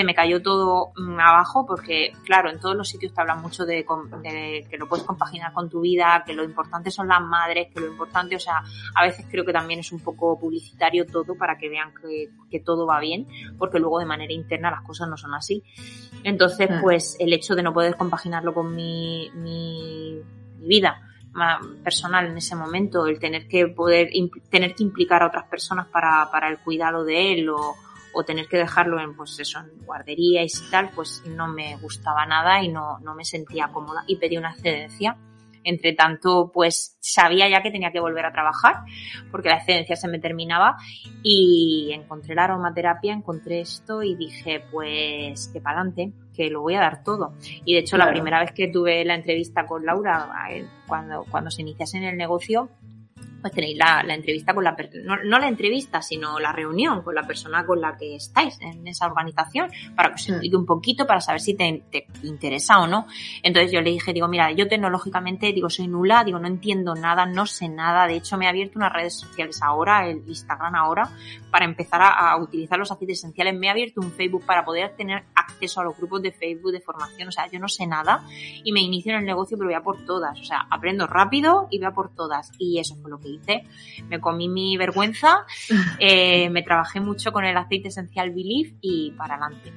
se 0.01 0.05
me 0.05 0.15
cayó 0.15 0.41
todo 0.41 0.93
abajo 1.19 1.67
porque, 1.67 2.15
claro, 2.25 2.49
en 2.49 2.59
todos 2.59 2.75
los 2.75 2.89
sitios 2.89 3.13
te 3.13 3.21
hablan 3.21 3.43
mucho 3.43 3.67
de, 3.67 3.85
de, 4.23 4.67
que 4.71 4.79
lo 4.79 4.89
puedes 4.89 5.05
compaginar 5.05 5.53
con 5.53 5.69
tu 5.69 5.83
vida, 5.83 6.23
que 6.27 6.33
lo 6.33 6.43
importante 6.43 6.91
son 6.91 7.07
las 7.09 7.21
madres, 7.21 7.69
que 7.71 7.81
lo 7.81 7.87
importante, 7.89 8.35
o 8.35 8.41
sea, 8.41 8.63
a 8.95 9.03
veces 9.03 9.27
creo 9.31 9.45
que 9.45 9.53
también 9.53 9.81
es 9.81 9.93
un 9.93 10.01
poco 10.01 10.39
publicitario 10.41 11.05
todo 11.05 11.35
para 11.35 11.59
que 11.59 11.69
vean 11.69 11.93
que, 12.01 12.31
que 12.51 12.61
todo 12.61 12.87
va 12.87 12.99
bien, 12.99 13.27
porque 13.59 13.79
luego 13.79 13.99
de 13.99 14.07
manera 14.07 14.33
interna 14.33 14.71
las 14.71 14.81
cosas 14.81 15.07
no 15.07 15.19
son 15.19 15.35
así. 15.35 15.63
Entonces, 16.25 16.71
pues 16.81 17.19
el 17.21 17.35
hecho 17.35 17.55
de 17.55 17.63
no 17.63 17.75
poder 17.75 17.97
compaginarlo 17.97 18.55
con 18.55 18.75
mi, 18.75 19.31
mi, 19.35 20.23
mi 20.61 20.67
vida 20.67 21.03
personal 21.85 22.27
en 22.27 22.39
ese 22.39 22.57
momento, 22.57 23.07
el 23.07 23.19
tener 23.19 23.47
que 23.47 23.67
poder, 23.67 24.09
tener 24.49 24.75
que 24.75 24.83
implicar 24.83 25.23
a 25.23 25.27
otras 25.27 25.45
personas 25.45 25.89
para, 25.89 26.31
para 26.33 26.49
el 26.49 26.59
cuidado 26.59 27.05
de 27.05 27.35
él 27.35 27.51
o, 27.51 27.77
o 28.15 28.25
tener 28.25 28.47
que 28.47 28.57
dejarlo 28.57 29.01
en, 29.01 29.15
pues 29.15 29.39
eso, 29.39 29.61
en 29.61 29.85
guardería 29.85 30.43
y 30.43 30.49
tal, 30.71 30.91
pues 30.95 31.23
no 31.27 31.49
me 31.49 31.77
gustaba 31.77 32.27
nada 32.27 32.63
y 32.63 32.69
no, 32.69 32.99
no 33.01 33.15
me 33.15 33.25
sentía 33.25 33.69
cómoda 33.73 34.05
y 34.07 34.17
pedí 34.17 34.37
una 34.37 34.51
excedencia. 34.51 35.17
Entre 35.63 35.93
tanto, 35.93 36.51
pues 36.55 36.97
sabía 37.01 37.47
ya 37.47 37.63
que 37.63 37.71
tenía 37.71 37.93
que 37.93 38.01
volver 38.01 38.25
a 38.25 38.33
trabajar 38.33 38.77
porque 39.31 39.51
la 39.51 39.57
excedencia 39.57 39.95
se 39.95 40.09
me 40.09 40.19
terminaba 40.19 40.77
y 41.23 41.91
encontré 41.93 42.35
la 42.35 42.45
aromaterapia, 42.45 43.13
encontré 43.13 43.61
esto 43.61 44.03
y 44.03 44.15
dije, 44.15 44.65
pues 44.71 45.51
que 45.53 45.61
para 45.61 45.81
adelante, 45.81 46.13
que 46.35 46.49
lo 46.49 46.63
voy 46.63 46.77
a 46.77 46.81
dar 46.81 47.05
todo. 47.05 47.35
Y 47.67 47.75
de 47.75 47.81
hecho, 47.81 47.97
claro. 47.97 48.11
la 48.11 48.15
primera 48.15 48.41
vez 48.41 48.53
que 48.53 48.69
tuve 48.69 49.05
la 49.05 49.15
entrevista 49.15 49.67
con 49.67 49.85
Laura, 49.85 50.31
eh, 50.51 50.65
cuando, 50.87 51.27
cuando 51.31 51.51
se 51.51 51.61
iniciase 51.61 51.99
en 51.99 52.05
el 52.05 52.17
negocio, 52.17 52.71
pues 53.41 53.53
tenéis 53.53 53.77
la, 53.79 54.03
la 54.03 54.15
entrevista 54.15 54.55
con 54.55 54.65
la 54.65 54.77
no, 55.05 55.17
no, 55.25 55.39
la 55.39 55.49
entrevista, 55.49 56.03
sino 56.03 56.39
la 56.39 56.53
reunión 56.53 57.03
con 57.03 57.15
la 57.15 57.27
persona 57.27 57.65
con 57.67 57.81
la 57.81 57.97
que 57.97 58.17
estáis 58.17 58.59
en 58.61 58.87
esa 58.87 59.07
organización 59.07 59.71
para 59.95 60.11
que 60.11 60.15
os 60.17 60.29
explique 60.29 60.57
un 60.57 60.67
poquito 60.67 61.07
para 61.07 61.21
saber 61.21 61.41
si 61.41 61.55
te, 61.55 61.85
te, 61.91 62.07
interesa 62.23 62.81
o 62.81 62.87
no. 62.87 63.07
Entonces 63.43 63.73
yo 63.73 63.81
le 63.81 63.91
dije, 63.91 64.13
digo, 64.13 64.29
mira, 64.29 64.53
yo 64.53 64.69
tecnológicamente 64.69 65.53
digo, 65.53 65.71
soy 65.71 65.89
nula, 65.89 66.25
digo, 66.25 66.39
no 66.39 66.47
entiendo 66.47 66.95
nada, 66.95 67.27
no 67.27 67.47
sé 67.47 67.69
nada. 67.69 68.07
De 68.07 68.17
hecho, 68.17 68.37
me 68.37 68.47
he 68.47 68.49
abierto 68.49 68.79
unas 68.79 68.93
redes 68.93 69.15
sociales 69.15 69.61
ahora, 69.63 70.09
el 70.09 70.23
Instagram 70.27 70.75
ahora, 70.75 71.11
para 71.51 71.65
empezar 71.65 72.03
a, 72.03 72.31
a 72.31 72.37
utilizar 72.37 72.79
los 72.79 72.91
aceites 72.91 73.19
esenciales. 73.19 73.59
Me 73.59 73.67
he 73.67 73.71
abierto 73.71 74.01
un 74.01 74.13
Facebook 74.13 74.45
para 74.45 74.65
poder 74.65 74.95
tener 74.97 75.25
acceso 75.35 75.81
a 75.81 75.85
los 75.85 75.97
grupos 75.97 76.23
de 76.23 76.33
Facebook 76.33 76.73
de 76.73 76.81
formación. 76.81 77.29
O 77.29 77.33
sea, 77.33 77.49
yo 77.51 77.59
no 77.59 77.69
sé 77.69 77.87
nada 77.87 78.25
y 78.65 78.73
me 78.73 78.81
inicio 78.81 79.13
en 79.13 79.19
el 79.19 79.25
negocio, 79.25 79.57
pero 79.57 79.69
voy 79.69 79.75
a 79.75 79.83
por 79.83 80.05
todas. 80.05 80.39
O 80.41 80.45
sea, 80.45 80.67
aprendo 80.71 81.07
rápido 81.07 81.69
y 81.71 81.79
voy 81.79 81.87
a 81.87 81.93
por 81.93 82.15
todas. 82.15 82.53
Y 82.59 82.79
eso 82.79 82.97
fue 82.97 83.11
lo 83.11 83.19
que 83.19 83.30
hice. 83.31 83.65
Me 84.09 84.21
comí 84.21 84.49
mi 84.49 84.77
vergüenza, 84.77 85.45
eh, 85.99 86.51
me 86.51 86.63
trabajé 86.63 87.01
mucho 87.01 87.33
con 87.33 87.45
el 87.45 87.57
aceite 87.57 87.89
esencial 87.89 88.31
Belief 88.31 88.75
y 88.81 89.13
para 89.13 89.35
adelante. 89.35 89.73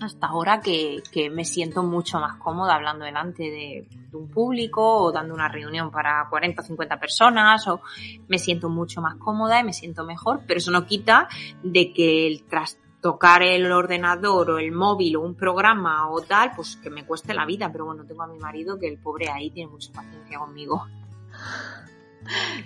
hasta 0.00 0.26
ahora 0.28 0.60
que, 0.60 1.02
que, 1.12 1.28
me 1.28 1.44
siento 1.44 1.82
mucho 1.82 2.20
más 2.20 2.38
cómoda 2.38 2.76
hablando 2.76 3.04
delante 3.04 3.42
de, 3.44 3.86
de, 4.10 4.16
un 4.16 4.28
público 4.28 5.02
o 5.02 5.12
dando 5.12 5.34
una 5.34 5.48
reunión 5.48 5.90
para 5.90 6.26
40 6.30 6.62
o 6.62 6.64
50 6.64 7.00
personas 7.00 7.66
o 7.68 7.80
me 8.28 8.38
siento 8.38 8.68
mucho 8.68 9.00
más 9.00 9.16
cómoda 9.16 9.60
y 9.60 9.64
me 9.64 9.72
siento 9.72 10.04
mejor, 10.04 10.42
pero 10.46 10.58
eso 10.58 10.70
no 10.70 10.86
quita 10.86 11.28
de 11.62 11.92
que 11.92 12.26
el 12.26 12.44
tras 12.44 12.78
tocar 13.00 13.42
el 13.42 13.70
ordenador 13.70 14.50
o 14.50 14.58
el 14.58 14.72
móvil 14.72 15.16
o 15.16 15.20
un 15.20 15.34
programa 15.34 16.10
o 16.10 16.20
tal, 16.22 16.52
pues 16.54 16.76
que 16.76 16.90
me 16.90 17.04
cueste 17.04 17.34
la 17.34 17.46
vida, 17.46 17.70
pero 17.70 17.84
bueno, 17.86 18.04
tengo 18.04 18.22
a 18.22 18.26
mi 18.26 18.38
marido 18.38 18.78
que 18.78 18.88
el 18.88 18.98
pobre 18.98 19.28
ahí 19.28 19.50
tiene 19.50 19.70
mucha 19.70 19.92
paciencia 19.92 20.38
conmigo. 20.38 20.86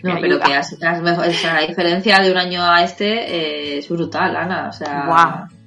No, 0.03 0.17
pero 0.21 0.41
que 0.41 0.55
has, 0.55 0.77
has 0.83 1.03
mejor, 1.03 1.29
o 1.29 1.33
sea, 1.33 1.55
la 1.55 1.67
diferencia 1.67 2.19
de 2.21 2.31
un 2.31 2.39
año 2.39 2.63
a 2.63 2.83
este 2.83 3.07
eh, 3.07 3.79
es 3.79 3.89
brutal, 3.89 4.37
Ana. 4.37 4.69
O 4.69 4.73
sea, 4.73 5.07
wow 5.07 5.59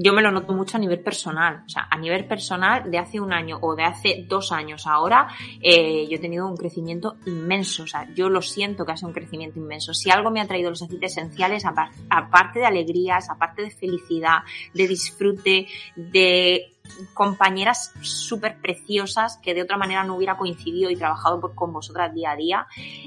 yo 0.00 0.12
me 0.12 0.22
lo 0.22 0.30
noto 0.30 0.52
mucho 0.52 0.76
a 0.76 0.80
nivel 0.80 1.00
personal. 1.00 1.64
O 1.66 1.68
sea, 1.68 1.88
a 1.90 1.98
nivel 1.98 2.24
personal, 2.26 2.88
de 2.88 2.98
hace 2.98 3.20
un 3.20 3.32
año 3.32 3.58
o 3.60 3.74
de 3.74 3.82
hace 3.82 4.24
dos 4.28 4.52
años 4.52 4.86
ahora, 4.86 5.28
eh, 5.60 6.06
yo 6.08 6.16
he 6.16 6.20
tenido 6.20 6.46
un 6.46 6.56
crecimiento 6.56 7.16
inmenso. 7.26 7.82
O 7.82 7.86
sea, 7.86 8.08
yo 8.14 8.28
lo 8.28 8.40
siento 8.40 8.86
que 8.86 8.92
ha 8.92 8.96
sido 8.96 9.08
un 9.08 9.14
crecimiento 9.14 9.58
inmenso. 9.58 9.94
Si 9.94 10.10
algo 10.10 10.30
me 10.30 10.40
ha 10.40 10.46
traído 10.46 10.70
los 10.70 10.82
aceites 10.82 11.12
esenciales, 11.12 11.64
aparte 11.64 12.60
de 12.60 12.66
alegrías, 12.66 13.28
aparte 13.28 13.62
de 13.62 13.70
felicidad, 13.70 14.38
de 14.72 14.86
disfrute, 14.86 15.66
de 15.96 16.77
compañeras 17.14 17.92
súper 18.00 18.60
preciosas 18.60 19.38
que 19.38 19.54
de 19.54 19.62
otra 19.62 19.76
manera 19.76 20.04
no 20.04 20.16
hubiera 20.16 20.36
coincidido 20.36 20.90
y 20.90 20.96
trabajado 20.96 21.40
con 21.54 21.72
vosotras 21.72 22.14
día 22.14 22.32
a 22.32 22.36
día, 22.36 22.66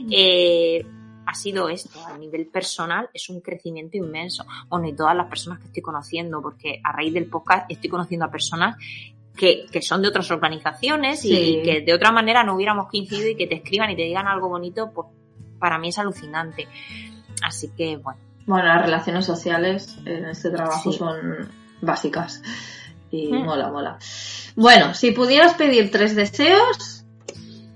eh, 0.09 0.85
ha 1.25 1.33
sido 1.33 1.69
esto, 1.69 2.05
a 2.05 2.17
nivel 2.17 2.47
personal 2.47 3.09
es 3.13 3.29
un 3.29 3.41
crecimiento 3.41 3.97
inmenso. 3.97 4.45
Bueno, 4.67 4.87
y 4.87 4.93
todas 4.93 5.15
las 5.15 5.27
personas 5.27 5.59
que 5.59 5.67
estoy 5.67 5.81
conociendo, 5.81 6.41
porque 6.41 6.81
a 6.83 6.91
raíz 6.91 7.13
del 7.13 7.27
podcast 7.27 7.69
estoy 7.69 7.89
conociendo 7.89 8.25
a 8.25 8.31
personas 8.31 8.75
que, 9.35 9.65
que 9.71 9.81
son 9.81 10.01
de 10.01 10.09
otras 10.09 10.29
organizaciones 10.31 11.21
sí. 11.21 11.33
y 11.33 11.63
que 11.63 11.81
de 11.81 11.93
otra 11.93 12.11
manera 12.11 12.43
no 12.43 12.55
hubiéramos 12.55 12.89
coincidido 12.89 13.29
y 13.29 13.35
que 13.35 13.47
te 13.47 13.55
escriban 13.55 13.89
y 13.91 13.95
te 13.95 14.03
digan 14.03 14.27
algo 14.27 14.49
bonito, 14.49 14.91
pues 14.93 15.07
para 15.59 15.77
mí 15.77 15.89
es 15.89 15.99
alucinante. 15.99 16.67
Así 17.43 17.69
que, 17.69 17.97
bueno. 17.97 18.19
Bueno, 18.45 18.65
las 18.65 18.81
relaciones 18.81 19.25
sociales 19.25 19.97
en 20.05 20.25
este 20.25 20.49
trabajo 20.49 20.91
sí. 20.91 20.97
son 20.97 21.49
básicas 21.81 22.41
y 23.11 23.31
mm. 23.31 23.45
mola, 23.45 23.69
mola. 23.69 23.99
Bueno, 24.55 24.93
si 24.93 25.11
pudieras 25.11 25.53
pedir 25.55 25.91
tres 25.91 26.15
deseos, 26.15 27.05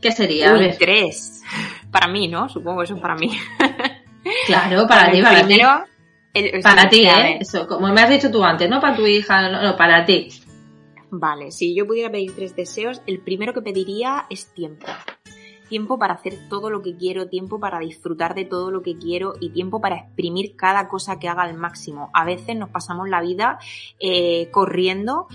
¿qué 0.02 0.12
sería? 0.12 0.54
Uy, 0.54 0.76
tres 0.80 1.36
para 1.96 2.10
mí, 2.10 2.28
¿no? 2.28 2.50
Supongo 2.50 2.80
que 2.80 2.84
eso 2.84 2.96
es 2.96 3.02
para 3.02 3.16
mí. 3.16 3.32
Claro, 4.48 4.86
para 4.90 5.12
ti, 5.12 5.22
para 5.22 5.48
ti. 5.48 5.62
El, 6.34 6.56
el 6.56 6.62
para 6.62 6.90
ti, 6.90 7.06
¿eh? 7.06 7.38
Eso, 7.40 7.66
como 7.68 7.88
me 7.88 8.02
has 8.02 8.10
dicho 8.10 8.30
tú 8.30 8.44
antes, 8.44 8.70
no 8.70 8.82
para 8.82 8.98
tu 8.98 9.08
hija, 9.08 9.50
no, 9.50 9.62
no, 9.62 9.78
para 9.78 10.06
ti. 10.06 10.28
Vale, 11.10 11.52
si 11.52 11.74
yo 11.74 11.88
pudiera 11.88 12.12
pedir 12.12 12.36
tres 12.36 12.54
deseos, 12.54 13.02
el 13.08 13.20
primero 13.20 13.54
que 13.54 13.62
pediría 13.62 14.26
es 14.30 14.54
tiempo. 14.54 14.88
Tiempo 15.68 15.98
para 15.98 16.14
hacer 16.14 16.38
todo 16.50 16.70
lo 16.70 16.82
que 16.82 16.96
quiero, 16.96 17.28
tiempo 17.28 17.60
para 17.60 17.80
disfrutar 17.80 18.36
de 18.36 18.46
todo 18.46 18.72
lo 18.72 18.82
que 18.82 18.98
quiero 18.98 19.34
y 19.40 19.50
tiempo 19.50 19.82
para 19.82 19.98
exprimir 19.98 20.56
cada 20.56 20.88
cosa 20.88 21.20
que 21.20 21.28
haga 21.28 21.44
al 21.44 21.56
máximo. 21.56 22.10
A 22.14 22.26
veces 22.26 22.56
nos 22.56 22.70
pasamos 22.70 23.10
la 23.10 23.22
vida 23.22 23.60
eh, 24.00 24.50
corriendo 24.52 25.28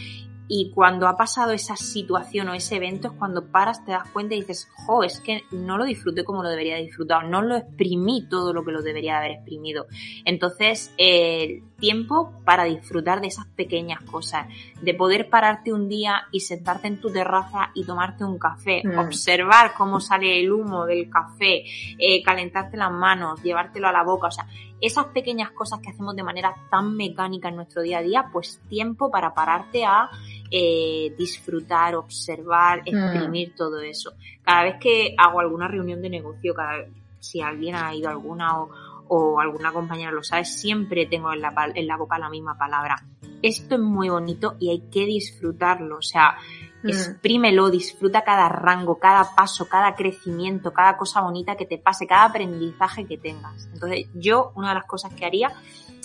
y 0.53 0.73
cuando 0.73 1.07
ha 1.07 1.17
pasado 1.17 1.53
esa 1.53 1.77
situación 1.77 2.49
o 2.49 2.55
ese 2.55 2.75
evento 2.75 3.07
es 3.07 3.15
cuando 3.15 3.53
paras, 3.53 3.85
te 3.85 3.93
das 3.93 4.09
cuenta 4.09 4.35
y 4.35 4.41
dices, 4.41 4.69
jo, 4.85 5.05
es 5.05 5.21
que 5.21 5.45
no 5.53 5.79
lo 5.79 5.85
disfruté 5.85 6.25
como 6.25 6.43
lo 6.43 6.49
debería 6.49 6.75
disfrutar, 6.75 7.29
no 7.29 7.41
lo 7.41 7.55
exprimí 7.55 8.29
todo 8.29 8.53
lo 8.53 8.65
que 8.65 8.73
lo 8.73 8.83
debería 8.83 9.19
haber 9.19 9.31
exprimido. 9.31 9.87
Entonces, 10.25 10.93
el 10.97 11.63
tiempo 11.79 12.33
para 12.45 12.65
disfrutar 12.65 13.21
de 13.21 13.29
esas 13.29 13.47
pequeñas 13.47 14.03
cosas, 14.03 14.49
de 14.83 14.93
poder 14.93 15.31
pararte 15.31 15.73
un 15.73 15.89
día 15.89 16.23
y 16.33 16.41
sentarte 16.41 16.89
en 16.89 17.01
tu 17.01 17.13
terraza 17.13 17.71
y 17.77 17.85
tomarte 17.85 18.25
un 18.25 18.37
café, 18.37 18.83
mm. 18.85 18.99
observar 18.99 19.75
cómo 19.79 20.01
sale 20.01 20.41
el 20.41 20.51
humo 20.51 20.85
del 20.85 21.09
café, 21.09 21.63
eh, 21.97 22.25
calentarte 22.25 22.77
las 22.77 22.91
manos, 22.91 23.41
llevártelo 23.45 23.87
a 23.87 23.93
la 23.93 24.03
boca, 24.03 24.27
o 24.27 24.33
sea, 24.33 24.49
esas 24.81 25.07
pequeñas 25.07 25.51
cosas 25.51 25.81
que 25.81 25.91
hacemos 25.91 26.17
de 26.17 26.23
manera 26.23 26.55
tan 26.71 26.97
mecánica 26.97 27.49
en 27.49 27.57
nuestro 27.57 27.83
día 27.83 27.99
a 27.99 28.03
día, 28.03 28.27
pues 28.33 28.61
tiempo 28.69 29.11
para 29.11 29.35
pararte 29.35 29.85
a 29.85 30.09
eh, 30.51 31.15
disfrutar, 31.19 31.95
observar, 31.95 32.83
exprimir 32.85 33.51
mm. 33.51 33.57
todo 33.57 33.81
eso. 33.81 34.13
Cada 34.43 34.65
vez 34.65 34.77
que 34.81 35.15
hago 35.17 35.41
alguna 35.41 35.69
reunión 35.69 36.01
de 36.03 36.11
negocio, 36.11 36.55
cada, 36.55 36.85
si 37.19 37.41
alguien 37.41 37.75
ha 37.77 37.95
ido 37.95 38.09
a 38.09 38.13
alguna 38.13 38.61
o, 38.61 38.71
o 39.09 39.41
alguna 39.41 39.73
compañera 39.73 40.13
lo 40.13 40.23
sabe, 40.23 40.45
siempre 40.45 41.07
tengo 41.07 41.33
en 41.33 41.43
la, 41.43 41.53
en 41.75 41.87
la 41.87 41.97
boca 41.97 42.19
la 42.19 42.31
misma 42.31 42.57
palabra. 42.57 42.97
Esto 43.43 43.75
es 43.75 43.81
muy 43.81 44.09
bonito 44.09 44.57
y 44.59 44.71
hay 44.71 44.81
que 44.91 45.07
disfrutarlo, 45.07 45.99
o 45.99 46.03
sea. 46.03 46.37
Exprímelo, 46.85 47.71
disfruta 47.71 48.23
cada 48.23 48.49
rango, 48.49 48.99
cada 48.99 49.35
paso, 49.35 49.69
cada 49.69 49.95
crecimiento, 49.95 50.73
cada 50.73 50.97
cosa 50.97 51.21
bonita 51.21 51.57
que 51.57 51.67
te 51.67 51.79
pase, 51.79 52.07
cada 52.07 52.25
aprendizaje 52.25 53.07
que 53.07 53.19
tengas. 53.19 53.69
Entonces, 53.73 54.07
yo, 54.15 54.53
una 54.55 54.71
de 54.71 54.75
las 54.77 54.85
cosas 54.85 55.13
que 55.15 55.25
haría 55.27 55.53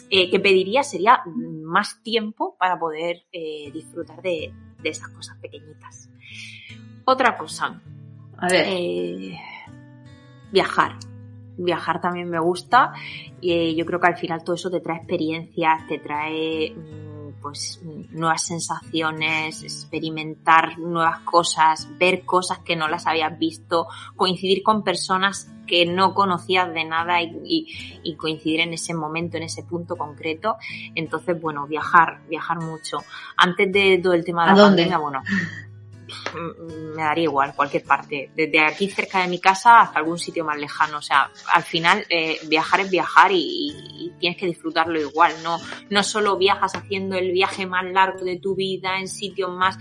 eh, 0.09 0.29
que 0.29 0.39
pediría 0.39 0.83
sería 0.83 1.23
más 1.25 2.01
tiempo 2.03 2.55
para 2.59 2.77
poder 2.77 3.23
eh, 3.31 3.71
disfrutar 3.73 4.21
de, 4.21 4.53
de, 4.81 4.89
esas 4.89 5.09
cosas 5.09 5.37
pequeñitas. 5.37 6.09
Otra 7.05 7.35
cosa. 7.35 7.81
A 8.37 8.47
ver. 8.47 8.65
Eh, 8.67 9.39
viajar. 10.51 10.97
Viajar 11.57 12.01
también 12.01 12.29
me 12.29 12.39
gusta 12.39 12.93
y 13.39 13.75
yo 13.75 13.85
creo 13.85 13.99
que 13.99 14.07
al 14.07 14.17
final 14.17 14.43
todo 14.43 14.55
eso 14.55 14.69
te 14.69 14.81
trae 14.81 14.97
experiencias, 14.97 15.87
te 15.87 15.99
trae 15.99 16.75
pues 17.45 17.79
nuevas 18.09 18.43
sensaciones, 18.43 19.61
experimentar 19.61 20.79
nuevas 20.79 21.19
cosas, 21.19 21.87
ver 21.99 22.25
cosas 22.25 22.57
que 22.65 22.75
no 22.75 22.87
las 22.87 23.05
habías 23.05 23.37
visto, 23.37 23.85
coincidir 24.15 24.63
con 24.63 24.83
personas 24.83 25.47
que 25.67 25.85
no 25.85 26.15
conocías 26.15 26.73
de 26.73 26.85
nada 26.85 27.21
y, 27.21 27.39
y, 27.45 27.99
y, 28.01 28.15
coincidir 28.15 28.61
en 28.61 28.73
ese 28.73 28.95
momento, 28.95 29.37
en 29.37 29.43
ese 29.43 29.61
punto 29.61 29.95
concreto. 29.95 30.55
Entonces, 30.95 31.39
bueno, 31.39 31.67
viajar, 31.67 32.21
viajar 32.27 32.59
mucho. 32.61 32.97
Antes 33.37 33.71
de 33.71 33.99
todo 34.01 34.13
el 34.13 34.25
tema 34.25 34.47
de 34.47 34.55
la 34.55 34.63
pandemia, 34.65 34.97
bueno, 34.97 35.21
me 36.95 37.01
daría 37.01 37.23
igual, 37.23 37.53
cualquier 37.55 37.83
parte. 37.83 38.31
Desde 38.35 38.59
aquí 38.59 38.89
cerca 38.89 39.21
de 39.21 39.27
mi 39.27 39.39
casa 39.39 39.81
hasta 39.81 39.99
algún 39.99 40.17
sitio 40.17 40.45
más 40.45 40.57
lejano. 40.57 40.97
O 40.97 41.01
sea, 41.01 41.29
al 41.53 41.63
final 41.63 42.05
eh, 42.09 42.39
viajar 42.47 42.81
es 42.81 42.89
viajar 42.89 43.31
y, 43.31 43.73
y, 43.97 44.13
tienes 44.19 44.37
que 44.37 44.45
disfrutarlo 44.45 44.99
igual. 44.99 45.33
No, 45.43 45.59
no 45.89 46.03
solo 46.03 46.37
viajas 46.37 46.75
haciendo 46.75 47.17
el 47.17 47.31
viaje 47.31 47.65
más 47.65 47.85
largo 47.85 48.23
de 48.23 48.37
tu 48.37 48.55
vida 48.55 48.99
en 48.99 49.07
sitios 49.07 49.51
más 49.51 49.77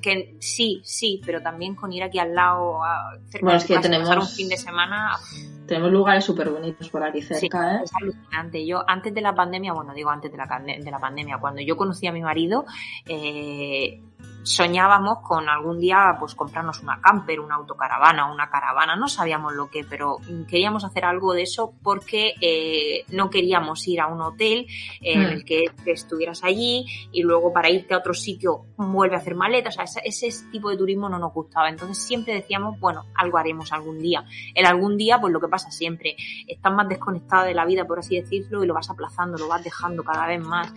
que 0.00 0.36
sí, 0.38 0.80
sí, 0.84 1.20
pero 1.24 1.42
también 1.42 1.74
con 1.74 1.92
ir 1.92 2.02
aquí 2.02 2.18
al 2.18 2.34
lado, 2.34 2.82
a, 2.82 3.12
cerca 3.26 3.46
bueno, 3.46 3.50
de 3.52 3.56
es 3.56 3.64
que 3.64 3.74
casa, 3.74 3.82
tenemos, 3.82 4.08
pasar 4.08 4.22
un 4.22 4.28
fin 4.28 4.48
de 4.48 4.56
semana. 4.56 5.18
Tenemos 5.66 5.92
lugares 5.92 6.24
súper 6.24 6.50
bonitos 6.50 6.88
por 6.88 7.02
aquí 7.02 7.22
cerca, 7.22 7.70
sí, 7.70 7.76
¿eh? 7.76 7.80
Es 7.84 7.90
alucinante. 7.94 8.66
Yo, 8.66 8.82
antes 8.86 9.14
de 9.14 9.20
la 9.20 9.34
pandemia, 9.34 9.72
bueno, 9.72 9.92
digo 9.94 10.10
antes 10.10 10.30
de 10.30 10.38
la, 10.38 10.46
de 10.46 10.90
la 10.90 10.98
pandemia, 10.98 11.38
cuando 11.38 11.62
yo 11.62 11.76
conocí 11.76 12.06
a 12.06 12.12
mi 12.12 12.20
marido, 12.20 12.64
eh, 13.06 14.00
soñábamos 14.42 15.18
con 15.22 15.48
algún 15.48 15.78
día 15.78 16.16
pues 16.18 16.34
comprarnos 16.34 16.82
una 16.82 17.00
camper, 17.00 17.40
una 17.40 17.56
autocaravana, 17.56 18.32
una 18.32 18.50
caravana, 18.50 18.96
no 18.96 19.08
sabíamos 19.08 19.52
lo 19.52 19.70
que, 19.70 19.84
pero 19.84 20.18
queríamos 20.48 20.84
hacer 20.84 21.04
algo 21.04 21.32
de 21.32 21.42
eso 21.42 21.74
porque 21.82 22.34
eh, 22.40 23.04
no 23.08 23.30
queríamos 23.30 23.86
ir 23.88 24.00
a 24.00 24.06
un 24.06 24.20
hotel 24.20 24.66
mm. 25.00 25.04
en 25.04 25.22
el 25.22 25.44
que, 25.44 25.66
que, 25.84 25.92
estuvieras 25.92 26.42
allí 26.44 26.86
y 27.12 27.22
luego 27.22 27.52
para 27.52 27.70
irte 27.70 27.94
a 27.94 27.98
otro 27.98 28.14
sitio 28.14 28.66
vuelve 28.76 29.16
a 29.16 29.18
hacer 29.18 29.34
maletas, 29.34 29.74
o 29.74 29.86
sea, 29.86 30.02
ese, 30.02 30.26
ese, 30.26 30.50
tipo 30.50 30.70
de 30.70 30.76
turismo 30.76 31.08
no 31.08 31.18
nos 31.18 31.32
gustaba, 31.32 31.68
entonces 31.68 31.98
siempre 31.98 32.34
decíamos, 32.34 32.78
bueno, 32.80 33.04
algo 33.14 33.38
haremos 33.38 33.72
algún 33.72 33.98
día. 34.00 34.24
El 34.54 34.66
algún 34.66 34.96
día, 34.96 35.20
pues 35.20 35.32
lo 35.32 35.40
que 35.40 35.48
pasa 35.48 35.70
siempre, 35.70 36.16
estás 36.46 36.72
más 36.72 36.88
desconectada 36.88 37.44
de 37.44 37.54
la 37.54 37.64
vida, 37.64 37.84
por 37.84 37.98
así 37.98 38.16
decirlo, 38.16 38.64
y 38.64 38.66
lo 38.66 38.74
vas 38.74 38.90
aplazando, 38.90 39.38
lo 39.38 39.48
vas 39.48 39.62
dejando 39.62 40.02
cada 40.02 40.26
vez 40.26 40.40
más. 40.40 40.72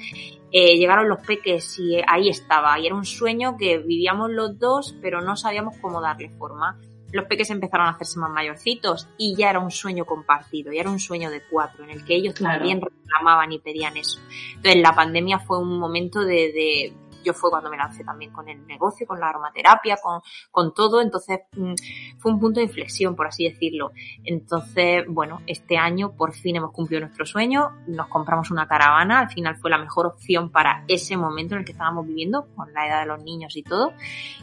Eh, 0.51 0.77
llegaron 0.77 1.09
los 1.09 1.19
peques 1.19 1.79
y 1.79 1.97
ahí 2.07 2.29
estaba, 2.29 2.79
y 2.79 2.85
era 2.85 2.95
un 2.95 3.05
sueño 3.05 3.54
que 3.57 3.77
vivíamos 3.77 4.31
los 4.31 4.59
dos, 4.59 4.95
pero 5.01 5.21
no 5.21 5.35
sabíamos 5.35 5.75
cómo 5.81 6.01
darle 6.01 6.29
forma. 6.29 6.79
Los 7.11 7.25
peques 7.25 7.49
empezaron 7.49 7.87
a 7.87 7.91
hacerse 7.91 8.19
más 8.19 8.31
mayorcitos 8.31 9.07
y 9.17 9.35
ya 9.35 9.49
era 9.49 9.59
un 9.59 9.71
sueño 9.71 10.05
compartido, 10.05 10.73
ya 10.73 10.81
era 10.81 10.89
un 10.89 10.99
sueño 10.99 11.29
de 11.29 11.41
cuatro, 11.49 11.83
en 11.83 11.91
el 11.91 12.03
que 12.03 12.15
ellos 12.15 12.33
claro. 12.33 12.57
también 12.57 12.81
reclamaban 12.81 13.51
y 13.51 13.59
pedían 13.59 13.95
eso. 13.95 14.19
Entonces 14.55 14.81
la 14.81 14.93
pandemia 14.93 15.39
fue 15.39 15.59
un 15.59 15.79
momento 15.79 16.21
de, 16.21 16.51
de 16.51 16.93
yo 17.25 17.33
fue 17.33 17.49
cuando 17.49 17.69
me 17.69 17.77
lancé 17.77 18.03
también 18.03 18.31
con 18.31 18.47
el 18.47 18.65
negocio, 18.67 19.07
con 19.07 19.19
la 19.19 19.29
aromaterapia, 19.29 19.97
con, 20.01 20.21
con 20.51 20.73
todo, 20.73 21.01
entonces 21.01 21.39
mmm, 21.53 21.73
fue 22.19 22.31
un 22.31 22.39
punto 22.39 22.59
de 22.59 22.67
inflexión, 22.67 23.15
por 23.15 23.27
así 23.27 23.49
decirlo. 23.49 23.91
Entonces, 24.23 25.03
bueno, 25.07 25.41
este 25.47 25.77
año 25.77 26.15
por 26.15 26.33
fin 26.33 26.55
hemos 26.57 26.71
cumplido 26.71 27.01
nuestro 27.01 27.25
sueño, 27.25 27.71
nos 27.87 28.07
compramos 28.07 28.51
una 28.51 28.67
caravana, 28.67 29.19
al 29.19 29.29
final 29.29 29.57
fue 29.57 29.69
la 29.69 29.77
mejor 29.77 30.05
opción 30.05 30.51
para 30.51 30.85
ese 30.87 31.17
momento 31.17 31.55
en 31.55 31.61
el 31.61 31.65
que 31.65 31.71
estábamos 31.71 32.07
viviendo, 32.07 32.47
con 32.55 32.71
la 32.73 32.87
edad 32.87 33.01
de 33.01 33.07
los 33.07 33.23
niños 33.23 33.55
y 33.57 33.63
todo, 33.63 33.93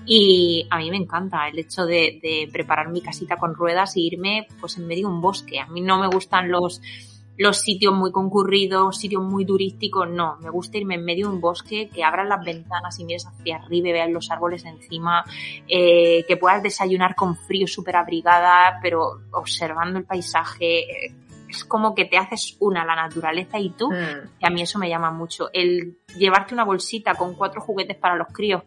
y 0.04 0.66
a 0.70 0.78
mí 0.78 0.90
me 0.90 0.96
encanta 0.96 1.48
el 1.48 1.58
hecho 1.58 1.86
de, 1.86 2.18
de 2.22 2.48
preparar 2.52 2.88
mi 2.88 3.00
casita 3.00 3.36
con 3.36 3.54
ruedas 3.54 3.96
e 3.96 4.00
irme 4.00 4.46
pues 4.60 4.76
en 4.76 4.86
medio 4.86 5.08
de 5.08 5.14
un 5.14 5.20
bosque. 5.20 5.60
A 5.60 5.66
mí 5.66 5.80
no 5.80 5.98
me 5.98 6.08
gustan 6.08 6.50
los 6.50 6.80
los 7.36 7.60
sitios 7.60 7.94
muy 7.94 8.12
concurridos, 8.12 8.98
sitios 8.98 9.22
muy 9.22 9.44
turísticos, 9.46 10.08
no. 10.08 10.36
Me 10.40 10.50
gusta 10.50 10.78
irme 10.78 10.96
en 10.96 11.04
medio 11.04 11.28
de 11.28 11.34
un 11.34 11.40
bosque, 11.40 11.88
que 11.88 12.04
abran 12.04 12.28
las 12.28 12.44
ventanas 12.44 12.98
y 12.98 13.04
mires 13.04 13.26
hacia 13.26 13.56
arriba 13.56 13.88
y 13.88 13.92
veas 13.92 14.10
los 14.10 14.30
árboles 14.30 14.64
encima, 14.64 15.24
eh, 15.68 16.24
que 16.26 16.36
puedas 16.36 16.62
desayunar 16.62 17.14
con 17.14 17.36
frío 17.36 17.66
súper 17.66 17.96
abrigada, 17.96 18.78
pero 18.82 19.22
observando 19.32 19.98
el 19.98 20.04
paisaje. 20.04 20.84
Es 21.52 21.64
como 21.64 21.94
que 21.94 22.06
te 22.06 22.16
haces 22.16 22.56
una 22.60 22.84
la 22.84 22.96
naturaleza 22.96 23.58
y 23.58 23.70
tú, 23.70 23.90
Mm. 23.90 24.30
y 24.40 24.46
a 24.46 24.50
mí 24.50 24.62
eso 24.62 24.78
me 24.78 24.88
llama 24.88 25.10
mucho. 25.10 25.50
El 25.52 25.98
llevarte 26.16 26.54
una 26.54 26.64
bolsita 26.64 27.14
con 27.14 27.34
cuatro 27.34 27.60
juguetes 27.60 27.96
para 27.96 28.16
los 28.16 28.28
críos, 28.28 28.62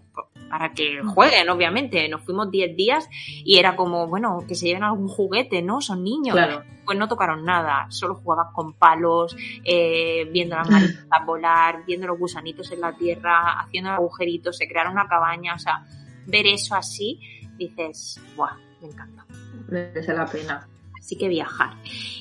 para 0.50 0.72
que 0.72 1.02
jueguen, 1.02 1.50
obviamente. 1.50 2.08
Nos 2.08 2.22
fuimos 2.22 2.52
10 2.52 2.76
días 2.76 3.10
y 3.44 3.58
era 3.58 3.76
como, 3.76 4.08
bueno, 4.08 4.44
que 4.48 4.54
se 4.54 4.68
lleven 4.68 4.84
algún 4.84 5.08
juguete, 5.08 5.62
¿no? 5.64 5.82
Son 5.82 6.04
niños. 6.04 6.36
Claro. 6.36 6.64
Pues 6.86 6.98
no 7.00 7.08
tocaron 7.08 7.44
nada, 7.44 7.88
solo 7.90 8.14
jugabas 8.14 8.54
con 8.54 8.74
palos, 8.74 9.36
eh, 9.64 10.30
viendo 10.32 10.56
las 10.56 10.70
mariposas 10.70 11.10
volar, 11.26 11.84
viendo 11.88 12.06
los 12.06 12.20
gusanitos 12.20 12.72
en 12.72 12.82
la 12.82 12.94
tierra, 12.96 13.60
haciendo 13.62 13.90
agujeritos, 13.90 14.56
se 14.58 14.68
crearon 14.68 14.94
una 14.94 15.08
cabaña, 15.08 15.56
o 15.56 15.60
sea, 15.60 15.84
ver 16.28 16.46
eso 16.46 16.76
así, 16.76 17.20
dices, 17.58 18.22
¡buah! 18.36 18.54
Me 18.82 18.88
encanta. 18.90 19.26
Merece 19.68 20.14
la 20.14 20.28
pena. 20.28 20.68
Así 21.06 21.18
que 21.18 21.28
viajar. 21.30 21.74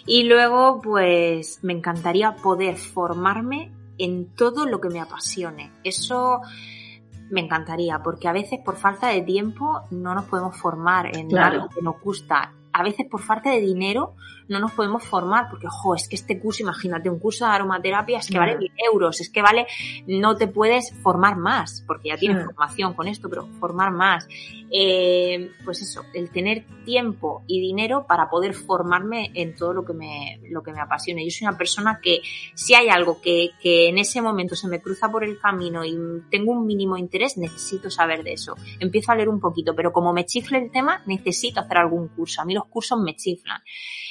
Y 0.05 0.25
luego, 0.25 0.83
pues, 0.83 1.61
me 1.63 1.73
encantaría 1.73 2.37
poder 2.37 2.77
formarme 2.77 3.73
en 3.97 4.27
todo 4.35 4.67
lo 4.67 4.79
que 4.79 4.91
me 4.91 5.01
apasione. 5.01 5.73
Eso 5.85 6.43
me 7.31 7.41
encantaría, 7.41 8.01
porque 8.03 8.29
a 8.29 8.33
veces 8.33 8.61
por 8.63 8.77
falta 8.77 9.09
de 9.09 9.23
tiempo 9.23 9.81
no 9.91 10.15
nos 10.15 10.27
podemos 10.27 10.55
formar 10.59 11.17
en 11.17 11.31
Claro. 11.31 11.63
algo 11.63 11.69
que 11.75 11.81
nos 11.81 11.99
gusta. 12.03 12.53
A 12.75 12.83
veces 12.83 13.07
por 13.11 13.23
falta 13.23 13.49
de 13.49 13.63
dinero 13.63 14.17
no 14.49 14.59
nos 14.59 14.73
podemos 14.73 15.05
formar, 15.05 15.49
porque, 15.51 15.67
ojo, 15.67 15.95
es 15.95 16.09
que 16.09 16.17
este 16.17 16.39
curso, 16.39 16.63
imagínate, 16.63 17.09
un 17.09 17.19
curso 17.19 17.45
de 17.45 17.53
aromaterapia 17.53 18.19
es 18.19 18.29
que 18.29 18.39
vale 18.39 18.57
mil 18.57 18.73
euros, 18.93 19.21
es 19.21 19.31
que 19.31 19.43
vale, 19.43 19.67
no 20.07 20.37
te 20.37 20.47
puedes 20.47 20.93
formar 21.03 21.37
más, 21.37 21.83
porque 21.87 22.09
ya 22.09 22.17
tienes 22.17 22.45
formación 22.45 22.95
con 22.95 23.09
esto, 23.09 23.29
pero 23.29 23.47
formar 23.59 23.91
más. 23.91 24.27
Eh, 24.77 25.53
pues 25.65 25.83
eso, 25.83 26.05
el 26.15 26.31
tener 26.31 26.65
tiempo 26.85 27.45
y 27.47 27.61
dinero 27.61 28.07
para 28.09 28.29
poder 28.29 28.55
formarme 28.55 29.31
en 29.35 29.55
todo 29.55 29.73
lo 29.73 29.85
que 29.85 29.93
me, 29.93 30.41
lo 30.51 30.63
que 30.63 30.73
me 30.73 30.81
apasione. 30.81 31.25
Yo 31.25 31.31
soy 31.31 31.47
una 31.47 31.57
persona 31.57 32.01
que 32.03 32.23
si 32.55 32.75
hay 32.75 32.89
algo 32.89 33.21
que, 33.21 33.51
que 33.61 33.89
en 33.89 33.99
ese 33.99 34.21
momento 34.21 34.57
se 34.57 34.67
me 34.67 34.81
cruza 34.81 35.11
por 35.13 35.23
el 35.23 35.39
camino 35.39 35.85
y 35.85 35.97
tengo 36.31 36.53
un 36.53 36.67
mínimo 36.67 36.97
interés, 36.97 37.37
necesito 37.37 37.89
saber 37.89 38.25
de 38.25 38.33
eso. 38.33 38.57
Empiezo 38.81 39.13
a 39.13 39.15
leer 39.15 39.29
un 39.29 39.41
poquito, 39.41 39.77
pero 39.77 39.93
como 39.93 40.13
me 40.13 40.27
chifle 40.27 40.59
el 40.59 40.71
tema, 40.71 41.03
necesito 41.07 41.61
hacer 41.61 41.79
algún 41.79 42.09
curso. 42.09 42.43
A 42.43 42.45
mí 42.45 42.55
los 42.55 42.67
cursos 42.67 42.99
me 42.99 43.15
chiflan. 43.15 43.61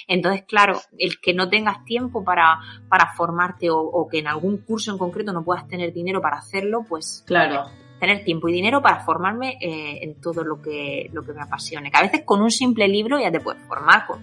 Entonces, 0.07 0.22
claro, 0.47 0.79
el 0.97 1.19
que 1.19 1.33
no 1.33 1.49
tengas 1.49 1.83
tiempo 1.85 2.23
para, 2.23 2.59
para 2.89 3.13
formarte 3.13 3.69
o, 3.69 3.79
o 3.79 4.07
que 4.07 4.19
en 4.19 4.27
algún 4.27 4.57
curso 4.57 4.91
en 4.91 4.97
concreto 4.97 5.31
no 5.33 5.43
puedas 5.43 5.67
tener 5.67 5.93
dinero 5.93 6.21
para 6.21 6.37
hacerlo, 6.37 6.85
pues 6.87 7.23
Claro. 7.25 7.65
tener 7.99 8.23
tiempo 8.23 8.49
y 8.49 8.53
dinero 8.53 8.81
para 8.81 8.99
formarme 9.05 9.57
eh, 9.61 9.99
en 10.03 10.19
todo 10.19 10.43
lo 10.43 10.61
que, 10.61 11.09
lo 11.13 11.23
que 11.23 11.33
me 11.33 11.41
apasione. 11.41 11.89
Que 11.91 11.97
a 11.97 12.01
veces 12.01 12.21
con 12.25 12.41
un 12.41 12.51
simple 12.51 12.87
libro 12.87 13.19
ya 13.19 13.31
te 13.31 13.39
puedes 13.39 13.61
formar 13.67 14.05
con 14.07 14.19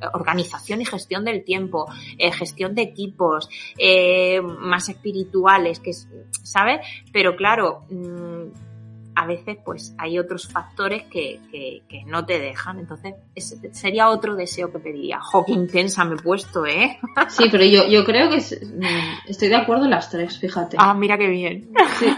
eh, 0.00 0.06
organización 0.14 0.80
y 0.80 0.84
gestión 0.84 1.24
del 1.24 1.44
tiempo, 1.44 1.86
eh, 2.18 2.32
gestión 2.32 2.74
de 2.74 2.82
equipos, 2.82 3.48
eh, 3.78 4.40
más 4.40 4.88
espirituales, 4.88 5.78
que 5.80 5.90
es- 5.90 6.08
¿sabes? 6.42 6.80
Pero 7.12 7.36
claro, 7.36 7.84
mm, 7.90 8.71
a 9.14 9.26
veces 9.26 9.58
pues 9.64 9.94
hay 9.98 10.18
otros 10.18 10.48
factores 10.48 11.02
que, 11.04 11.38
que, 11.50 11.82
que 11.88 12.04
no 12.04 12.24
te 12.24 12.38
dejan. 12.38 12.78
Entonces, 12.78 13.14
ese 13.34 13.72
sería 13.74 14.08
otro 14.08 14.34
deseo 14.34 14.72
que 14.72 14.78
pediría. 14.78 15.20
Jo, 15.20 15.44
qué 15.44 15.52
intensa 15.52 16.04
me 16.04 16.14
he 16.14 16.18
puesto, 16.18 16.64
¿eh? 16.66 16.98
Sí, 17.28 17.48
pero 17.50 17.64
yo, 17.64 17.86
yo 17.88 18.04
creo 18.04 18.30
que 18.30 18.36
es- 18.36 18.60
mm, 18.62 19.28
estoy 19.28 19.48
de 19.48 19.56
acuerdo 19.56 19.84
en 19.84 19.90
las 19.90 20.10
tres, 20.10 20.38
fíjate. 20.38 20.76
Ah, 20.80 20.94
mira 20.94 21.18
qué 21.18 21.28
bien. 21.28 21.70
Sí. 21.98 22.06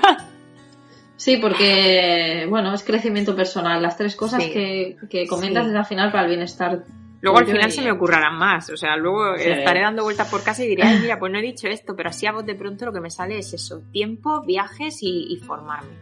Sí, 1.16 1.36
porque, 1.38 2.44
bueno, 2.50 2.74
es 2.74 2.82
crecimiento 2.82 3.34
personal. 3.36 3.80
Las 3.80 3.96
tres 3.96 4.16
cosas 4.16 4.42
Sí. 4.42 4.50
que, 4.50 4.96
que 5.08 5.26
comentas 5.26 5.64
Sí. 5.64 5.70
es 5.70 5.76
al 5.76 5.86
final 5.86 6.10
para 6.10 6.24
el 6.24 6.30
bienestar. 6.30 6.84
Luego 7.20 7.38
al 7.38 7.46
final 7.46 7.70
se 7.72 7.80
me 7.80 7.90
ocurrarán 7.92 8.36
más, 8.36 8.68
o 8.68 8.76
sea, 8.76 8.96
luego 8.96 9.34
Sí. 9.38 9.48
estaré 9.48 9.80
dando 9.80 10.02
vueltas 10.02 10.28
por 10.28 10.42
casa 10.42 10.62
y 10.64 10.68
diré, 10.68 10.82
ay, 10.82 10.98
mira, 11.00 11.18
pues 11.18 11.32
no 11.32 11.38
he 11.38 11.42
dicho 11.42 11.68
esto, 11.68 11.96
pero 11.96 12.10
así 12.10 12.26
a 12.26 12.32
vos 12.32 12.44
de 12.44 12.54
pronto 12.54 12.84
lo 12.84 12.92
que 12.92 13.00
me 13.00 13.10
sale 13.10 13.38
es 13.38 13.54
eso, 13.54 13.80
tiempo, 13.92 14.42
viajes 14.44 14.98
y, 15.02 15.32
y 15.32 15.36
formarme. 15.38 15.94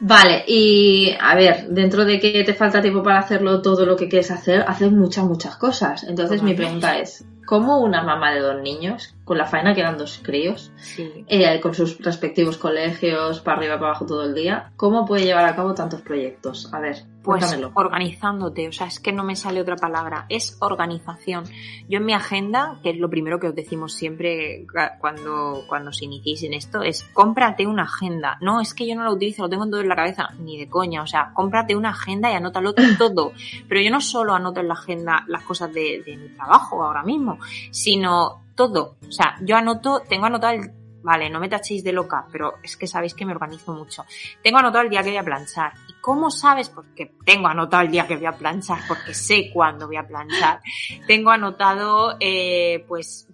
Vale, 0.00 0.44
y 0.46 1.12
a 1.20 1.34
ver, 1.34 1.68
dentro 1.68 2.04
de 2.04 2.20
que 2.20 2.44
te 2.44 2.54
falta 2.54 2.80
tiempo 2.80 3.02
para 3.02 3.18
hacerlo 3.18 3.62
todo 3.62 3.84
lo 3.84 3.96
que 3.96 4.08
quieres 4.08 4.30
hacer, 4.30 4.64
haces 4.66 4.92
muchas, 4.92 5.24
muchas 5.24 5.56
cosas. 5.56 6.04
Entonces 6.04 6.42
mi 6.42 6.54
pregunta 6.54 6.98
es, 6.98 7.24
¿cómo 7.46 7.80
una 7.80 8.02
mamá 8.02 8.32
de 8.32 8.40
dos 8.40 8.62
niños, 8.62 9.16
con 9.24 9.38
la 9.38 9.46
faena 9.46 9.74
que 9.74 9.80
eran 9.80 9.98
dos 9.98 10.20
críos, 10.22 10.70
Sí. 10.76 11.24
eh, 11.26 11.58
con 11.60 11.74
sus 11.74 11.98
respectivos 11.98 12.58
colegios, 12.58 13.40
para 13.40 13.58
arriba, 13.58 13.74
para 13.74 13.88
abajo 13.88 14.06
todo 14.06 14.24
el 14.24 14.34
día, 14.34 14.70
cómo 14.76 15.04
puede 15.04 15.24
llevar 15.24 15.46
a 15.46 15.56
cabo 15.56 15.74
tantos 15.74 16.02
proyectos? 16.02 16.72
A 16.72 16.78
ver, 16.78 17.02
Pues 17.28 17.44
cuéntamelo. 17.44 17.72
organizándote, 17.74 18.68
o 18.68 18.72
sea, 18.72 18.86
es 18.86 19.00
que 19.00 19.12
no 19.12 19.22
me 19.22 19.36
sale 19.36 19.60
otra 19.60 19.76
palabra, 19.76 20.24
es 20.30 20.56
organización. 20.60 21.44
Yo 21.86 21.98
en 21.98 22.06
mi 22.06 22.14
agenda, 22.14 22.80
que 22.82 22.88
es 22.88 22.96
lo 22.96 23.10
primero 23.10 23.38
que 23.38 23.48
os 23.48 23.54
decimos 23.54 23.92
siempre 23.92 24.66
cuando, 24.98 25.62
cuando 25.68 25.90
os 25.90 26.00
iniciéis 26.00 26.44
en 26.44 26.54
esto, 26.54 26.80
es 26.80 27.02
cómprate 27.12 27.66
una 27.66 27.82
agenda. 27.82 28.38
No, 28.40 28.62
es 28.62 28.72
que 28.72 28.86
yo 28.86 28.94
no 28.94 29.04
la 29.04 29.12
utilizo, 29.12 29.42
lo 29.42 29.50
tengo 29.50 29.66
todo 29.66 29.82
en 29.82 29.90
la 29.90 29.96
cabeza, 29.96 30.30
ni 30.38 30.58
de 30.58 30.70
coña, 30.70 31.02
o 31.02 31.06
sea, 31.06 31.32
cómprate 31.34 31.76
una 31.76 31.90
agenda 31.90 32.30
y 32.30 32.34
anótalo 32.34 32.72
todo. 32.98 33.32
Pero 33.68 33.82
yo 33.82 33.90
no 33.90 34.00
solo 34.00 34.32
anoto 34.32 34.60
en 34.60 34.68
la 34.68 34.74
agenda 34.74 35.22
las 35.26 35.42
cosas 35.42 35.70
de, 35.74 36.02
de 36.06 36.16
mi 36.16 36.28
trabajo 36.30 36.82
ahora 36.82 37.02
mismo, 37.02 37.38
sino 37.70 38.40
todo. 38.54 38.96
O 39.06 39.12
sea, 39.12 39.36
yo 39.42 39.54
anoto, 39.54 40.00
tengo 40.08 40.24
anotado 40.24 40.54
el 40.54 40.77
Vale, 41.02 41.30
no 41.30 41.38
me 41.38 41.48
tachéis 41.48 41.84
de 41.84 41.92
loca, 41.92 42.26
pero 42.30 42.54
es 42.62 42.76
que 42.76 42.86
sabéis 42.86 43.14
que 43.14 43.24
me 43.24 43.32
organizo 43.32 43.72
mucho. 43.72 44.04
Tengo 44.42 44.58
anotado 44.58 44.84
el 44.84 44.90
día 44.90 45.02
que 45.02 45.10
voy 45.10 45.18
a 45.18 45.24
planchar. 45.24 45.72
¿Y 45.88 45.92
cómo 46.00 46.30
sabes? 46.30 46.68
Porque 46.68 47.14
tengo 47.24 47.46
anotado 47.46 47.84
el 47.84 47.90
día 47.90 48.06
que 48.06 48.16
voy 48.16 48.26
a 48.26 48.32
planchar, 48.32 48.80
porque 48.88 49.14
sé 49.14 49.50
cuándo 49.52 49.86
voy 49.86 49.96
a 49.96 50.06
planchar. 50.06 50.60
Tengo 51.06 51.30
anotado, 51.30 52.16
eh, 52.18 52.84
pues, 52.88 53.28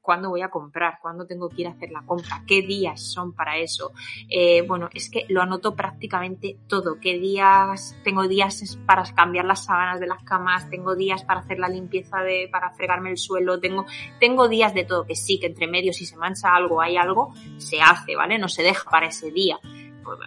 cuándo 0.00 0.30
voy 0.30 0.42
a 0.42 0.48
comprar, 0.48 0.98
cuándo 1.00 1.26
tengo 1.26 1.48
que 1.48 1.62
ir 1.62 1.68
a 1.68 1.70
hacer 1.70 1.90
la 1.90 2.02
compra, 2.02 2.42
qué 2.46 2.62
días 2.62 3.00
son 3.00 3.32
para 3.34 3.58
eso. 3.58 3.92
Eh, 4.28 4.62
bueno, 4.66 4.88
es 4.92 5.10
que 5.10 5.26
lo 5.28 5.42
anoto 5.42 5.74
prácticamente 5.74 6.58
todo. 6.68 6.98
¿Qué 7.00 7.18
días? 7.18 7.96
Tengo 8.04 8.26
días 8.28 8.78
para 8.86 9.04
cambiar 9.14 9.44
las 9.44 9.64
sábanas 9.64 10.00
de 10.00 10.06
las 10.06 10.22
camas, 10.24 10.68
tengo 10.70 10.96
días 10.96 11.24
para 11.24 11.40
hacer 11.40 11.58
la 11.58 11.68
limpieza 11.68 12.18
de, 12.22 12.48
para 12.50 12.70
fregarme 12.72 13.10
el 13.10 13.18
suelo, 13.18 13.60
tengo, 13.60 13.86
tengo 14.18 14.48
días 14.48 14.74
de 14.74 14.84
todo, 14.84 15.06
que 15.06 15.16
sí, 15.16 15.38
que 15.38 15.46
entre 15.46 15.66
medio 15.66 15.92
si 15.92 16.06
se 16.06 16.16
mancha 16.16 16.54
algo, 16.54 16.80
hay 16.80 16.96
algo, 16.96 17.32
se 17.58 17.80
hace, 17.80 18.16
¿vale? 18.16 18.38
No 18.38 18.48
se 18.48 18.62
deja 18.62 18.90
para 18.90 19.06
ese 19.06 19.30
día 19.30 19.58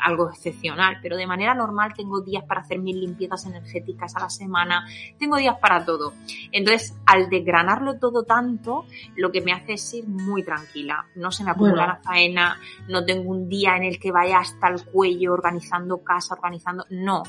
algo 0.04 0.30
excepcional, 0.30 0.98
pero 1.02 1.18
de 1.18 1.28
manera 1.28 1.54
normal 1.54 1.94
tengo 1.96 2.22
días 2.22 2.44
para 2.46 2.62
hacer 2.62 2.80
mis 2.80 2.96
limpiezas 2.96 3.46
energéticas 3.46 4.16
a 4.16 4.22
la 4.22 4.30
semana, 4.30 4.86
tengo 5.18 5.38
días 5.38 5.58
para 5.60 5.86
todo. 5.86 6.14
Entonces, 6.52 6.96
al 7.06 7.30
desgranarlo 7.30 8.00
todo 8.00 8.24
tanto, 8.24 8.86
lo 9.16 9.32
que 9.32 9.42
me 9.42 9.54
hace 9.54 9.74
es 9.74 9.94
ir 9.94 10.08
muy 10.08 10.44
tranquila. 10.44 11.06
No 11.16 11.32
se 11.32 11.44
me 11.44 11.52
acumula 11.52 11.74
Bueno. 11.74 11.88
la 11.94 12.00
faena, 12.02 12.58
no 12.88 13.06
tengo 13.06 13.30
un 13.30 13.50
día 13.50 13.76
en 13.78 13.84
el 13.84 14.00
que 14.00 14.12
vaya 14.12 14.40
hasta 14.40 14.68
el 14.68 14.84
cuello 14.86 15.34
organizando 15.34 16.04
casa, 16.04 16.36
organizando. 16.36 16.86
No. 16.90 17.24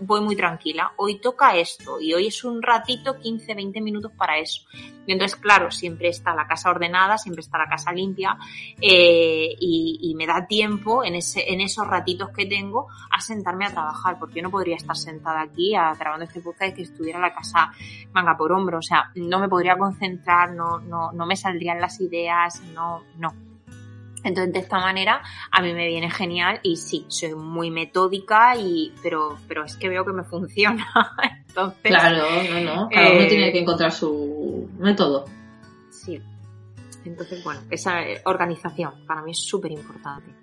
Voy 0.00 0.20
muy 0.22 0.36
tranquila. 0.36 0.92
Hoy 0.96 1.20
toca 1.20 1.56
esto 1.56 2.00
y 2.00 2.14
hoy 2.14 2.28
es 2.28 2.42
un 2.44 2.62
ratito, 2.62 3.18
15, 3.18 3.54
20 3.54 3.80
minutos 3.80 4.12
para 4.16 4.38
eso. 4.38 4.62
Entonces, 5.06 5.36
claro, 5.36 5.70
siempre 5.70 6.08
está 6.08 6.34
la 6.34 6.46
casa 6.46 6.70
ordenada, 6.70 7.18
siempre 7.18 7.40
está 7.40 7.58
la 7.58 7.66
casa 7.66 7.92
limpia 7.92 8.38
eh, 8.80 9.56
y, 9.58 9.98
y 10.02 10.14
me 10.14 10.26
da 10.26 10.46
tiempo 10.46 11.04
en, 11.04 11.16
ese, 11.16 11.52
en 11.52 11.60
esos 11.60 11.86
ratitos 11.86 12.30
que 12.30 12.46
tengo 12.46 12.86
a 13.10 13.20
sentarme 13.20 13.66
a 13.66 13.70
trabajar, 13.70 14.18
porque 14.18 14.36
yo 14.36 14.42
no 14.42 14.50
podría 14.50 14.76
estar 14.76 14.96
sentada 14.96 15.42
aquí 15.42 15.74
a, 15.74 15.94
grabando 15.94 16.24
este 16.24 16.40
podcast 16.40 16.72
y 16.72 16.74
que 16.74 16.82
estuviera 16.82 17.18
la 17.18 17.34
casa 17.34 17.72
manga 18.12 18.36
por 18.36 18.52
hombro, 18.52 18.78
o 18.78 18.82
sea, 18.82 19.10
no 19.16 19.38
me 19.40 19.48
podría 19.48 19.76
concentrar, 19.76 20.52
no, 20.52 20.78
no, 20.78 21.12
no 21.12 21.26
me 21.26 21.36
saldrían 21.36 21.80
las 21.80 22.00
ideas, 22.00 22.62
no, 22.74 23.02
no. 23.16 23.49
Entonces, 24.22 24.52
de 24.52 24.58
esta 24.58 24.78
manera, 24.78 25.22
a 25.50 25.62
mí 25.62 25.72
me 25.72 25.86
viene 25.88 26.10
genial 26.10 26.60
y 26.62 26.76
sí, 26.76 27.06
soy 27.08 27.34
muy 27.34 27.70
metódica 27.70 28.56
y, 28.56 28.92
pero, 29.02 29.38
pero 29.48 29.64
es 29.64 29.76
que 29.76 29.88
veo 29.88 30.04
que 30.04 30.12
me 30.12 30.24
funciona. 30.24 30.86
Entonces, 31.48 31.80
Claro, 31.82 32.24
no, 32.50 32.60
no. 32.60 32.88
Cada 32.90 33.10
uno 33.12 33.20
Eh, 33.20 33.26
tiene 33.26 33.52
que 33.52 33.60
encontrar 33.60 33.92
su 33.92 34.68
método. 34.78 35.24
Sí. 35.90 36.20
Entonces, 37.04 37.42
bueno, 37.42 37.62
esa 37.70 38.02
eh, 38.02 38.20
organización 38.24 38.92
para 39.06 39.22
mí 39.22 39.32
es 39.32 39.38
súper 39.38 39.72
importante. 39.72 40.34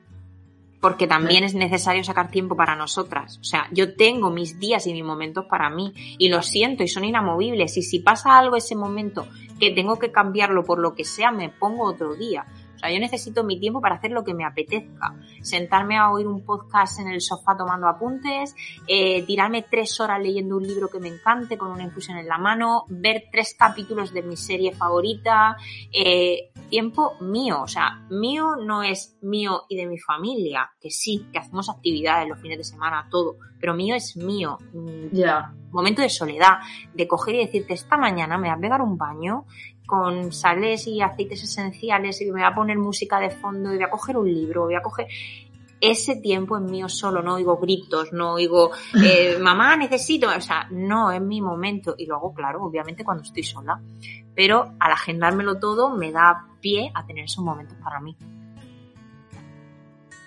Porque 0.81 1.07
también 1.07 1.43
es 1.43 1.55
necesario 1.55 2.03
sacar 2.03 2.29
tiempo 2.29 2.55
para 2.55 2.75
nosotras. 2.75 3.39
O 3.39 3.43
sea, 3.43 3.67
yo 3.71 3.95
tengo 3.95 4.29
mis 4.29 4.59
días 4.59 4.85
y 4.85 4.93
mis 4.93 5.03
momentos 5.03 5.45
para 5.45 5.71
mí 5.71 5.91
y 6.19 6.29
lo 6.29 6.43
siento 6.43 6.83
y 6.83 6.87
son 6.87 7.03
inamovibles. 7.03 7.77
Y 7.77 7.81
si 7.81 7.99
pasa 7.99 8.37
algo 8.37 8.55
ese 8.55 8.75
momento 8.75 9.27
que 9.59 9.71
tengo 9.71 9.97
que 9.97 10.11
cambiarlo 10.11 10.63
por 10.63 10.77
lo 10.77 10.93
que 10.93 11.03
sea, 11.03 11.31
me 11.31 11.49
pongo 11.49 11.83
otro 11.85 12.13
día. 12.13 12.45
O 12.77 12.79
sea, 12.79 12.91
yo 12.93 12.99
necesito 12.99 13.43
mi 13.43 13.59
tiempo 13.59 13.81
para 13.81 13.95
hacer 13.95 14.11
lo 14.11 14.23
que 14.23 14.35
me 14.35 14.45
apetezca. 14.45 15.15
Sentarme 15.41 15.97
a 15.97 16.11
oír 16.11 16.27
un 16.27 16.45
podcast 16.45 16.99
en 16.99 17.07
el 17.07 17.21
sofá 17.21 17.57
tomando 17.57 17.87
apuntes, 17.87 18.55
eh, 18.87 19.23
tirarme 19.23 19.63
tres 19.63 19.99
horas 19.99 20.21
leyendo 20.21 20.57
un 20.57 20.63
libro 20.63 20.87
que 20.87 20.99
me 20.99 21.07
encante 21.07 21.57
con 21.57 21.71
una 21.71 21.83
infusión 21.83 22.17
en 22.17 22.27
la 22.27 22.37
mano, 22.37 22.85
ver 22.87 23.25
tres 23.31 23.55
capítulos 23.57 24.13
de 24.13 24.21
mi 24.21 24.37
serie 24.37 24.73
favorita, 24.73 25.57
eh, 25.91 26.51
tiempo 26.69 27.15
mío. 27.19 27.63
O 27.63 27.67
sea, 27.67 28.05
mío 28.11 28.55
no 28.55 28.83
es 28.83 29.17
mío 29.21 29.63
y 29.69 29.75
de 29.75 29.87
mi 29.87 29.97
familia, 29.97 30.69
que 30.79 30.91
sí, 30.91 31.25
que 31.31 31.39
hacemos 31.39 31.69
actividades 31.69 32.29
los 32.29 32.39
fines 32.39 32.59
de 32.59 32.63
semana, 32.63 33.07
todo, 33.09 33.37
pero 33.59 33.73
mío 33.73 33.95
es 33.95 34.15
mío. 34.15 34.57
Ya. 35.11 35.53
Momento 35.71 36.01
de 36.01 36.09
soledad, 36.09 36.59
de 36.93 37.07
coger 37.07 37.35
y 37.35 37.45
decirte, 37.45 37.73
esta 37.73 37.97
mañana 37.97 38.37
me 38.37 38.47
voy 38.47 38.57
a 38.57 38.61
pegar 38.61 38.81
un 38.81 38.97
baño 38.97 39.45
con 39.87 40.31
sales 40.31 40.85
y 40.85 41.01
aceites 41.01 41.41
esenciales 41.41 42.21
y 42.21 42.25
me 42.25 42.33
voy 42.33 42.43
a 42.43 42.53
poner 42.53 42.77
música 42.77 43.19
de 43.19 43.31
fondo 43.31 43.73
y 43.73 43.77
voy 43.77 43.85
a 43.85 43.89
coger 43.89 44.17
un 44.17 44.31
libro, 44.31 44.65
voy 44.65 44.75
a 44.75 44.81
coger 44.81 45.07
ese 45.79 46.15
tiempo 46.17 46.57
es 46.57 46.63
mío 46.63 46.89
solo, 46.89 47.21
no 47.21 47.35
oigo 47.35 47.57
gritos, 47.57 48.11
no 48.11 48.33
oigo, 48.33 48.71
eh, 49.03 49.37
mamá, 49.41 49.77
necesito, 49.77 50.27
o 50.27 50.41
sea, 50.41 50.67
no, 50.71 51.11
es 51.11 51.21
mi 51.21 51.41
momento. 51.41 51.95
Y 51.97 52.05
lo 52.05 52.15
hago, 52.15 52.33
claro, 52.33 52.63
obviamente 52.63 53.03
cuando 53.03 53.23
estoy 53.23 53.43
sola. 53.43 53.79
Pero 54.35 54.73
al 54.79 54.91
agendármelo 54.91 55.59
todo 55.59 55.95
me 55.95 56.11
da 56.11 56.47
pie 56.61 56.91
a 56.93 57.05
tener 57.05 57.25
esos 57.25 57.43
momentos 57.43 57.77
para 57.83 57.99
mí. 57.99 58.15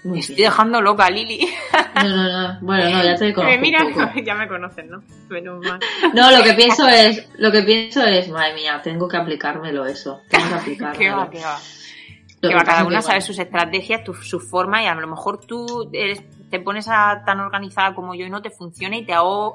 Me 0.05 0.19
estoy 0.21 0.37
dejando 0.37 0.81
loca, 0.81 1.11
Lili. 1.11 1.47
No, 1.95 2.09
no, 2.09 2.53
no. 2.53 2.59
Bueno, 2.61 2.91
no, 2.91 3.05
ya 3.05 3.15
te 3.17 3.33
conozco. 3.33 3.61
Mira, 3.61 3.81
ya 4.25 4.35
me 4.35 4.49
conocen, 4.49 4.89
¿no? 4.89 5.03
Menos 5.29 5.65
mal. 5.65 5.79
No, 6.15 6.31
lo 6.31 6.43
que 6.43 6.55
pienso 6.55 6.89
es, 6.89 7.29
lo 7.39 7.53
que 7.53 7.63
pienso 7.63 8.03
es, 8.05 8.29
madre 8.29 8.55
mía, 8.55 8.81
tengo 8.83 9.09
que 9.09 9.17
aplicármelo 9.17 9.85
eso. 9.87 10.23
Tengo 10.29 10.49
que 10.49 10.55
aplicármelo. 10.61 10.99
¿Qué 10.99 11.11
va, 11.11 11.31
qué 11.31 11.41
va? 11.41 11.59
que 12.49 12.55
va, 12.55 12.65
cada 12.65 12.85
una 12.85 13.03
sabe 13.03 13.21
sus 13.21 13.39
estrategias, 13.39 14.03
tu, 14.03 14.15
su 14.15 14.41
forma 14.41 14.83
y 14.83 14.87
a 14.87 14.95
lo 14.95 15.07
mejor 15.07 15.45
tú 15.45 15.91
eres, 15.93 16.23
te 16.49 16.59
pones 16.59 16.89
a, 16.89 17.23
tan 17.27 17.39
organizada 17.41 17.95
como 17.95 18.15
yo 18.15 18.25
y 18.25 18.31
no 18.31 18.41
te 18.41 18.51
funciona 18.51 18.97
y 18.97 19.05
te, 19.05 19.13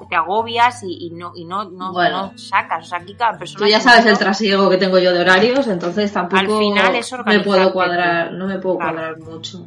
te 0.08 0.16
agobias 0.16 0.82
y, 0.84 1.10
no, 1.10 1.32
y 1.34 1.44
no, 1.44 1.64
no, 1.64 1.92
no, 1.92 2.38
sacas. 2.38 2.86
O 2.86 2.88
sea, 2.88 2.98
aquí 2.98 3.14
cada 3.14 3.36
persona. 3.36 3.64
Tú 3.64 3.70
ya 3.70 3.80
sabes 3.80 4.06
el 4.06 4.16
trasiego 4.16 4.70
que 4.70 4.76
tengo 4.76 4.98
yo 4.98 5.12
de 5.12 5.20
horarios, 5.20 5.66
entonces 5.66 6.12
tampoco 6.12 6.40
al 6.40 6.46
final 6.46 7.00
me 7.26 7.40
puedo 7.40 7.72
cuadrar, 7.72 8.32
no 8.32 8.46
me 8.46 8.58
puedo 8.58 8.76
cuadrar 8.76 9.18
mucho. 9.18 9.66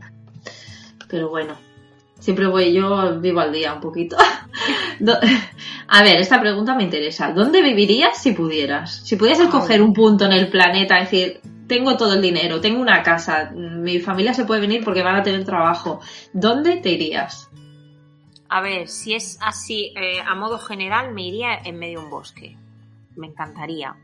Pero 1.10 1.30
bueno, 1.30 1.56
siempre 2.20 2.48
voy 2.48 2.74
yo, 2.74 3.20
vivo 3.20 3.40
al 3.40 3.52
día 3.52 3.74
un 3.74 3.82
poquito. 3.82 4.16
a 5.88 6.04
ver, 6.04 6.18
esta 6.18 6.40
pregunta 6.40 6.76
me 6.76 6.84
interesa. 6.84 7.32
¿Dónde 7.32 7.62
vivirías 7.62 8.22
si 8.22 8.34
pudieras? 8.34 9.06
Si 9.06 9.16
pudieras 9.16 9.42
escoger 9.42 9.82
un 9.82 9.94
punto 9.94 10.26
en 10.26 10.34
el 10.34 10.50
planeta, 10.50 11.00
es 11.00 11.12
decir, 11.12 11.42
tengo 11.68 11.96
todo 11.98 12.16
el 12.16 12.22
dinero, 12.22 12.60
tengo 12.60 12.82
una 12.82 13.04
casa, 13.04 13.52
mi 13.52 14.00
familia 14.00 14.34
se 14.34 14.46
puede 14.46 14.62
venir 14.62 14.84
porque 14.84 15.04
van 15.04 15.16
a 15.16 15.24
tener 15.24 15.46
trabajo. 15.46 16.02
¿Dónde 16.34 16.78
te 16.78 16.92
irías? 16.92 17.50
A 18.50 18.62
ver, 18.62 18.88
si 18.88 19.14
es 19.14 19.38
así, 19.42 19.94
eh, 19.96 20.20
a 20.26 20.36
modo 20.36 20.58
general, 20.58 21.14
me 21.14 21.28
iría 21.28 21.56
en 21.64 21.78
medio 21.78 22.00
de 22.00 22.06
un 22.06 22.12
bosque. 22.12 22.58
Me 23.16 23.28
encantaría. 23.28 23.96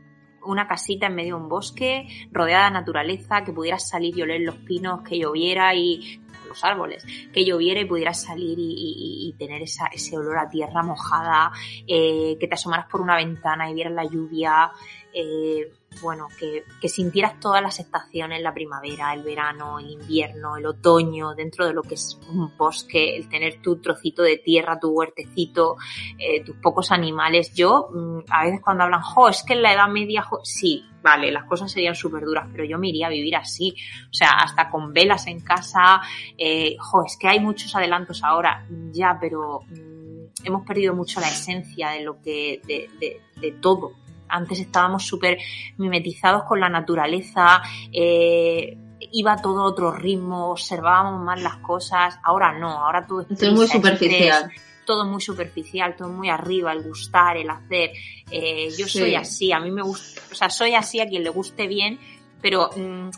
Una 0.44 0.68
casita 0.68 1.08
en 1.08 1.16
medio 1.16 1.36
de 1.36 1.42
un 1.42 1.48
bosque, 1.48 2.06
rodeada 2.30 2.66
de 2.66 2.74
naturaleza, 2.74 3.42
que 3.42 3.52
pudieras 3.52 3.88
salir 3.88 4.16
y 4.16 4.22
oler 4.22 4.42
los 4.42 4.54
pinos, 4.58 5.02
que 5.02 5.18
lloviera 5.18 5.74
y 5.74 6.20
árboles, 6.64 7.04
que 7.32 7.44
lloviera 7.44 7.80
y 7.80 7.84
pudieras 7.84 8.22
salir 8.22 8.56
y, 8.58 9.34
tener 9.38 9.62
esa, 9.62 9.86
ese 9.86 10.16
olor 10.16 10.38
a 10.38 10.48
tierra 10.48 10.82
mojada, 10.82 11.52
eh, 11.86 12.36
que 12.40 12.48
te 12.48 12.54
asomaras 12.54 12.86
por 12.90 13.00
una 13.00 13.16
ventana 13.16 13.70
y 13.70 13.74
vieras 13.74 13.92
la 13.92 14.04
lluvia. 14.04 14.70
Eh, 15.12 15.72
bueno, 16.02 16.28
que, 16.38 16.64
que, 16.80 16.88
sintieras 16.88 17.40
todas 17.40 17.62
las 17.62 17.78
estaciones, 17.80 18.42
la 18.42 18.52
primavera, 18.52 19.14
el 19.14 19.22
verano, 19.22 19.78
el 19.78 19.90
invierno, 19.90 20.56
el 20.56 20.66
otoño, 20.66 21.34
dentro 21.34 21.66
de 21.66 21.72
lo 21.72 21.82
que 21.82 21.94
es 21.94 22.18
un 22.28 22.54
bosque, 22.56 23.16
el 23.16 23.28
tener 23.28 23.62
tu 23.62 23.80
trocito 23.80 24.22
de 24.22 24.36
tierra, 24.36 24.78
tu 24.78 24.90
huertecito, 24.90 25.76
eh, 26.18 26.44
tus 26.44 26.56
pocos 26.56 26.92
animales. 26.92 27.54
Yo, 27.54 27.88
mm, 27.92 28.18
a 28.30 28.44
veces 28.44 28.60
cuando 28.62 28.84
hablan, 28.84 29.00
jo, 29.00 29.28
es 29.28 29.42
que 29.42 29.54
en 29.54 29.62
la 29.62 29.72
Edad 29.72 29.88
Media, 29.88 30.22
jo, 30.22 30.40
sí, 30.44 30.84
vale, 31.06 31.30
las 31.30 31.44
cosas 31.44 31.70
serían 31.70 31.94
súper 31.94 32.24
duras, 32.24 32.48
pero 32.50 32.64
yo 32.64 32.78
me 32.78 32.88
iría 32.88 33.06
a 33.06 33.10
vivir 33.10 33.36
así, 33.36 33.76
o 34.10 34.12
sea, 34.12 34.30
hasta 34.42 34.68
con 34.68 34.92
velas 34.92 35.28
en 35.28 35.38
casa, 35.38 36.00
eh, 36.36 36.76
jo, 36.80 37.04
es 37.06 37.16
que 37.16 37.28
hay 37.28 37.38
muchos 37.38 37.76
adelantos 37.76 38.24
ahora, 38.24 38.66
ya, 38.90 39.16
pero 39.20 39.60
mm, 39.68 40.44
hemos 40.44 40.66
perdido 40.66 40.94
mucho 40.94 41.20
la 41.20 41.28
esencia 41.28 41.90
de 41.90 42.02
lo 42.02 42.20
que, 42.20 42.60
de, 42.66 42.90
de, 42.98 43.20
de 43.40 43.52
todo, 43.52 43.92
antes 44.28 44.58
estábamos 44.58 45.06
súper 45.06 45.38
mimetizados 45.76 46.42
con 46.42 46.58
la 46.58 46.68
naturaleza, 46.68 47.62
eh, 47.92 48.76
iba 49.12 49.36
todo 49.36 49.60
a 49.60 49.64
otro 49.64 49.92
ritmo, 49.92 50.50
observábamos 50.50 51.22
más 51.22 51.40
las 51.40 51.58
cosas. 51.58 52.18
Ahora 52.24 52.58
no, 52.58 52.68
ahora 52.68 53.06
todo 53.06 53.26
es, 53.28 53.52
muy 53.52 53.68
superficial. 53.68 54.50
Todo 54.86 55.04
muy 55.04 55.20
superficial, 55.20 55.96
todo 55.96 56.08
muy 56.08 56.30
arriba, 56.30 56.72
el 56.72 56.82
gustar, 56.82 57.36
el 57.36 57.50
hacer. 57.50 57.90
Eh, 58.30 58.70
yo 58.78 58.88
soy 58.88 59.14
así, 59.14 59.52
a 59.52 59.60
mí 59.60 59.70
me 59.70 59.82
gusta, 59.82 60.22
o 60.32 60.34
sea, 60.34 60.48
soy 60.48 60.74
así 60.74 61.00
a 61.00 61.06
quien 61.06 61.22
le 61.22 61.30
guste 61.30 61.66
bien, 61.66 61.98
pero 62.40 62.70
mm, 62.74 63.10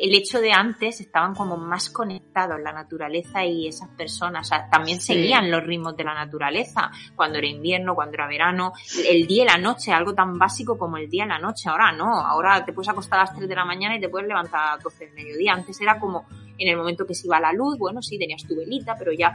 el 0.00 0.14
hecho 0.14 0.40
de 0.40 0.52
antes 0.52 1.00
estaban 1.00 1.34
como 1.34 1.56
más 1.56 1.88
conectados 1.88 2.60
la 2.60 2.72
naturaleza 2.72 3.44
y 3.44 3.68
esas 3.68 3.88
personas, 3.90 4.46
o 4.46 4.48
sea, 4.48 4.68
también 4.68 5.00
seguían 5.00 5.50
los 5.50 5.62
ritmos 5.62 5.96
de 5.96 6.04
la 6.04 6.14
naturaleza, 6.14 6.90
cuando 7.14 7.38
era 7.38 7.46
invierno, 7.46 7.94
cuando 7.94 8.14
era 8.14 8.26
verano, 8.26 8.72
el 9.08 9.26
día 9.26 9.44
y 9.44 9.46
la 9.46 9.58
noche, 9.58 9.92
algo 9.92 10.12
tan 10.12 10.36
básico 10.36 10.76
como 10.76 10.96
el 10.96 11.08
día 11.08 11.24
y 11.24 11.28
la 11.28 11.38
noche, 11.38 11.68
ahora 11.68 11.92
no, 11.92 12.20
ahora 12.20 12.64
te 12.64 12.72
puedes 12.72 12.88
acostar 12.88 13.20
a 13.20 13.22
las 13.24 13.36
3 13.36 13.48
de 13.48 13.54
la 13.54 13.64
mañana 13.64 13.96
y 13.96 14.00
te 14.00 14.08
puedes 14.08 14.26
levantar 14.26 14.60
a 14.60 14.74
las 14.74 14.82
12 14.82 15.06
del 15.06 15.14
mediodía, 15.14 15.52
antes 15.52 15.80
era 15.80 16.00
como 16.00 16.26
en 16.58 16.68
el 16.68 16.76
momento 16.76 17.06
que 17.06 17.14
se 17.14 17.28
iba 17.28 17.38
la 17.38 17.52
luz, 17.52 17.78
bueno, 17.78 18.02
sí, 18.02 18.18
tenías 18.18 18.42
tu 18.42 18.56
velita, 18.56 18.96
pero 18.98 19.12
ya 19.12 19.32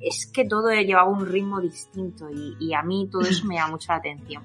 es 0.00 0.26
que 0.32 0.44
todo 0.44 0.70
llevaba 0.70 1.08
un 1.08 1.26
ritmo 1.26 1.60
distinto 1.60 2.28
y, 2.30 2.56
y 2.60 2.74
a 2.74 2.82
mí 2.82 3.08
todo 3.10 3.22
eso 3.22 3.46
me 3.46 3.56
llama 3.56 3.72
mucho 3.72 3.92
la 3.92 3.98
atención. 3.98 4.42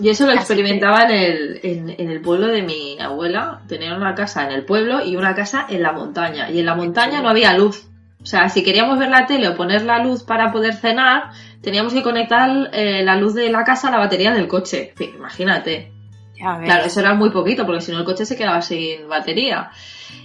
Yo 0.00 0.10
eso 0.10 0.26
lo 0.26 0.32
experimentaba 0.32 1.04
en 1.04 1.10
el, 1.10 1.60
en, 1.62 2.10
el 2.10 2.20
pueblo 2.20 2.48
de 2.48 2.62
mi 2.62 2.98
abuela. 2.98 3.62
Tenía 3.68 3.94
una 3.94 4.14
casa 4.14 4.44
en 4.44 4.52
el 4.52 4.64
pueblo 4.64 5.04
y 5.04 5.16
una 5.16 5.34
casa 5.34 5.66
en 5.68 5.82
la 5.82 5.92
montaña. 5.92 6.50
Y 6.50 6.58
en 6.58 6.66
la 6.66 6.74
montaña 6.74 7.22
no 7.22 7.28
había 7.28 7.56
luz. 7.56 7.88
O 8.20 8.26
sea, 8.26 8.48
si 8.48 8.64
queríamos 8.64 8.98
ver 8.98 9.10
la 9.10 9.26
tele 9.26 9.48
o 9.48 9.56
poner 9.56 9.84
la 9.84 10.02
luz 10.02 10.24
para 10.24 10.50
poder 10.50 10.74
cenar, 10.74 11.30
teníamos 11.60 11.92
que 11.92 12.02
conectar 12.02 12.70
eh, 12.72 13.02
la 13.04 13.16
luz 13.16 13.34
de 13.34 13.50
la 13.50 13.62
casa 13.62 13.88
a 13.88 13.90
la 13.92 13.98
batería 13.98 14.32
del 14.32 14.48
coche. 14.48 14.94
Imagínate. 15.16 15.92
Claro, 16.36 16.84
eso 16.84 17.00
era 17.00 17.14
muy 17.14 17.30
poquito, 17.30 17.64
porque 17.64 17.80
si 17.80 17.92
no 17.92 17.98
el 17.98 18.04
coche 18.04 18.26
se 18.26 18.36
quedaba 18.36 18.60
sin 18.62 19.08
batería. 19.08 19.70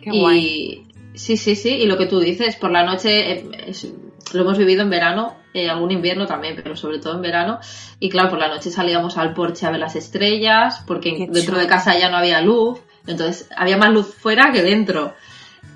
Qué 0.01 0.09
y 0.11 0.87
sí, 1.13 1.37
sí, 1.37 1.55
sí. 1.55 1.75
Y 1.75 1.85
lo 1.85 1.97
que 1.97 2.07
tú 2.07 2.19
dices, 2.19 2.55
por 2.55 2.71
la 2.71 2.83
noche 2.83 3.31
eh, 3.31 3.73
lo 4.33 4.41
hemos 4.41 4.57
vivido 4.57 4.83
en 4.83 4.89
verano 4.89 5.35
eh, 5.53 5.69
algún 5.69 5.91
invierno 5.91 6.27
también, 6.27 6.55
pero 6.55 6.75
sobre 6.75 6.99
todo 6.99 7.15
en 7.15 7.21
verano. 7.21 7.59
Y 7.99 8.09
claro, 8.09 8.29
por 8.29 8.39
la 8.39 8.49
noche 8.49 8.69
salíamos 8.69 9.17
al 9.17 9.33
porche 9.33 9.65
a 9.65 9.71
ver 9.71 9.79
las 9.79 9.95
estrellas, 9.95 10.83
porque 10.85 11.27
dentro 11.29 11.57
de 11.57 11.67
casa 11.67 11.97
ya 11.97 12.09
no 12.09 12.17
había 12.17 12.41
luz, 12.41 12.79
entonces 13.07 13.49
había 13.57 13.77
más 13.77 13.91
luz 13.91 14.13
fuera 14.13 14.51
que 14.51 14.61
dentro. 14.61 15.15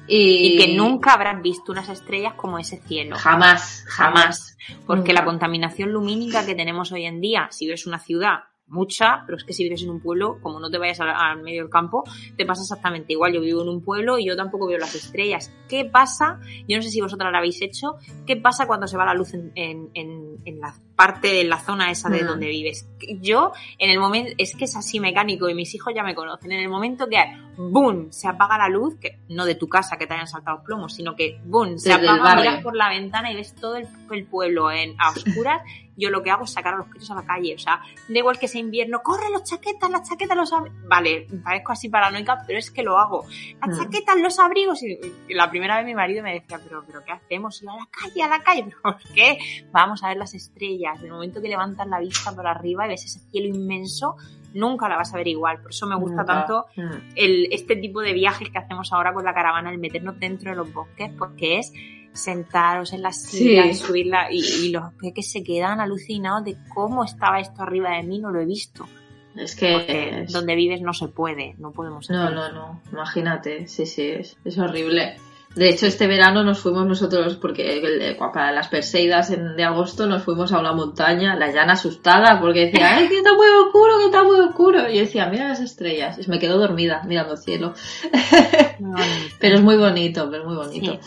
Y... 0.05 0.57
que 0.57 0.75
nunca 0.75 1.13
habrás 1.13 1.41
visto 1.41 1.71
unas 1.71 1.89
estrellas 1.89 2.33
como 2.33 2.59
ese 2.59 2.77
cielo. 2.81 3.15
Jamás, 3.17 3.85
jamás. 3.87 4.57
Porque 4.85 5.13
la 5.13 5.25
contaminación 5.25 5.91
lumínica 5.91 6.45
que 6.45 6.55
tenemos 6.55 6.91
hoy 6.91 7.05
en 7.05 7.21
día, 7.21 7.47
si 7.51 7.67
ves 7.67 7.87
una 7.87 7.99
ciudad 7.99 8.43
mucha, 8.67 9.23
pero 9.25 9.37
es 9.37 9.43
que 9.43 9.53
si 9.53 9.63
vives 9.63 9.83
en 9.83 9.89
un 9.89 9.99
pueblo, 9.99 10.39
como 10.41 10.59
no 10.59 10.69
te 10.69 10.77
vayas 10.77 10.99
al, 10.99 11.41
medio 11.41 11.63
del 11.63 11.69
campo, 11.69 12.03
te 12.37 12.45
pasa 12.45 12.61
exactamente 12.61 13.13
igual. 13.13 13.33
Yo 13.33 13.41
vivo 13.41 13.61
en 13.61 13.69
un 13.69 13.81
pueblo 13.81 14.17
y 14.17 14.25
yo 14.25 14.35
tampoco 14.35 14.67
veo 14.67 14.77
las 14.77 14.95
estrellas. 14.95 15.51
¿Qué 15.69 15.85
pasa? 15.85 16.39
Yo 16.67 16.77
no 16.77 16.83
sé 16.83 16.89
si 16.89 17.01
vosotras 17.01 17.31
lo 17.31 17.37
habéis 17.37 17.61
hecho. 17.61 17.95
¿Qué 18.25 18.35
pasa 18.37 18.65
cuando 18.65 18.87
se 18.87 18.97
va 18.97 19.05
la 19.05 19.13
luz 19.13 19.33
en, 19.33 19.51
en, 19.55 19.89
en, 19.93 20.59
la 20.59 20.75
parte, 20.95 21.41
en 21.41 21.49
la 21.49 21.59
zona 21.59 21.91
esa 21.91 22.09
de 22.09 22.23
donde 22.23 22.47
vives? 22.47 22.89
Yo, 23.21 23.51
en 23.77 23.89
el 23.89 23.99
momento, 23.99 24.33
es 24.37 24.55
que 24.55 24.65
es 24.65 24.75
así 24.75 24.99
mecánico 24.99 25.49
y 25.49 25.55
mis 25.55 25.73
hijos 25.75 25.93
ya 25.95 26.03
me 26.03 26.15
conocen. 26.15 26.51
En 26.51 26.59
el 26.59 26.69
momento 26.69 27.07
que, 27.07 27.17
¡boom!, 27.57 28.11
se 28.11 28.27
apaga 28.27 28.57
la 28.57 28.69
luz, 28.69 28.95
que 28.99 29.19
no 29.29 29.45
de 29.45 29.55
tu 29.55 29.67
casa 29.67 29.97
que 29.97 30.07
te 30.07 30.13
hayan 30.13 30.27
saltado 30.27 30.57
los 30.57 30.65
plomos, 30.65 30.93
sino 30.93 31.15
que, 31.15 31.39
¡boom!, 31.45 31.77
se 31.77 31.93
apaga, 31.93 32.35
miras 32.35 32.63
por 32.63 32.75
la 32.75 32.89
ventana 32.89 33.31
y 33.31 33.35
ves 33.35 33.55
todo 33.55 33.77
el, 33.77 33.87
el 34.11 34.25
pueblo 34.25 34.71
en, 34.71 34.95
a 34.99 35.11
oscuras 35.11 35.61
yo 35.95 36.09
lo 36.09 36.23
que 36.23 36.31
hago 36.31 36.45
es 36.45 36.51
sacar 36.51 36.73
a 36.73 36.77
los 36.77 36.87
críos 36.87 37.09
a 37.11 37.15
la 37.15 37.23
calle. 37.23 37.55
O 37.55 37.59
sea, 37.59 37.81
da 38.07 38.17
igual 38.17 38.39
que 38.39 38.47
sea 38.47 38.61
invierno, 38.61 39.01
corre 39.03 39.29
los 39.31 39.43
chaquetas, 39.43 39.89
las 39.89 40.09
chaquetas, 40.09 40.35
los 40.35 40.51
abrigos. 40.51 40.79
Vale, 40.87 41.27
parezco 41.43 41.71
así 41.71 41.89
paranoica, 41.89 42.43
pero 42.47 42.59
es 42.59 42.71
que 42.71 42.83
lo 42.83 42.97
hago. 42.97 43.25
Las 43.61 43.77
mm. 43.77 43.81
chaquetas, 43.81 44.17
los 44.17 44.39
abrigos. 44.39 44.81
Y, 44.83 44.99
la 45.29 45.49
primera 45.49 45.77
vez 45.77 45.85
mi 45.85 45.95
marido 45.95 46.23
me 46.23 46.33
decía, 46.33 46.59
pero, 46.63 46.83
pero 46.85 47.03
¿qué 47.03 47.11
hacemos? 47.11 47.61
Y 47.61 47.67
a 47.67 47.75
la 47.75 47.87
calle, 47.91 48.23
a 48.23 48.27
la 48.27 48.39
calle. 48.39 48.63
¿Pero 48.65 48.77
por 48.81 48.97
qué? 49.13 49.37
Vamos 49.71 50.03
a 50.03 50.09
ver 50.09 50.17
las 50.17 50.33
estrellas. 50.33 50.99
En 50.99 51.05
el 51.05 51.11
momento 51.11 51.41
que 51.41 51.49
levantas 51.49 51.87
la 51.87 51.99
vista 51.99 52.35
por 52.35 52.47
arriba 52.47 52.85
y 52.85 52.89
ves 52.89 53.05
ese 53.05 53.19
cielo 53.31 53.47
inmenso, 53.47 54.15
nunca 54.53 54.87
la 54.89 54.97
vas 54.97 55.13
a 55.13 55.17
ver 55.17 55.27
igual. 55.27 55.61
Por 55.61 55.71
eso 55.71 55.87
me 55.87 55.95
gusta 55.95 56.25
tanto 56.25 56.65
mm. 56.75 57.13
el, 57.15 57.47
este 57.51 57.75
tipo 57.75 58.01
de 58.01 58.13
viajes 58.13 58.49
que 58.49 58.57
hacemos 58.57 58.91
ahora 58.93 59.13
con 59.13 59.25
la 59.25 59.33
caravana, 59.33 59.71
el 59.71 59.77
meternos 59.77 60.19
dentro 60.19 60.51
de 60.51 60.57
los 60.57 60.71
bosques, 60.73 61.11
porque 61.17 61.59
es 61.59 61.73
sentaros 62.13 62.93
en 62.93 63.01
la 63.01 63.11
silla 63.11 63.65
y 63.65 63.73
subirla 63.73 64.27
y, 64.31 64.69
los 64.69 64.93
peques 64.93 65.31
se 65.31 65.43
quedan 65.43 65.79
alucinados 65.79 66.45
de 66.45 66.55
cómo 66.73 67.03
estaba 67.03 67.39
esto 67.39 67.63
arriba 67.63 67.97
de 67.97 68.03
mí, 68.03 68.19
no 68.19 68.31
lo 68.31 68.39
he 68.39 68.45
visto. 68.45 68.87
Es 69.35 69.55
que 69.55 70.27
donde 70.29 70.55
vives 70.55 70.81
no 70.81 70.93
se 70.93 71.07
puede, 71.07 71.55
no 71.57 71.71
podemos. 71.71 72.07
No, 72.11 72.29
no, 72.29 72.51
no. 72.51 72.81
Imagínate, 72.91 73.67
sí, 73.67 73.87
sí, 73.87 74.03
es, 74.03 74.37
es 74.45 74.59
horrible. 74.59 75.15
De 75.55 75.69
hecho, 75.69 75.85
este 75.85 76.07
verano 76.07 76.43
nos 76.43 76.59
fuimos 76.59 76.87
nosotros, 76.87 77.35
porque 77.35 78.15
para 78.33 78.51
las 78.51 78.69
Perseidas 78.69 79.29
de 79.29 79.63
agosto 79.63 80.07
nos 80.07 80.23
fuimos 80.23 80.51
a 80.51 80.59
una 80.59 80.73
montaña, 80.73 81.35
la 81.35 81.51
llana 81.51 81.73
asustada, 81.73 82.39
porque 82.41 82.65
decía, 82.65 82.97
¡ay, 82.97 83.07
que 83.07 83.17
está 83.17 83.35
muy 83.35 83.45
oscuro, 83.63 83.99
que 83.99 84.05
está 84.05 84.23
muy 84.23 84.39
oscuro! 84.39 84.89
Y 84.89 84.95
yo 84.95 85.01
decía, 85.01 85.27
mira 85.27 85.49
las 85.49 85.59
estrellas. 85.59 86.17
Y 86.17 86.27
me 86.27 86.39
quedo 86.39 86.57
dormida 86.57 87.03
mirando 87.05 87.33
el 87.33 87.37
cielo. 87.37 87.73
pero 89.39 89.55
es 89.55 89.61
muy 89.61 89.77
bonito, 89.77 90.27
pero 90.31 90.41
es 90.41 90.47
muy 90.47 90.55
bonito. 90.55 90.99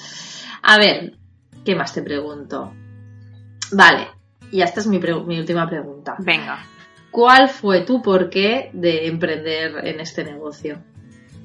A 0.63 0.79
ver, 0.79 1.15
¿qué 1.65 1.75
más 1.75 1.93
te 1.93 2.03
pregunto? 2.03 2.73
Vale, 3.73 4.07
y 4.53 4.61
esta 4.61 4.79
es 4.79 4.87
mi, 4.87 5.01
mi 5.01 5.41
última 5.41 5.69
pregunta. 5.69 6.15
Venga. 6.21 6.65
¿Cuál 7.11 7.49
fue 7.49 7.81
tu 7.81 8.01
porqué 8.01 8.71
de 8.73 9.07
emprender 9.09 9.87
en 9.87 9.99
este 10.01 10.23
negocio? 10.23 10.79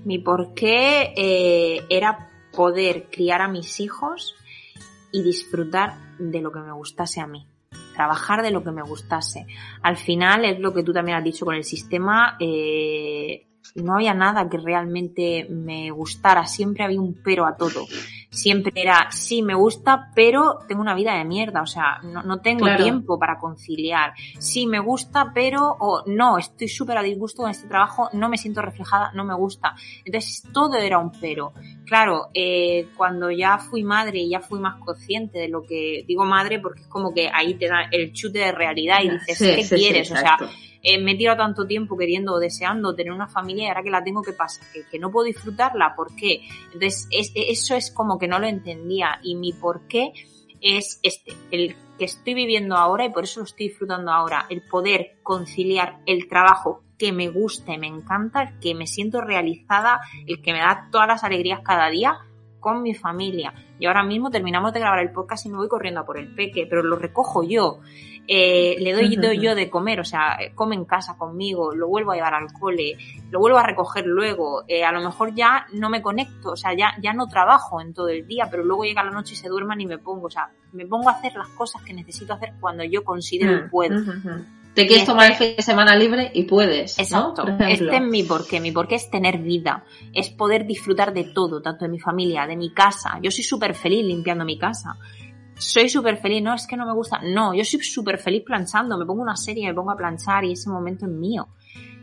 Mi 0.04 0.20
porqué 0.20 1.14
eh, 1.16 1.82
era 1.89 2.30
poder 2.54 3.08
criar 3.12 3.41
a 3.41 3.47
mis 3.47 3.80
hijos 3.80 4.36
y 5.12 5.24
disfrutar 5.24 6.18
de 6.20 6.41
lo 6.41 6.52
que 6.52 6.60
me 6.60 6.72
gustase 6.72 7.22
a 7.22 7.28
mí. 7.28 7.47
Trabajar 7.93 8.41
de 8.41 8.52
lo 8.52 8.64
que 8.64 8.72
me 8.72 8.82
gustase. 8.82 9.45
Al 9.82 9.97
final 9.97 10.45
es 10.45 10.60
lo 10.60 10.74
que 10.74 10.84
tú 10.84 10.93
también 10.93 11.18
has 11.18 11.24
dicho 11.24 11.45
con 11.45 11.56
el 11.56 11.64
sistema. 11.64 12.38
Eh, 12.39 13.47
no 13.76 13.95
había 13.95 14.14
nada 14.14 14.49
que 14.49 14.58
realmente 14.58 15.47
me 15.49 15.91
gustara. 15.91 16.45
Siempre 16.45 16.84
había 16.84 17.02
un 17.02 17.22
pero 17.24 17.45
a 17.45 17.56
todo 17.56 17.86
siempre 18.32 18.71
era, 18.75 19.11
sí, 19.11 19.41
me 19.41 19.53
gusta, 19.53 20.09
pero 20.15 20.59
tengo 20.67 20.82
una 20.82 20.95
vida 20.95 21.15
de 21.17 21.25
mierda, 21.25 21.61
o 21.61 21.67
sea, 21.67 21.99
no, 22.01 22.39
tengo 22.39 22.65
tiempo 22.77 23.19
para 23.19 23.38
conciliar. 23.38 24.13
Sí, 24.39 24.65
me 24.67 24.79
gusta, 24.79 25.32
pero, 25.34 25.75
o 25.79 26.03
no, 26.07 26.38
estoy 26.38 26.69
súper 26.69 26.97
a 26.97 27.03
disgusto 27.03 27.41
con 27.41 27.51
este 27.51 27.67
trabajo, 27.67 28.09
no 28.13 28.29
me 28.29 28.38
siento 28.38 28.61
reflejada, 28.61 29.11
no 29.13 29.25
me 29.25 29.36
gusta. 29.36 29.75
Entonces, 30.05 30.43
todo 30.53 30.77
era 30.77 30.97
un 30.97 31.11
pero. 31.11 31.51
Claro, 31.86 32.29
eh, 32.34 32.88
cuando 32.95 33.29
ya 33.29 33.57
fui 33.57 33.84
madre 33.84 34.19
y 34.19 34.29
ya 34.29 34.39
fui 34.39 34.59
más 34.61 34.79
consciente 34.79 35.39
de 35.39 35.49
lo 35.49 35.63
que 35.63 36.05
digo 36.07 36.23
madre, 36.23 36.59
porque 36.59 36.82
es 36.82 36.88
como 36.88 37.13
que 37.13 37.29
ahí 37.32 37.55
te 37.55 37.67
da 37.67 37.89
el 37.91 38.13
chute 38.13 38.39
de 38.39 38.51
realidad 38.53 38.99
y 39.03 39.09
dices, 39.09 39.39
¿qué 39.39 39.75
quieres? 39.75 40.09
o 40.09 40.15
sea, 40.15 40.38
eh, 40.84 41.01
me 41.01 41.11
he 41.11 41.15
tirado 41.15 41.38
tanto 41.38 41.67
tiempo 41.67 41.97
queriendo 41.97 42.34
o 42.34 42.39
deseando 42.39 42.95
tener 42.95 43.13
una 43.13 43.27
familia 43.27 43.65
y 43.65 43.67
ahora 43.67 43.84
que 43.84 43.91
la 43.91 44.03
tengo, 44.03 44.21
¿qué 44.21 44.34
pasa? 44.34 44.61
Que, 44.89 44.99
no 44.99 45.11
puedo 45.11 45.25
disfrutarla, 45.25 45.93
¿por 45.95 46.15
qué? 46.15 46.41
Entonces, 46.73 47.07
eso 47.11 47.75
es 47.75 47.91
como 47.91 48.17
que 48.17 48.27
no 48.27 48.39
lo 48.39 48.47
entendía 48.47 49.19
y 49.23 49.36
mi 49.36 49.53
por 49.53 49.88
qué 49.88 50.13
es 50.61 50.99
este, 51.03 51.34
el 51.51 51.75
que 51.97 52.05
estoy 52.05 52.34
viviendo 52.34 52.75
ahora 52.75 53.05
y 53.05 53.09
por 53.09 53.23
eso 53.23 53.39
lo 53.39 53.45
estoy 53.45 53.69
disfrutando 53.69 54.11
ahora, 54.11 54.45
el 54.49 54.61
poder 54.61 55.17
conciliar 55.23 55.99
el 56.05 56.27
trabajo 56.27 56.84
que 56.97 57.11
me 57.11 57.29
gusta 57.29 57.73
y 57.73 57.77
me 57.77 57.88
encanta, 57.88 58.43
el 58.43 58.59
que 58.59 58.75
me 58.75 58.86
siento 58.86 59.21
realizada, 59.21 60.01
el 60.27 60.41
que 60.41 60.53
me 60.53 60.59
da 60.59 60.88
todas 60.91 61.07
las 61.07 61.23
alegrías 61.23 61.61
cada 61.63 61.89
día 61.89 62.19
con 62.59 62.84
mi 62.84 62.93
familia. 62.93 63.53
Y 63.79 63.88
ahora 63.88 64.03
mismo 64.03 64.29
terminamos 64.29 64.71
de 64.71 64.79
grabar 64.79 64.99
el 64.99 65.11
podcast 65.11 65.45
y 65.45 65.49
me 65.49 65.57
voy 65.57 65.67
corriendo 65.67 66.01
a 66.01 66.05
por 66.05 66.19
el 66.19 66.34
peque, 66.34 66.67
pero 66.69 66.84
lo 66.84 66.95
recojo 66.95 67.43
yo. 67.43 67.79
Eh, 68.28 68.76
le 68.80 68.93
doy, 68.93 69.39
yo 69.39 69.55
de 69.55 69.69
comer, 69.69 69.99
o 69.99 70.05
sea, 70.05 70.38
come 70.55 70.76
en 70.76 70.86
casa 70.86 71.17
conmigo, 71.17 71.74
lo 71.74 71.88
vuelvo 71.88 72.11
a 72.11 72.15
llevar 72.15 72.34
al 72.34 72.53
cole, 72.53 72.97
lo 73.30 73.39
vuelvo 73.39 73.57
a 73.57 73.63
recoger 73.63 74.05
luego, 74.05 74.63
eh, 74.67 74.84
a 74.84 74.91
lo 74.91 75.01
mejor 75.01 75.34
ya 75.34 75.65
no 75.74 75.89
me 75.89 76.01
conecto, 76.01 76.51
o 76.51 76.55
sea, 76.55 76.74
ya, 76.74 76.93
ya 77.01 77.13
no 77.13 77.28
trabajo 77.28 77.82
en 77.82 77.93
todo 77.93 78.09
el 78.09 78.28
día, 78.28 78.47
pero 78.49 78.63
luego 78.63 78.84
llega 78.84 79.03
la 79.03 79.11
noche 79.11 79.34
y 79.34 79.38
se 79.38 79.49
duerman 79.49 79.82
y 79.82 79.86
me 79.86 79.97
pongo, 79.97 80.28
o 80.28 80.30
sea, 80.30 80.49
me 80.72 80.86
pongo 80.86 81.09
a 81.09 81.13
hacer 81.13 81.34
las 81.36 81.49
cosas 81.49 81.82
que 81.82 81.93
necesito 81.93 82.34
hacer 82.34 82.53
cuando 82.59 82.84
yo 82.84 83.03
considero 83.03 83.63
que 83.63 83.69
puedo. 83.69 84.01
Te 84.74 84.88
quieres 84.88 85.05
tomar 85.05 85.32
el 85.32 85.38
fin 85.38 85.55
de 85.57 85.63
semana 85.63 85.97
libre 85.97 86.32
y 86.34 86.43
puedes. 86.43 86.97
Exacto. 86.97 87.43
Este 87.67 87.93
es 87.93 88.01
mi 88.01 88.24
porqué. 88.24 88.61
Mi 88.61 88.72
porqué 88.72 88.95
es 88.95 89.09
tener 89.11 89.39
vida. 89.39 89.84
Es 90.13 90.30
poder 90.30 90.65
disfrutar 90.65 91.13
de 91.13 91.26
todo, 91.26 91.61
tanto 91.61 91.84
de 91.84 91.91
mi 91.91 91.99
familia, 91.99 92.47
de 92.47 92.55
mi 92.55 92.72
casa. 92.72 93.19
Yo 93.22 93.32
soy 93.32 93.43
súper 93.43 93.76
feliz 93.76 94.05
limpiando 94.05 94.45
mi 94.45 94.57
casa 94.57 94.97
soy 95.62 95.89
súper 95.89 96.18
feliz, 96.18 96.41
no, 96.41 96.55
es 96.55 96.66
que 96.66 96.76
no 96.76 96.86
me 96.86 96.93
gusta, 96.93 97.22
no, 97.24 97.53
yo 97.53 97.64
soy 97.64 97.82
súper 97.82 98.18
feliz 98.18 98.43
planchando, 98.43 98.97
me 98.97 99.05
pongo 99.05 99.22
una 99.22 99.36
serie, 99.36 99.68
me 99.68 99.74
pongo 99.74 99.91
a 99.91 99.95
planchar 99.95 100.43
y 100.43 100.53
ese 100.53 100.70
momento 100.70 101.05
es 101.05 101.12
mío. 101.12 101.47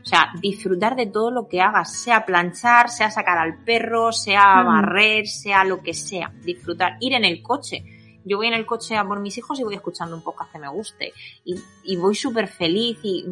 O 0.01 0.07
sea, 0.07 0.33
disfrutar 0.41 0.97
de 0.97 1.07
todo 1.07 1.31
lo 1.31 1.49
que 1.49 1.61
hagas, 1.61 1.93
sea 1.93 2.25
planchar, 2.25 2.89
sea 2.89 3.11
sacar 3.11 3.37
al 3.37 3.63
perro, 3.65 4.13
sea 4.13 4.63
barrer, 4.63 5.27
sea 5.27 5.65
lo 5.65 5.83
que 5.83 5.93
sea, 5.93 6.33
disfrutar, 6.43 6.97
ir 7.01 7.15
en 7.15 7.25
el 7.25 7.43
coche. 7.43 7.85
Yo 8.25 8.37
voy 8.37 8.47
en 8.47 8.55
el 8.55 8.65
coche 8.65 8.97
a 8.97 9.05
por 9.05 9.21
mis 9.21 9.37
hijos 9.37 9.59
y 9.59 9.65
voy 9.65 9.75
escuchando 9.75 10.17
un 10.17 10.23
podcast 10.23 10.53
que 10.53 10.59
me 10.59 10.69
guste. 10.69 11.13
Y, 11.45 11.57
y 11.85 11.97
voy 11.97 12.15
súper 12.15 12.47
feliz 12.47 12.99
y 13.03 13.27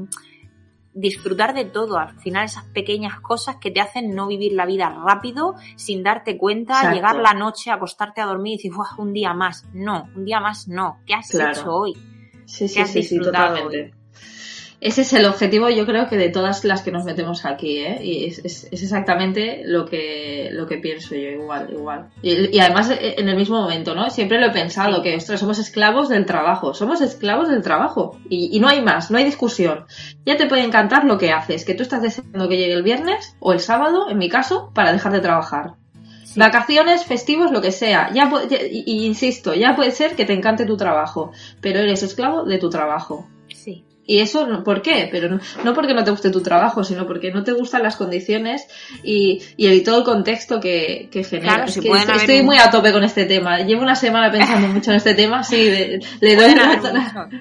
disfrutar 0.97 1.55
de 1.55 1.67
todo, 1.67 1.99
al 1.99 2.19
final 2.19 2.45
esas 2.45 2.65
pequeñas 2.65 3.21
cosas 3.21 3.57
que 3.57 3.71
te 3.71 3.81
hacen 3.81 4.15
no 4.15 4.27
vivir 4.27 4.53
la 4.53 4.67
vida 4.67 4.89
rápido, 4.89 5.55
sin 5.77 6.03
darte 6.03 6.39
cuenta, 6.39 6.93
llegar 6.93 7.17
la 7.17 7.35
noche, 7.35 7.71
acostarte 7.71 8.21
a 8.21 8.27
dormir 8.27 8.55
y 8.55 8.57
decir, 8.57 8.73
un 8.99 9.13
día 9.13 9.35
más. 9.35 9.65
No, 9.73 10.09
un 10.17 10.25
día 10.25 10.41
más 10.41 10.67
no. 10.67 10.99
¿Qué 11.07 11.15
has 11.15 11.33
hecho 11.33 11.71
hoy? 11.71 11.93
Sí, 12.47 12.67
sí, 12.67 12.85
sí, 12.87 13.03
sí, 13.03 13.21
totalmente 13.21 13.95
ese 14.81 15.03
es 15.03 15.13
el 15.15 15.25
objetivo, 15.25 15.71
yo 15.71 15.87
creo 15.87 16.07
que 16.07 16.19
de 16.19 16.29
todas 16.29 16.65
las 16.65 16.83
que 16.83 16.93
nos 16.93 17.05
metemos 17.05 17.47
aquí, 17.47 17.79
¿eh? 17.79 17.99
Y 18.03 18.27
es, 18.27 18.69
exactamente 18.71 19.63
lo 19.65 19.87
que, 19.87 20.51
lo 20.53 20.67
que 20.67 20.77
pienso 20.77 21.15
yo, 21.15 21.31
igual, 21.31 21.69
igual. 21.73 22.11
Y, 22.23 22.59
además 22.59 22.91
eh, 22.91 23.15
en 23.17 23.29
el 23.29 23.37
mismo 23.37 23.61
momento, 23.61 23.95
¿no? 23.95 24.11
Siempre 24.11 24.39
lo 24.39 24.47
he 24.47 24.51
pensado, 24.51 25.03
que 25.03 25.17
ostras, 25.17 25.41
somos 25.41 25.59
esclavos 25.59 26.11
del 26.11 26.27
trabajo, 26.27 26.75
somos 26.75 27.01
esclavos 27.01 27.49
del 27.49 27.63
trabajo. 27.63 28.19
Y, 28.29 28.61
no 28.61 28.69
hay 28.69 28.83
más, 28.83 29.11
no 29.11 29.17
hay 29.17 29.25
discusión. 29.25 29.87
Ya 30.27 30.37
te 30.37 30.47
puede 30.47 30.65
encantar 30.65 31.05
lo 31.05 31.17
que 31.17 31.33
haces, 31.33 31.65
que 31.65 31.75
tú 31.75 31.83
estás 31.83 32.03
deseando 32.03 32.49
que 32.49 32.59
llegue 32.59 32.75
el 32.75 32.83
viernes 32.83 33.35
o 33.41 33.53
el 33.53 33.61
sábado, 33.61 34.11
en 34.11 34.19
mi 34.19 34.29
caso, 34.29 34.71
para 34.75 34.93
dejar 34.93 35.13
de 35.13 35.21
trabajar. 35.21 35.73
Vacaciones, 36.37 37.05
festivos, 37.07 37.51
lo 37.51 37.63
que 37.63 37.73
sea. 37.73 38.11
Ya, 38.13 38.31
y, 38.71 39.07
insisto, 39.07 39.55
ya 39.55 39.75
puede 39.75 39.91
ser 39.91 40.17
que 40.17 40.27
te 40.27 40.35
encante 40.35 40.67
tu 40.67 40.77
trabajo, 40.77 41.33
pero 41.63 41.79
eres 41.79 42.03
esclavo 42.03 42.45
de 42.45 42.59
tu 42.59 42.69
trabajo. 42.69 43.27
Y 44.07 44.21
eso, 44.21 44.63
¿por 44.65 44.83
qué? 44.83 45.09
Pero 45.11 45.39
no, 45.65 45.75
porque 45.75 45.93
no 45.93 46.05
te 46.05 46.13
guste 46.13 46.31
tu 46.31 46.41
trabajo, 46.41 46.85
sino 46.85 47.07
porque 47.07 47.33
no 47.33 47.43
te 47.43 47.53
gustan 47.53 47.83
las 47.83 47.97
condiciones 47.97 48.67
y, 49.03 49.43
y 49.57 49.81
todo 49.83 49.99
el 49.99 50.05
contexto 50.05 50.61
que, 50.61 51.09
que 51.11 51.25
genera. 51.25 51.65
estoy 51.65 52.43
muy 52.43 52.57
a 52.59 52.71
tope 52.71 52.93
con 52.93 53.03
este 53.03 53.25
tema. 53.25 53.59
Llevo 53.61 53.83
una 53.83 53.97
semana 53.97 54.31
pensando 54.31 54.69
mucho 54.69 54.93
en 54.93 54.99
este 54.99 55.15
tema, 55.15 55.43
sí, 55.43 55.69
le 56.21 56.37
doy 56.37 56.53
una... 56.53 56.81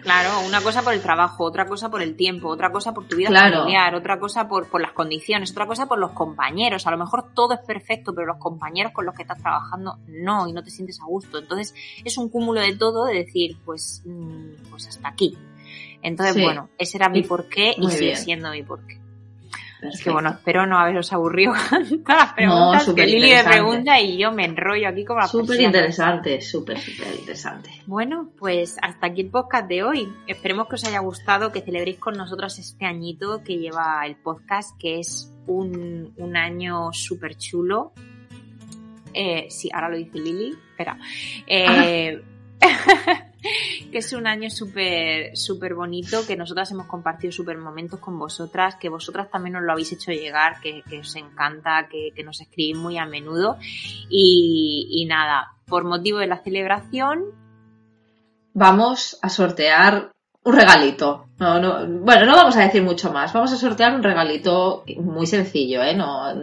Claro, 0.01 0.29
una 0.47 0.61
cosa 0.61 0.81
por 0.81 0.93
el 0.93 1.01
trabajo, 1.01 1.43
otra 1.43 1.67
cosa 1.67 1.89
por 1.89 2.01
el 2.01 2.15
tiempo, 2.15 2.49
otra 2.49 2.71
cosa 2.71 2.93
por 2.93 3.07
tu 3.07 3.15
vida 3.15 3.29
familiar, 3.29 3.93
otra 3.93 4.19
cosa 4.19 4.47
por, 4.47 4.67
por 4.67 4.81
las 4.81 4.93
condiciones, 4.93 5.51
otra 5.51 5.67
cosa 5.67 5.85
por 5.85 5.99
los 5.99 6.11
compañeros. 6.11 6.87
A 6.87 6.91
lo 6.91 6.97
mejor 6.97 7.33
todo 7.33 7.53
es 7.53 7.59
perfecto, 7.59 8.13
pero 8.13 8.27
los 8.27 8.37
compañeros 8.37 8.91
con 8.91 9.05
los 9.05 9.13
que 9.13 9.21
estás 9.21 9.39
trabajando 9.39 9.99
no, 10.07 10.47
y 10.47 10.53
no 10.53 10.63
te 10.63 10.71
sientes 10.71 10.99
a 10.99 11.05
gusto. 11.05 11.39
Entonces 11.39 11.75
es 12.03 12.17
un 12.17 12.29
cúmulo 12.29 12.61
de 12.61 12.75
todo 12.75 13.05
de 13.05 13.15
decir, 13.15 13.57
pues, 13.63 14.01
mm, 14.05 14.69
pues 14.71 14.87
hasta 14.87 15.09
aquí. 15.09 15.37
Entonces, 16.05 16.39
bueno, 16.39 16.69
ese 16.77 16.97
era 16.97 17.09
mi 17.09 17.23
porqué 17.23 17.73
y 17.75 17.89
sigue 17.89 18.15
siendo 18.15 18.51
mi 18.51 18.61
porqué. 18.61 18.99
Es 19.81 20.03
que 20.03 20.11
bueno, 20.11 20.29
espero 20.29 20.67
no 20.67 20.77
haberos 20.77 21.11
aburrido 21.11 21.53
con 21.69 22.03
todas 22.03 22.21
las 22.21 22.33
preguntas 22.33 22.93
que 22.93 23.05
Lili 23.07 23.31
me 23.31 23.43
pregunta 23.43 23.99
y 23.99 24.17
yo 24.17 24.31
me 24.31 24.45
enrollo 24.45 24.87
aquí 24.87 25.03
como 25.03 25.21
la 25.21 25.27
Súper 25.27 25.61
interesante, 25.61 26.41
súper, 26.41 26.79
súper 26.79 27.07
interesante. 27.19 27.71
Bueno, 27.87 28.29
pues 28.37 28.77
hasta 28.83 29.07
aquí 29.07 29.21
el 29.21 29.29
podcast 29.31 29.67
de 29.67 29.81
hoy. 29.81 30.13
Esperemos 30.27 30.67
que 30.67 30.75
os 30.75 30.83
haya 30.85 30.99
gustado, 30.99 31.51
que 31.51 31.61
celebréis 31.61 31.97
con 31.97 32.15
nosotros 32.15 32.59
este 32.59 32.85
añito 32.85 33.43
que 33.43 33.57
lleva 33.57 34.05
el 34.05 34.15
podcast, 34.15 34.77
que 34.79 34.99
es 34.99 35.33
un, 35.47 36.13
un 36.17 36.37
año 36.37 36.93
súper 36.93 37.35
chulo. 37.35 37.93
Eh, 39.11 39.47
sí, 39.49 39.71
ahora 39.73 39.89
lo 39.89 39.97
dice 39.97 40.19
Lili. 40.19 40.55
Espera. 40.69 40.99
Eh, 41.47 42.21
que 43.91 43.97
es 43.97 44.13
un 44.13 44.27
año 44.27 44.49
súper 44.49 45.35
súper 45.35 45.75
bonito, 45.75 46.25
que 46.25 46.35
nosotras 46.35 46.71
hemos 46.71 46.87
compartido 46.87 47.31
súper 47.31 47.57
momentos 47.57 47.99
con 47.99 48.17
vosotras, 48.17 48.75
que 48.75 48.89
vosotras 48.89 49.29
también 49.29 49.53
nos 49.53 49.63
lo 49.63 49.71
habéis 49.71 49.91
hecho 49.93 50.11
llegar, 50.11 50.59
que, 50.61 50.83
os 50.99 51.15
encanta, 51.15 51.87
que, 51.89 52.23
nos 52.23 52.41
escribís 52.41 52.77
muy 52.77 52.97
a 52.97 53.05
menudo. 53.05 53.57
Y, 54.09 55.05
nada, 55.07 55.53
por 55.67 55.83
motivo 55.83 56.19
de 56.19 56.27
la 56.27 56.37
celebración... 56.37 57.23
Vamos 58.53 59.19
a 59.21 59.29
sortear 59.29 60.11
un 60.43 60.53
regalito. 60.53 61.27
No, 61.39 61.59
no, 61.59 61.85
bueno, 62.01 62.25
no 62.25 62.35
vamos 62.35 62.55
a 62.55 62.61
decir 62.61 62.81
mucho 62.81 63.11
más. 63.11 63.33
Vamos 63.33 63.51
a 63.51 63.57
sortear 63.57 63.93
un 63.93 64.01
regalito 64.01 64.85
muy 64.97 65.27
sencillo, 65.27 65.83
¿eh? 65.83 65.93
No, 65.93 66.33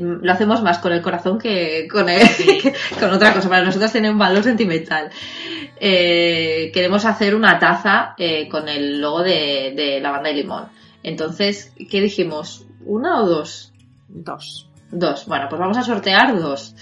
lo 0.00 0.32
hacemos 0.32 0.62
más 0.62 0.78
con 0.78 0.92
el 0.92 1.02
corazón 1.02 1.38
que 1.38 1.88
con, 1.90 2.06
con 3.00 3.10
otra 3.10 3.34
cosa. 3.34 3.48
Para 3.48 3.64
nosotros 3.64 3.92
tiene 3.92 4.10
un 4.10 4.18
valor 4.18 4.42
sentimental. 4.42 5.10
Eh, 5.80 6.70
queremos 6.72 7.04
hacer 7.04 7.34
una 7.34 7.58
taza 7.58 8.14
eh, 8.18 8.48
con 8.48 8.68
el 8.68 9.00
logo 9.00 9.22
de, 9.22 9.98
la 10.00 10.10
banda 10.10 10.30
de 10.30 10.36
limón. 10.36 10.68
Entonces, 11.02 11.72
¿qué 11.90 12.00
dijimos? 12.00 12.66
¿Una 12.84 13.22
o 13.22 13.26
dos? 13.26 13.72
Dos. 14.08 14.68
Dos. 14.90 15.26
Bueno, 15.26 15.46
pues 15.48 15.60
vamos 15.60 15.76
a 15.76 15.82
sortear 15.82 16.38
dos. 16.38 16.74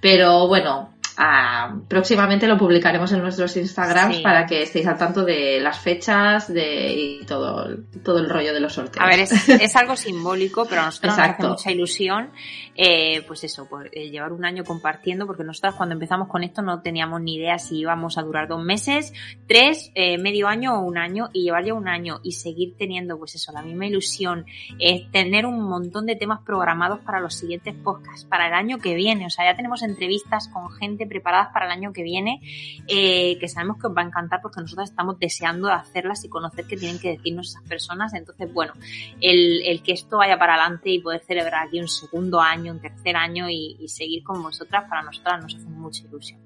Pero 0.00 0.46
bueno, 0.48 0.90
Ah, 1.18 1.74
próximamente 1.88 2.46
lo 2.46 2.58
publicaremos 2.58 3.10
en 3.12 3.22
nuestros 3.22 3.56
Instagrams 3.56 4.18
para 4.18 4.44
que 4.44 4.62
estéis 4.62 4.86
al 4.86 4.98
tanto 4.98 5.24
de 5.24 5.60
las 5.60 5.78
fechas 5.78 6.52
de, 6.52 6.92
y 6.92 7.24
todo, 7.24 7.74
todo 8.04 8.18
el 8.18 8.28
rollo 8.28 8.52
de 8.52 8.60
los 8.60 8.74
sorteos. 8.74 9.02
A 9.02 9.08
ver, 9.08 9.20
es, 9.20 9.76
algo 9.76 9.96
simbólico, 9.96 10.66
pero 10.68 10.82
a 10.82 10.86
nosotros 10.86 11.16
nos 11.16 11.26
hace 11.26 11.42
mucha 11.42 11.70
ilusión, 11.70 12.30
eh, 12.74 13.22
pues 13.26 13.44
eso, 13.44 13.66
pues, 13.66 13.88
eh, 13.92 14.10
llevar 14.10 14.32
un 14.32 14.44
año 14.44 14.62
compartiendo, 14.64 15.26
porque 15.26 15.42
nosotros 15.42 15.74
cuando 15.76 15.94
empezamos 15.94 16.28
con 16.28 16.44
esto 16.44 16.60
no 16.60 16.82
teníamos 16.82 17.22
ni 17.22 17.36
idea 17.36 17.58
si 17.58 17.78
íbamos 17.78 18.18
a 18.18 18.22
durar 18.22 18.46
dos 18.46 18.62
meses, 18.62 19.14
tres, 19.48 19.90
eh, 19.94 20.18
medio 20.18 20.48
año 20.48 20.78
o 20.78 20.82
un 20.82 20.98
año, 20.98 21.30
y 21.32 21.44
llevar 21.44 21.64
ya 21.64 21.72
un 21.72 21.88
año 21.88 22.20
y 22.22 22.32
seguir 22.32 22.74
teniendo, 22.76 23.18
pues 23.18 23.34
eso, 23.36 23.52
la 23.52 23.62
misma 23.62 23.86
ilusión, 23.86 24.44
es 24.78 25.10
tener 25.12 25.46
un 25.46 25.62
montón 25.62 26.04
de 26.04 26.16
temas 26.16 26.40
programados 26.44 27.00
para 27.00 27.20
los 27.20 27.34
siguientes 27.34 27.74
podcasts, 27.74 28.26
para 28.26 28.48
el 28.48 28.52
año 28.52 28.76
que 28.78 28.94
viene, 28.94 29.24
o 29.24 29.30
sea, 29.30 29.50
ya 29.50 29.56
tenemos 29.56 29.82
entrevistas 29.82 30.48
con 30.48 30.70
gente 30.72 31.05
preparadas 31.08 31.48
para 31.52 31.66
el 31.66 31.72
año 31.72 31.92
que 31.92 32.02
viene, 32.02 32.40
eh, 32.88 33.38
que 33.38 33.48
sabemos 33.48 33.78
que 33.80 33.86
os 33.86 33.96
va 33.96 34.02
a 34.02 34.06
encantar 34.06 34.40
porque 34.40 34.60
nosotros 34.60 34.90
estamos 34.90 35.18
deseando 35.18 35.68
hacerlas 35.68 36.24
y 36.24 36.28
conocer 36.28 36.66
qué 36.66 36.76
tienen 36.76 36.98
que 36.98 37.10
decirnos 37.10 37.50
esas 37.50 37.62
personas. 37.68 38.14
Entonces, 38.14 38.52
bueno, 38.52 38.72
el, 39.20 39.82
que 39.82 39.92
esto 39.92 40.18
vaya 40.18 40.38
para 40.38 40.54
adelante 40.54 40.90
y 40.90 41.00
poder 41.00 41.22
celebrar 41.24 41.66
aquí 41.66 41.80
un 41.80 41.88
segundo 41.88 42.40
año, 42.40 42.72
un 42.72 42.80
tercer 42.80 43.16
año 43.16 43.48
y, 43.48 43.76
seguir 43.88 44.22
con 44.24 44.42
vosotras, 44.42 44.84
para 44.88 45.02
nosotras 45.02 45.42
nos 45.42 45.54
hace 45.54 45.68
mucha 45.68 46.04
ilusión. 46.04 46.45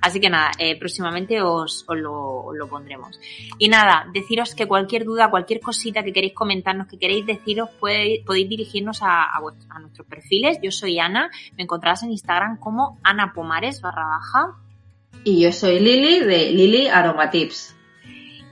Así 0.00 0.20
que 0.20 0.30
nada, 0.30 0.50
eh, 0.58 0.78
próximamente 0.78 1.40
os, 1.40 1.84
lo, 1.88 2.68
pondremos. 2.68 3.18
Y 3.58 3.68
nada, 3.68 4.06
deciros 4.12 4.54
que 4.54 4.66
cualquier 4.66 5.04
duda, 5.04 5.30
cualquier 5.30 5.60
cosita 5.60 6.02
que 6.02 6.12
queréis 6.12 6.34
comentarnos, 6.34 6.88
que 6.88 6.98
queréis 6.98 7.26
deciros, 7.26 7.70
podéis, 7.80 8.48
dirigirnos 8.48 9.02
a, 9.02 9.24
a, 9.34 9.78
nuestros 9.80 10.06
perfiles. 10.06 10.58
Yo 10.62 10.70
soy 10.70 10.98
Ana, 10.98 11.30
me 11.56 11.62
encontrarás 11.64 12.02
en 12.02 12.10
Instagram 12.10 12.58
como 12.58 12.98
Ana 13.02 13.32
Pomares 13.32 13.80
barra 13.80 14.06
baja. 14.06 14.56
Y 15.24 15.42
yo 15.42 15.52
soy 15.52 15.80
Lili 15.80 16.20
de 16.20 16.52
Lili 16.52 16.88
Aromatips. 16.88 17.74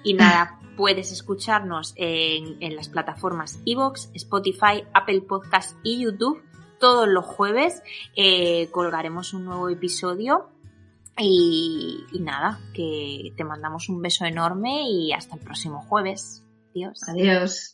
Y 0.03 0.15
nada, 0.15 0.59
puedes 0.77 1.13
escucharnos 1.13 1.95
en, 1.97 2.75
las 2.75 2.89
plataformas 2.89 3.61
Evox, 3.65 4.11
Spotify, 4.15 4.85
Apple 4.93 5.23
Podcast 5.23 5.77
y 5.83 6.03
YouTube. 6.03 6.43
Todos 6.79 7.09
los 7.09 7.25
jueves 7.25 7.83
eh, 8.17 8.69
colgaremos 8.71 9.33
un 9.33 9.45
nuevo 9.45 9.69
episodio. 9.69 10.51
Y, 11.19 12.05
nada, 12.21 12.59
que 12.73 13.33
te 13.37 13.45
mandamos 13.45 13.89
un 13.89 14.03
beso 14.03 14.25
enorme 14.25 14.89
y 14.89 15.13
hasta 15.13 15.37
el 15.37 15.41
próximo 15.43 15.83
jueves. 15.83 16.43
Adiós. 16.71 17.01
Adiós. 17.09 17.74